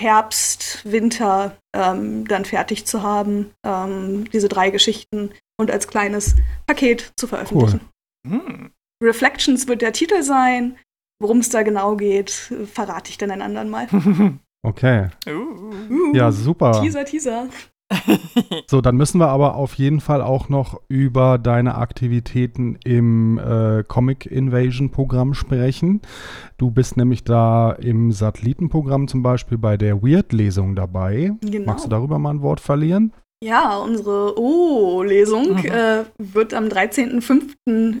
Herbst, 0.00 0.80
Winter 0.84 1.56
ähm, 1.74 2.26
dann 2.26 2.44
fertig 2.44 2.86
zu 2.86 3.02
haben, 3.02 3.52
ähm, 3.64 4.30
diese 4.30 4.48
drei 4.48 4.70
Geschichten 4.70 5.30
und 5.58 5.70
als 5.70 5.88
kleines 5.88 6.36
Paket 6.66 7.12
zu 7.16 7.26
veröffentlichen. 7.26 7.80
Cool. 8.26 8.32
Hm. 8.32 8.70
Reflections 9.02 9.68
wird 9.68 9.82
der 9.82 9.92
Titel 9.92 10.22
sein. 10.22 10.78
Worum 11.18 11.38
es 11.38 11.48
da 11.48 11.62
genau 11.62 11.96
geht, 11.96 12.30
verrate 12.30 13.10
ich 13.10 13.16
dann 13.18 13.30
einen 13.30 13.42
anderen 13.42 13.70
Mal. 13.70 13.88
Okay. 14.66 15.10
Uh. 15.28 16.12
Ja, 16.12 16.32
super. 16.32 16.82
Teaser, 16.82 17.04
Teaser. 17.04 17.48
so, 18.66 18.80
dann 18.80 18.96
müssen 18.96 19.20
wir 19.20 19.28
aber 19.28 19.54
auf 19.54 19.74
jeden 19.74 20.00
Fall 20.00 20.20
auch 20.20 20.48
noch 20.48 20.80
über 20.88 21.38
deine 21.38 21.76
Aktivitäten 21.76 22.78
im 22.84 23.38
äh, 23.38 23.84
Comic 23.86 24.26
Invasion 24.26 24.90
Programm 24.90 25.34
sprechen. 25.34 26.02
Du 26.58 26.70
bist 26.70 26.96
nämlich 26.96 27.24
da 27.24 27.72
im 27.72 28.12
Satellitenprogramm 28.12 29.08
zum 29.08 29.22
Beispiel 29.22 29.58
bei 29.58 29.76
der 29.76 30.02
Weird-Lesung 30.02 30.74
dabei. 30.74 31.32
Genau. 31.40 31.66
Magst 31.66 31.84
du 31.84 31.88
darüber 31.88 32.18
mal 32.18 32.30
ein 32.30 32.42
Wort 32.42 32.60
verlieren? 32.60 33.12
Ja, 33.44 33.76
unsere 33.76 34.38
O-Lesung 34.38 35.58
mhm. 35.58 35.66
äh, 35.66 36.04
wird 36.18 36.54
am 36.54 36.64
13.05. 36.64 37.54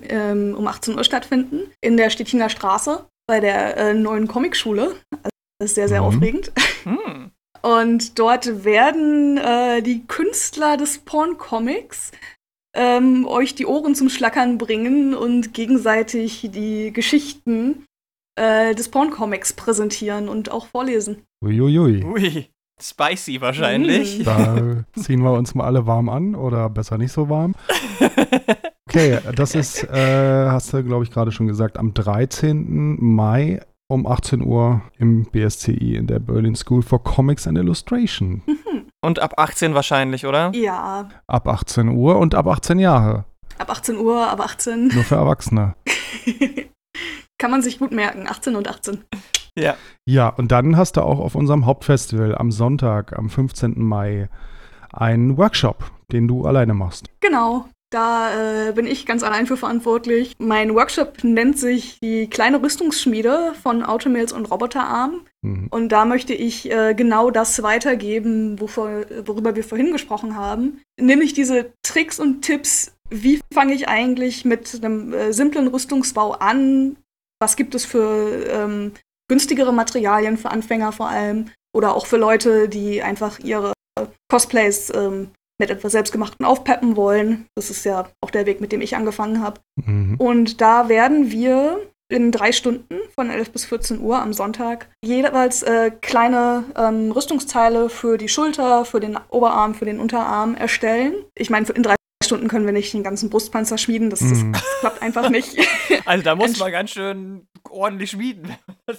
Ähm, 0.08 0.54
um 0.56 0.66
18 0.66 0.96
Uhr 0.96 1.04
stattfinden 1.04 1.70
in 1.80 1.96
der 1.96 2.10
Stettiner 2.10 2.48
Straße 2.48 3.06
bei 3.28 3.40
der 3.40 3.76
äh, 3.76 3.94
neuen 3.94 4.28
Comicschule. 4.28 4.94
Das 5.58 5.70
ist 5.70 5.74
sehr, 5.74 5.88
sehr 5.88 6.00
mhm. 6.00 6.06
aufregend. 6.06 6.52
Mhm. 6.84 7.30
Und 7.62 8.18
dort 8.18 8.64
werden 8.64 9.38
äh, 9.38 9.82
die 9.82 10.06
Künstler 10.06 10.76
des 10.76 10.98
Porn-Comics 10.98 12.12
ähm, 12.74 13.26
euch 13.26 13.54
die 13.54 13.66
Ohren 13.66 13.94
zum 13.94 14.08
Schlackern 14.08 14.58
bringen 14.58 15.14
und 15.14 15.54
gegenseitig 15.54 16.48
die 16.52 16.92
Geschichten 16.92 17.84
äh, 18.38 18.74
des 18.74 18.90
Porn-Comics 18.90 19.54
präsentieren 19.54 20.28
und 20.28 20.50
auch 20.50 20.66
vorlesen. 20.66 21.22
Uiuiui. 21.42 22.04
Ui. 22.04 22.48
Spicy 22.80 23.40
wahrscheinlich. 23.40 24.22
Da 24.24 24.84
ziehen 24.94 25.22
wir 25.22 25.32
uns 25.32 25.54
mal 25.54 25.64
alle 25.64 25.86
warm 25.86 26.10
an 26.10 26.34
oder 26.34 26.68
besser 26.68 26.98
nicht 26.98 27.12
so 27.12 27.28
warm. 27.28 27.54
Okay, 28.88 29.18
das 29.34 29.56
ist, 29.56 29.82
äh, 29.82 30.46
hast 30.48 30.72
du, 30.72 30.82
glaube 30.84 31.04
ich, 31.04 31.10
gerade 31.10 31.32
schon 31.32 31.48
gesagt, 31.48 31.76
am 31.76 31.92
13. 31.92 32.96
Mai 33.00 33.60
um 33.88 34.06
18 34.06 34.42
Uhr 34.42 34.82
im 34.98 35.24
BSCI 35.24 35.96
in 35.96 36.06
der 36.06 36.18
Berlin 36.18 36.56
School 36.56 36.82
for 36.82 37.02
Comics 37.02 37.46
and 37.46 37.58
Illustration. 37.58 38.42
Mhm. 38.46 38.86
Und 39.04 39.20
ab 39.20 39.34
18 39.36 39.74
wahrscheinlich, 39.74 40.26
oder? 40.26 40.50
Ja. 40.54 41.08
Ab 41.28 41.46
18 41.46 41.88
Uhr 41.90 42.18
und 42.18 42.34
ab 42.34 42.48
18 42.48 42.80
Jahre. 42.80 43.24
Ab 43.56 43.70
18 43.70 43.98
Uhr, 43.98 44.28
ab 44.28 44.40
18. 44.40 44.88
Nur 44.88 45.04
für 45.04 45.14
Erwachsene. 45.14 45.76
Kann 47.38 47.52
man 47.52 47.62
sich 47.62 47.78
gut 47.78 47.92
merken, 47.92 48.26
18 48.26 48.56
und 48.56 48.66
18. 48.66 49.04
Ja. 49.56 49.76
Ja, 50.08 50.30
und 50.30 50.50
dann 50.50 50.76
hast 50.76 50.96
du 50.96 51.02
auch 51.02 51.20
auf 51.20 51.36
unserem 51.36 51.66
Hauptfestival 51.66 52.34
am 52.34 52.50
Sonntag, 52.50 53.16
am 53.16 53.30
15. 53.30 53.74
Mai, 53.76 54.28
einen 54.92 55.36
Workshop, 55.36 55.88
den 56.10 56.26
du 56.26 56.44
alleine 56.44 56.74
machst. 56.74 57.06
Genau, 57.20 57.68
da 57.96 58.68
äh, 58.68 58.72
bin 58.72 58.86
ich 58.86 59.06
ganz 59.06 59.22
allein 59.22 59.46
für 59.46 59.56
verantwortlich. 59.56 60.34
Mein 60.38 60.74
Workshop 60.74 61.24
nennt 61.24 61.58
sich 61.58 61.98
die 62.02 62.28
kleine 62.28 62.62
Rüstungsschmiede 62.62 63.54
von 63.62 63.82
Automails 63.82 64.32
und 64.32 64.44
Roboterarm. 64.50 65.22
Mhm. 65.40 65.68
Und 65.70 65.88
da 65.88 66.04
möchte 66.04 66.34
ich 66.34 66.70
äh, 66.70 66.92
genau 66.92 67.30
das 67.30 67.62
weitergeben, 67.62 68.60
wovor, 68.60 69.06
worüber 69.24 69.56
wir 69.56 69.64
vorhin 69.64 69.92
gesprochen 69.92 70.36
haben. 70.36 70.82
Nämlich 71.00 71.32
diese 71.32 71.72
Tricks 71.82 72.20
und 72.20 72.42
Tipps, 72.42 72.92
wie 73.08 73.40
fange 73.50 73.72
ich 73.72 73.88
eigentlich 73.88 74.44
mit 74.44 74.84
einem 74.84 75.14
äh, 75.14 75.32
simplen 75.32 75.68
Rüstungsbau 75.68 76.32
an? 76.32 76.96
Was 77.40 77.56
gibt 77.56 77.74
es 77.74 77.86
für 77.86 78.46
ähm, 78.46 78.92
günstigere 79.28 79.72
Materialien 79.72 80.36
für 80.36 80.50
Anfänger 80.50 80.92
vor 80.92 81.08
allem? 81.08 81.50
Oder 81.74 81.94
auch 81.94 82.04
für 82.04 82.18
Leute, 82.18 82.68
die 82.68 83.02
einfach 83.02 83.38
ihre 83.38 83.72
Cosplays 84.30 84.92
ähm, 84.94 85.30
mit 85.58 85.70
etwas 85.70 85.92
Selbstgemachten 85.92 86.44
aufpeppen 86.44 86.96
wollen. 86.96 87.46
Das 87.54 87.70
ist 87.70 87.84
ja 87.84 88.08
auch 88.20 88.30
der 88.30 88.46
Weg, 88.46 88.60
mit 88.60 88.72
dem 88.72 88.80
ich 88.80 88.96
angefangen 88.96 89.42
habe. 89.42 89.60
Mhm. 89.76 90.16
Und 90.18 90.60
da 90.60 90.88
werden 90.88 91.30
wir 91.30 91.80
in 92.08 92.30
drei 92.30 92.52
Stunden 92.52 92.98
von 93.14 93.30
11 93.30 93.50
bis 93.50 93.64
14 93.64 94.00
Uhr 94.00 94.20
am 94.20 94.32
Sonntag 94.32 94.88
jeweils 95.04 95.62
äh, 95.62 95.90
kleine 95.90 96.64
ähm, 96.76 97.10
Rüstungsteile 97.10 97.88
für 97.88 98.16
die 98.16 98.28
Schulter, 98.28 98.84
für 98.84 99.00
den 99.00 99.18
Oberarm, 99.30 99.74
für 99.74 99.86
den 99.86 99.98
Unterarm 99.98 100.54
erstellen. 100.54 101.14
Ich 101.34 101.50
meine, 101.50 101.66
in 101.70 101.82
drei 101.82 101.96
Stunden 102.24 102.48
können 102.48 102.64
wir 102.64 102.72
nicht 102.72 102.92
den 102.92 103.02
ganzen 103.02 103.28
Brustpanzer 103.28 103.76
schmieden, 103.76 104.10
das, 104.10 104.20
das, 104.20 104.38
mhm. 104.38 104.52
das 104.52 104.64
klappt 104.80 105.02
einfach 105.02 105.30
nicht. 105.30 105.56
Also 106.04 106.22
da 106.22 106.36
muss 106.36 106.56
man 106.58 106.70
ganz 106.70 106.90
schön 106.90 107.48
ordentlich 107.68 108.10
schmieden. 108.10 108.54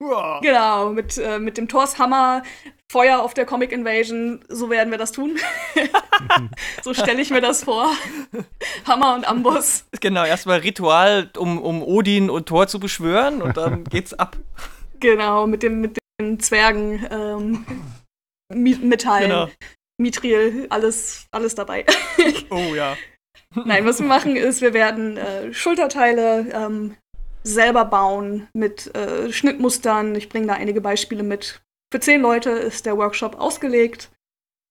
Genau, 0.40 0.90
mit, 0.90 1.18
äh, 1.18 1.38
mit 1.38 1.58
dem 1.58 1.68
Torshammer 1.68 2.42
Feuer 2.90 3.20
auf 3.20 3.34
der 3.34 3.46
Comic 3.46 3.70
Invasion, 3.70 4.44
so 4.48 4.68
werden 4.68 4.90
wir 4.90 4.98
das 4.98 5.12
tun. 5.12 5.38
so 6.82 6.92
stelle 6.92 7.22
ich 7.22 7.30
mir 7.30 7.40
das 7.40 7.62
vor. 7.62 7.88
Hammer 8.84 9.14
und 9.14 9.28
Amboss. 9.28 9.84
Genau, 10.00 10.24
erstmal 10.24 10.58
Ritual, 10.58 11.30
um, 11.36 11.62
um 11.62 11.84
Odin 11.84 12.30
und 12.30 12.46
Thor 12.46 12.66
zu 12.66 12.80
beschwören 12.80 13.42
und 13.42 13.56
dann 13.56 13.84
geht's 13.90 14.12
ab. 14.12 14.36
Genau, 14.98 15.46
mit, 15.46 15.62
dem, 15.62 15.80
mit 15.80 15.98
den 16.20 16.40
Zwergen, 16.40 17.06
ähm, 17.12 17.64
Metallen, 18.52 19.30
genau. 19.30 19.48
Mithril, 19.96 20.66
alles, 20.70 21.26
alles 21.30 21.54
dabei. 21.54 21.86
oh 22.50 22.74
ja. 22.74 22.96
Nein, 23.54 23.86
was 23.86 24.00
wir 24.00 24.06
machen 24.06 24.34
ist, 24.34 24.62
wir 24.62 24.74
werden 24.74 25.16
äh, 25.16 25.54
Schulterteile 25.54 26.46
ähm, 26.52 26.96
selber 27.44 27.84
bauen 27.84 28.48
mit 28.52 28.92
äh, 28.96 29.32
Schnittmustern. 29.32 30.16
Ich 30.16 30.28
bringe 30.28 30.48
da 30.48 30.54
einige 30.54 30.80
Beispiele 30.80 31.22
mit. 31.22 31.60
Für 31.92 32.00
zehn 32.00 32.20
Leute 32.20 32.50
ist 32.50 32.86
der 32.86 32.96
Workshop 32.96 33.38
ausgelegt. 33.38 34.10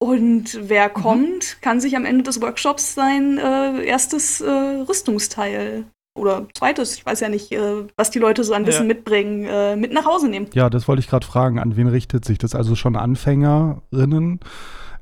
Und 0.02 0.58
wer 0.70 0.90
mhm. 0.90 0.94
kommt, 0.94 1.62
kann 1.62 1.82
sich 1.82 1.96
am 1.98 2.06
Ende 2.06 2.24
des 2.24 2.42
Workshops 2.42 2.96
sein 2.96 3.38
äh, 3.38 3.84
erstes 3.84 4.40
äh, 4.40 4.50
Rüstungsteil 4.50 5.86
oder 6.18 6.48
zweites, 6.54 6.96
ich 6.96 7.06
weiß 7.06 7.20
ja 7.20 7.30
nicht, 7.30 7.52
äh, 7.52 7.86
was 7.96 8.10
die 8.12 8.20
Leute 8.20 8.44
so 8.44 8.54
an 8.54 8.66
Wissen 8.66 8.88
ja. 8.88 8.94
mitbringen, 8.94 9.46
äh, 9.46 9.76
mit 9.76 9.94
nach 9.94 10.06
Hause 10.06 10.30
nehmen. 10.30 10.48
Ja, 10.54 10.70
das 10.70 10.88
wollte 10.88 11.02
ich 11.02 11.08
gerade 11.08 11.26
fragen. 11.26 11.60
An 11.60 11.76
wen 11.76 11.88
richtet 11.88 12.26
sich 12.26 12.38
das? 12.38 12.56
Also 12.56 12.76
schon 12.76 12.96
Anfängerinnen? 12.96 14.40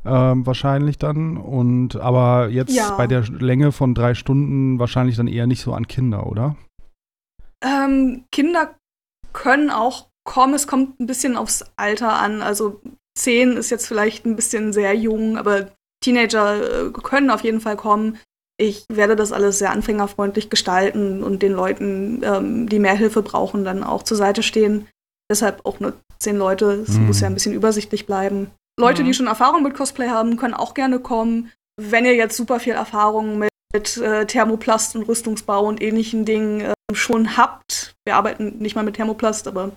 Ähm, 0.06 0.46
wahrscheinlich 0.46 0.98
dann. 0.98 1.38
Und 1.38 1.96
aber 1.98 2.50
jetzt 2.50 2.76
ja. 2.76 2.96
bei 2.96 3.08
der 3.08 3.22
Länge 3.24 3.72
von 3.72 3.94
drei 3.94 4.14
Stunden 4.14 4.80
wahrscheinlich 4.80 5.18
dann 5.18 5.28
eher 5.28 5.48
nicht 5.48 5.62
so 5.62 5.74
an 5.74 5.88
Kinder, 5.88 6.28
oder? 6.28 6.56
Ähm, 7.64 8.26
Kinder 8.32 8.76
können 9.34 9.70
auch 9.70 10.07
kommen. 10.28 10.54
Es 10.54 10.68
kommt 10.68 11.00
ein 11.00 11.08
bisschen 11.08 11.36
aufs 11.36 11.66
Alter 11.78 12.14
an. 12.14 12.44
Also 12.44 12.82
zehn 13.18 13.58
ist 13.58 13.72
jetzt 13.72 13.88
vielleicht 13.88 14.26
ein 14.26 14.36
bisschen 14.36 14.74
sehr 14.74 14.94
jung, 14.94 15.38
aber 15.38 15.72
Teenager 16.04 16.88
äh, 16.88 16.92
können 16.92 17.32
auf 17.32 17.42
jeden 17.42 17.62
Fall 17.62 17.78
kommen. 17.78 18.20
Ich 18.60 18.86
werde 18.90 19.16
das 19.16 19.32
alles 19.32 19.58
sehr 19.58 19.72
anfängerfreundlich 19.72 20.50
gestalten 20.50 21.24
und 21.24 21.42
den 21.42 21.54
Leuten, 21.54 22.22
ähm, 22.24 22.70
die 22.70 22.80
mehr 22.80 22.96
Hilfe 22.96 23.24
brauchen, 23.24 23.64
dann 23.64 23.84
auch 23.84 24.04
zur 24.04 24.18
Seite 24.18 24.44
stehen. 24.44 24.88
Deshalb 25.32 25.66
auch 25.66 25.80
nur 25.80 25.94
zehn 26.20 26.38
Leute. 26.38 26.84
Es 26.88 26.90
mhm. 26.90 27.08
muss 27.08 27.22
ja 27.22 27.28
ein 27.28 27.34
bisschen 27.34 27.54
übersichtlich 27.54 28.06
bleiben. 28.06 28.52
Leute, 28.80 29.02
mhm. 29.02 29.08
die 29.08 29.14
schon 29.14 29.28
Erfahrung 29.28 29.64
mit 29.64 29.76
Cosplay 29.76 30.10
haben, 30.10 30.38
können 30.38 30.54
auch 30.54 30.74
gerne 30.74 31.00
kommen. 31.00 31.52
Wenn 31.80 32.06
ihr 32.06 32.16
jetzt 32.16 32.36
super 32.36 32.60
viel 32.60 32.74
Erfahrung 32.74 33.38
mit, 33.38 33.50
mit 33.74 33.98
äh, 33.98 34.26
Thermoplast 34.26 34.96
und 34.96 35.04
Rüstungsbau 35.04 35.66
und 35.66 35.82
ähnlichen 35.82 36.26
Dingen 36.26 36.62
äh, 36.62 36.74
schon 36.94 37.38
habt, 37.38 37.96
wir 38.06 38.16
arbeiten 38.16 38.58
nicht 38.58 38.76
mal 38.76 38.84
mit 38.84 38.96
Thermoplast, 38.96 39.48
aber 39.48 39.72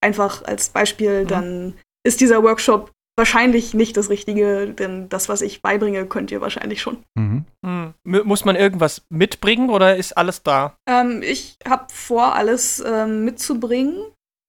einfach 0.00 0.44
als 0.44 0.70
Beispiel, 0.70 1.24
mhm. 1.24 1.28
dann 1.28 1.74
ist 2.06 2.20
dieser 2.20 2.42
Workshop 2.42 2.92
wahrscheinlich 3.18 3.74
nicht 3.74 3.96
das 3.96 4.08
Richtige, 4.08 4.72
denn 4.72 5.08
das, 5.08 5.28
was 5.28 5.42
ich 5.42 5.60
beibringe, 5.60 6.06
könnt 6.06 6.30
ihr 6.30 6.40
wahrscheinlich 6.40 6.80
schon. 6.80 7.04
Mhm. 7.14 7.44
Mhm. 7.62 7.94
Muss 8.04 8.44
man 8.44 8.56
irgendwas 8.56 9.02
mitbringen 9.10 9.70
oder 9.70 9.96
ist 9.96 10.16
alles 10.16 10.42
da? 10.42 10.76
Ähm, 10.88 11.22
ich 11.22 11.58
habe 11.68 11.86
vor, 11.92 12.36
alles 12.36 12.82
ähm, 12.86 13.24
mitzubringen, 13.24 13.96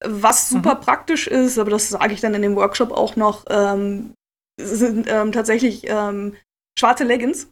was 0.05 0.49
super 0.49 0.75
mhm. 0.75 0.81
praktisch 0.81 1.27
ist, 1.27 1.57
aber 1.57 1.71
das 1.71 1.89
sage 1.89 2.13
ich 2.13 2.21
dann 2.21 2.35
in 2.35 2.43
dem 2.43 2.55
Workshop 2.55 2.91
auch 2.91 3.15
noch, 3.15 3.45
ähm, 3.49 4.13
sind 4.61 5.07
ähm, 5.09 5.31
tatsächlich 5.31 5.89
ähm, 5.89 6.35
schwarze 6.77 7.03
Leggings. 7.03 7.51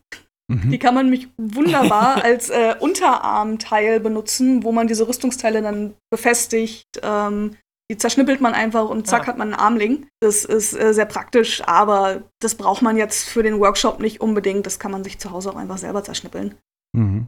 Mhm. 0.50 0.72
Die 0.72 0.80
kann 0.80 0.94
man 0.94 1.10
mich 1.10 1.30
wunderbar 1.38 2.18
als 2.24 2.50
äh, 2.50 2.76
Unterarmteil 2.80 4.00
benutzen, 4.00 4.64
wo 4.64 4.72
man 4.72 4.88
diese 4.88 5.08
Rüstungsteile 5.08 5.62
dann 5.62 5.96
befestigt. 6.10 6.86
Ähm, 7.02 7.58
die 7.90 7.98
zerschnippelt 7.98 8.42
man 8.42 8.54
einfach 8.54 8.90
und 8.90 9.08
zack 9.08 9.24
ja. 9.24 9.28
hat 9.28 9.38
man 9.38 9.54
einen 9.54 9.62
Armling. 9.62 10.08
Das 10.20 10.44
ist 10.44 10.74
äh, 10.74 10.94
sehr 10.94 11.06
praktisch, 11.06 11.62
aber 11.66 12.24
das 12.40 12.56
braucht 12.56 12.82
man 12.82 12.98
jetzt 12.98 13.30
für 13.30 13.44
den 13.44 13.60
Workshop 13.60 14.00
nicht 14.00 14.20
unbedingt. 14.20 14.66
Das 14.66 14.80
kann 14.80 14.92
man 14.92 15.04
sich 15.04 15.20
zu 15.20 15.32
Hause 15.32 15.52
auch 15.52 15.56
einfach 15.56 15.78
selber 15.78 16.04
zerschnippeln. 16.04 16.56
Mhm. 16.94 17.28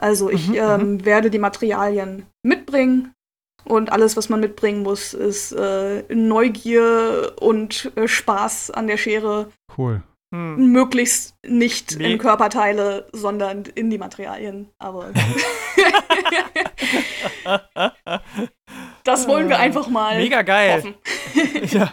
Also 0.00 0.30
ich 0.30 0.48
mhm, 0.48 0.54
ähm, 0.56 0.92
mhm. 0.92 1.04
werde 1.04 1.30
die 1.30 1.38
Materialien 1.38 2.26
mitbringen 2.42 3.12
und 3.64 3.92
alles, 3.92 4.16
was 4.16 4.28
man 4.28 4.40
mitbringen 4.40 4.82
muss, 4.82 5.14
ist 5.14 5.52
äh, 5.52 6.02
Neugier 6.12 7.36
und 7.40 7.92
äh, 7.96 8.08
Spaß 8.08 8.70
an 8.70 8.86
der 8.86 8.96
Schere. 8.96 9.52
Cool. 9.76 10.02
Hm. 10.32 10.70
Möglichst 10.70 11.34
nicht 11.44 11.98
Me 11.98 12.12
in 12.12 12.18
Körperteile, 12.18 13.08
sondern 13.12 13.64
in 13.74 13.90
die 13.90 13.98
Materialien. 13.98 14.68
Aber 14.78 15.12
das 19.04 19.28
wollen 19.28 19.48
wir 19.48 19.58
einfach 19.58 19.88
mal. 19.88 20.16
Mega 20.16 20.42
geil. 20.42 20.94
ja, 21.70 21.92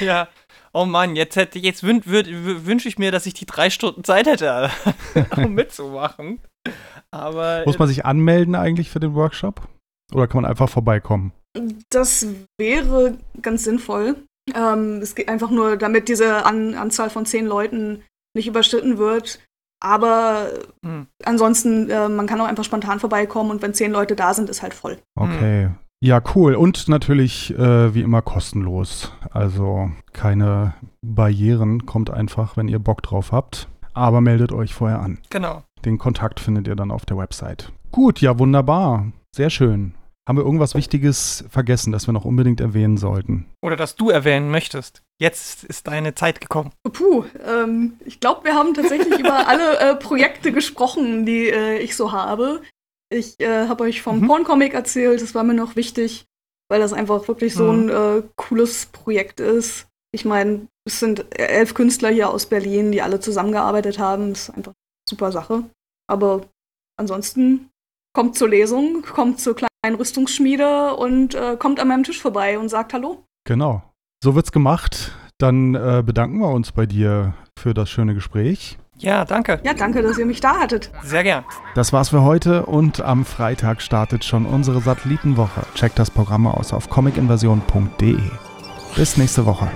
ja. 0.00 0.28
Oh 0.72 0.84
Mann, 0.84 1.14
jetzt, 1.14 1.36
hätte, 1.36 1.60
jetzt 1.60 1.84
wün, 1.84 2.02
wünsche 2.04 2.88
ich 2.88 2.98
mir, 2.98 3.12
dass 3.12 3.26
ich 3.26 3.34
die 3.34 3.46
drei 3.46 3.70
Stunden 3.70 4.02
Zeit 4.02 4.26
hätte, 4.26 4.70
um 5.36 5.54
mitzumachen. 5.54 6.40
Aber. 7.12 7.62
Muss 7.64 7.78
man 7.78 7.88
sich 7.88 8.04
anmelden 8.04 8.54
eigentlich 8.56 8.90
für 8.90 9.00
den 9.00 9.14
Workshop? 9.14 9.68
Oder 10.12 10.26
kann 10.26 10.42
man 10.42 10.50
einfach 10.50 10.68
vorbeikommen? 10.68 11.32
Das 11.90 12.26
wäre 12.58 13.16
ganz 13.40 13.64
sinnvoll. 13.64 14.16
Ähm, 14.54 14.98
es 15.00 15.14
geht 15.14 15.28
einfach 15.28 15.50
nur, 15.50 15.76
damit 15.76 16.08
diese 16.08 16.44
An 16.44 16.74
Anzahl 16.74 17.08
von 17.08 17.24
zehn 17.24 17.46
Leuten 17.46 18.02
nicht 18.36 18.48
überschritten 18.48 18.98
wird. 18.98 19.40
Aber 19.80 20.50
hm. 20.84 21.06
ansonsten, 21.24 21.90
äh, 21.90 22.08
man 22.08 22.26
kann 22.26 22.40
auch 22.40 22.46
einfach 22.46 22.64
spontan 22.64 23.00
vorbeikommen 23.00 23.50
und 23.50 23.62
wenn 23.62 23.74
zehn 23.74 23.92
Leute 23.92 24.16
da 24.16 24.34
sind, 24.34 24.48
ist 24.48 24.62
halt 24.62 24.74
voll. 24.74 24.98
Okay. 25.14 25.70
Ja, 26.00 26.22
cool. 26.34 26.54
Und 26.54 26.88
natürlich 26.88 27.56
äh, 27.56 27.94
wie 27.94 28.02
immer 28.02 28.22
kostenlos. 28.22 29.12
Also 29.30 29.90
keine 30.12 30.74
Barrieren. 31.02 31.86
Kommt 31.86 32.10
einfach, 32.10 32.56
wenn 32.56 32.68
ihr 32.68 32.78
Bock 32.78 33.02
drauf 33.02 33.32
habt. 33.32 33.68
Aber 33.94 34.20
meldet 34.20 34.52
euch 34.52 34.74
vorher 34.74 35.00
an. 35.00 35.18
Genau. 35.30 35.62
Den 35.84 35.98
Kontakt 35.98 36.40
findet 36.40 36.66
ihr 36.68 36.76
dann 36.76 36.90
auf 36.90 37.06
der 37.06 37.16
Website. 37.16 37.72
Gut, 37.92 38.20
ja, 38.20 38.38
wunderbar. 38.38 39.12
Sehr 39.34 39.50
schön. 39.50 39.94
Haben 40.26 40.38
wir 40.38 40.44
irgendwas 40.44 40.74
Wichtiges 40.74 41.44
vergessen, 41.50 41.92
das 41.92 42.08
wir 42.08 42.12
noch 42.12 42.24
unbedingt 42.24 42.60
erwähnen 42.60 42.96
sollten? 42.96 43.46
Oder 43.62 43.76
das 43.76 43.94
du 43.94 44.08
erwähnen 44.08 44.50
möchtest? 44.50 45.02
Jetzt 45.20 45.64
ist 45.64 45.86
deine 45.86 46.14
Zeit 46.14 46.40
gekommen. 46.40 46.72
Puh, 46.82 47.24
ähm, 47.46 47.94
ich 48.06 48.20
glaube, 48.20 48.44
wir 48.44 48.54
haben 48.54 48.72
tatsächlich 48.72 49.18
über 49.18 49.46
alle 49.48 49.78
äh, 49.78 49.94
Projekte 49.96 50.50
gesprochen, 50.50 51.26
die 51.26 51.50
äh, 51.50 51.78
ich 51.78 51.94
so 51.94 52.12
habe. 52.12 52.62
Ich 53.14 53.38
äh, 53.38 53.68
habe 53.68 53.84
euch 53.84 54.02
vom 54.02 54.20
mhm. 54.20 54.26
Porncomic 54.26 54.74
erzählt, 54.74 55.22
das 55.22 55.34
war 55.34 55.44
mir 55.44 55.54
noch 55.54 55.76
wichtig, 55.76 56.26
weil 56.68 56.80
das 56.80 56.92
einfach 56.92 57.28
wirklich 57.28 57.54
so 57.54 57.70
ein 57.70 57.84
mhm. 57.84 57.90
Äh, 57.90 58.22
cooles 58.36 58.86
Projekt 58.86 59.38
ist. 59.40 59.86
Ich 60.12 60.24
meine, 60.24 60.66
es 60.84 61.00
sind 61.00 61.26
elf 61.38 61.74
Künstler 61.74 62.10
hier 62.10 62.30
aus 62.30 62.46
Berlin, 62.46 62.92
die 62.92 63.02
alle 63.02 63.20
zusammengearbeitet 63.20 63.98
haben. 63.98 64.30
Das 64.30 64.48
ist 64.48 64.50
einfach 64.50 64.72
eine 64.72 65.08
super 65.08 65.32
Sache. 65.32 65.64
Aber 66.08 66.48
ansonsten 66.98 67.70
kommt 68.14 68.36
zur 68.36 68.48
Lesung, 68.48 69.02
kommt 69.02 69.40
zur 69.40 69.54
kleinen 69.54 69.96
Rüstungsschmiede 69.96 70.94
und 70.96 71.34
äh, 71.34 71.56
kommt 71.56 71.80
an 71.80 71.88
meinem 71.88 72.04
Tisch 72.04 72.20
vorbei 72.20 72.58
und 72.58 72.68
sagt 72.68 72.94
Hallo. 72.94 73.24
Genau. 73.46 73.82
So 74.22 74.34
wird's 74.34 74.52
gemacht. 74.52 75.12
Dann 75.38 75.74
äh, 75.74 76.02
bedanken 76.04 76.38
wir 76.38 76.50
uns 76.50 76.72
bei 76.72 76.86
dir 76.86 77.34
für 77.58 77.74
das 77.74 77.90
schöne 77.90 78.14
Gespräch. 78.14 78.78
Ja, 78.98 79.24
danke. 79.24 79.60
Ja, 79.64 79.74
danke, 79.74 80.02
dass 80.02 80.18
ihr 80.18 80.26
mich 80.26 80.40
da 80.40 80.58
hattet. 80.60 80.90
Sehr 81.02 81.22
gern. 81.24 81.44
Das 81.74 81.92
war's 81.92 82.10
für 82.10 82.22
heute 82.22 82.66
und 82.66 83.00
am 83.00 83.24
Freitag 83.24 83.82
startet 83.82 84.24
schon 84.24 84.46
unsere 84.46 84.80
Satellitenwoche. 84.80 85.62
Checkt 85.74 85.98
das 85.98 86.10
Programm 86.10 86.46
aus 86.46 86.72
auf 86.72 86.88
comicinvasion.de. 86.90 88.18
Bis 88.96 89.16
nächste 89.16 89.44
Woche. 89.46 89.68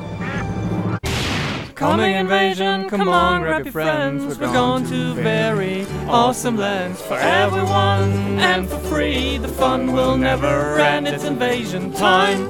Coming 1.75 2.17
invasion, 2.17 2.89
come 2.89 3.09
on, 3.09 3.43
grab 3.43 3.65
your 3.65 3.71
friends. 3.71 4.37
We're 4.41 4.53
going 4.53 4.85
to 4.87 5.15
very 5.15 5.87
awesome 6.09 6.57
lands 6.57 7.01
for 7.01 7.17
everyone 7.17 8.41
and 8.41 8.69
for 8.69 8.81
free. 8.81 9.39
The 9.39 9.47
fun 9.47 9.93
will 9.93 10.17
never 10.17 10.77
end, 10.81 11.07
it's 11.07 11.23
invasion 11.23 11.93
time. 11.93 12.49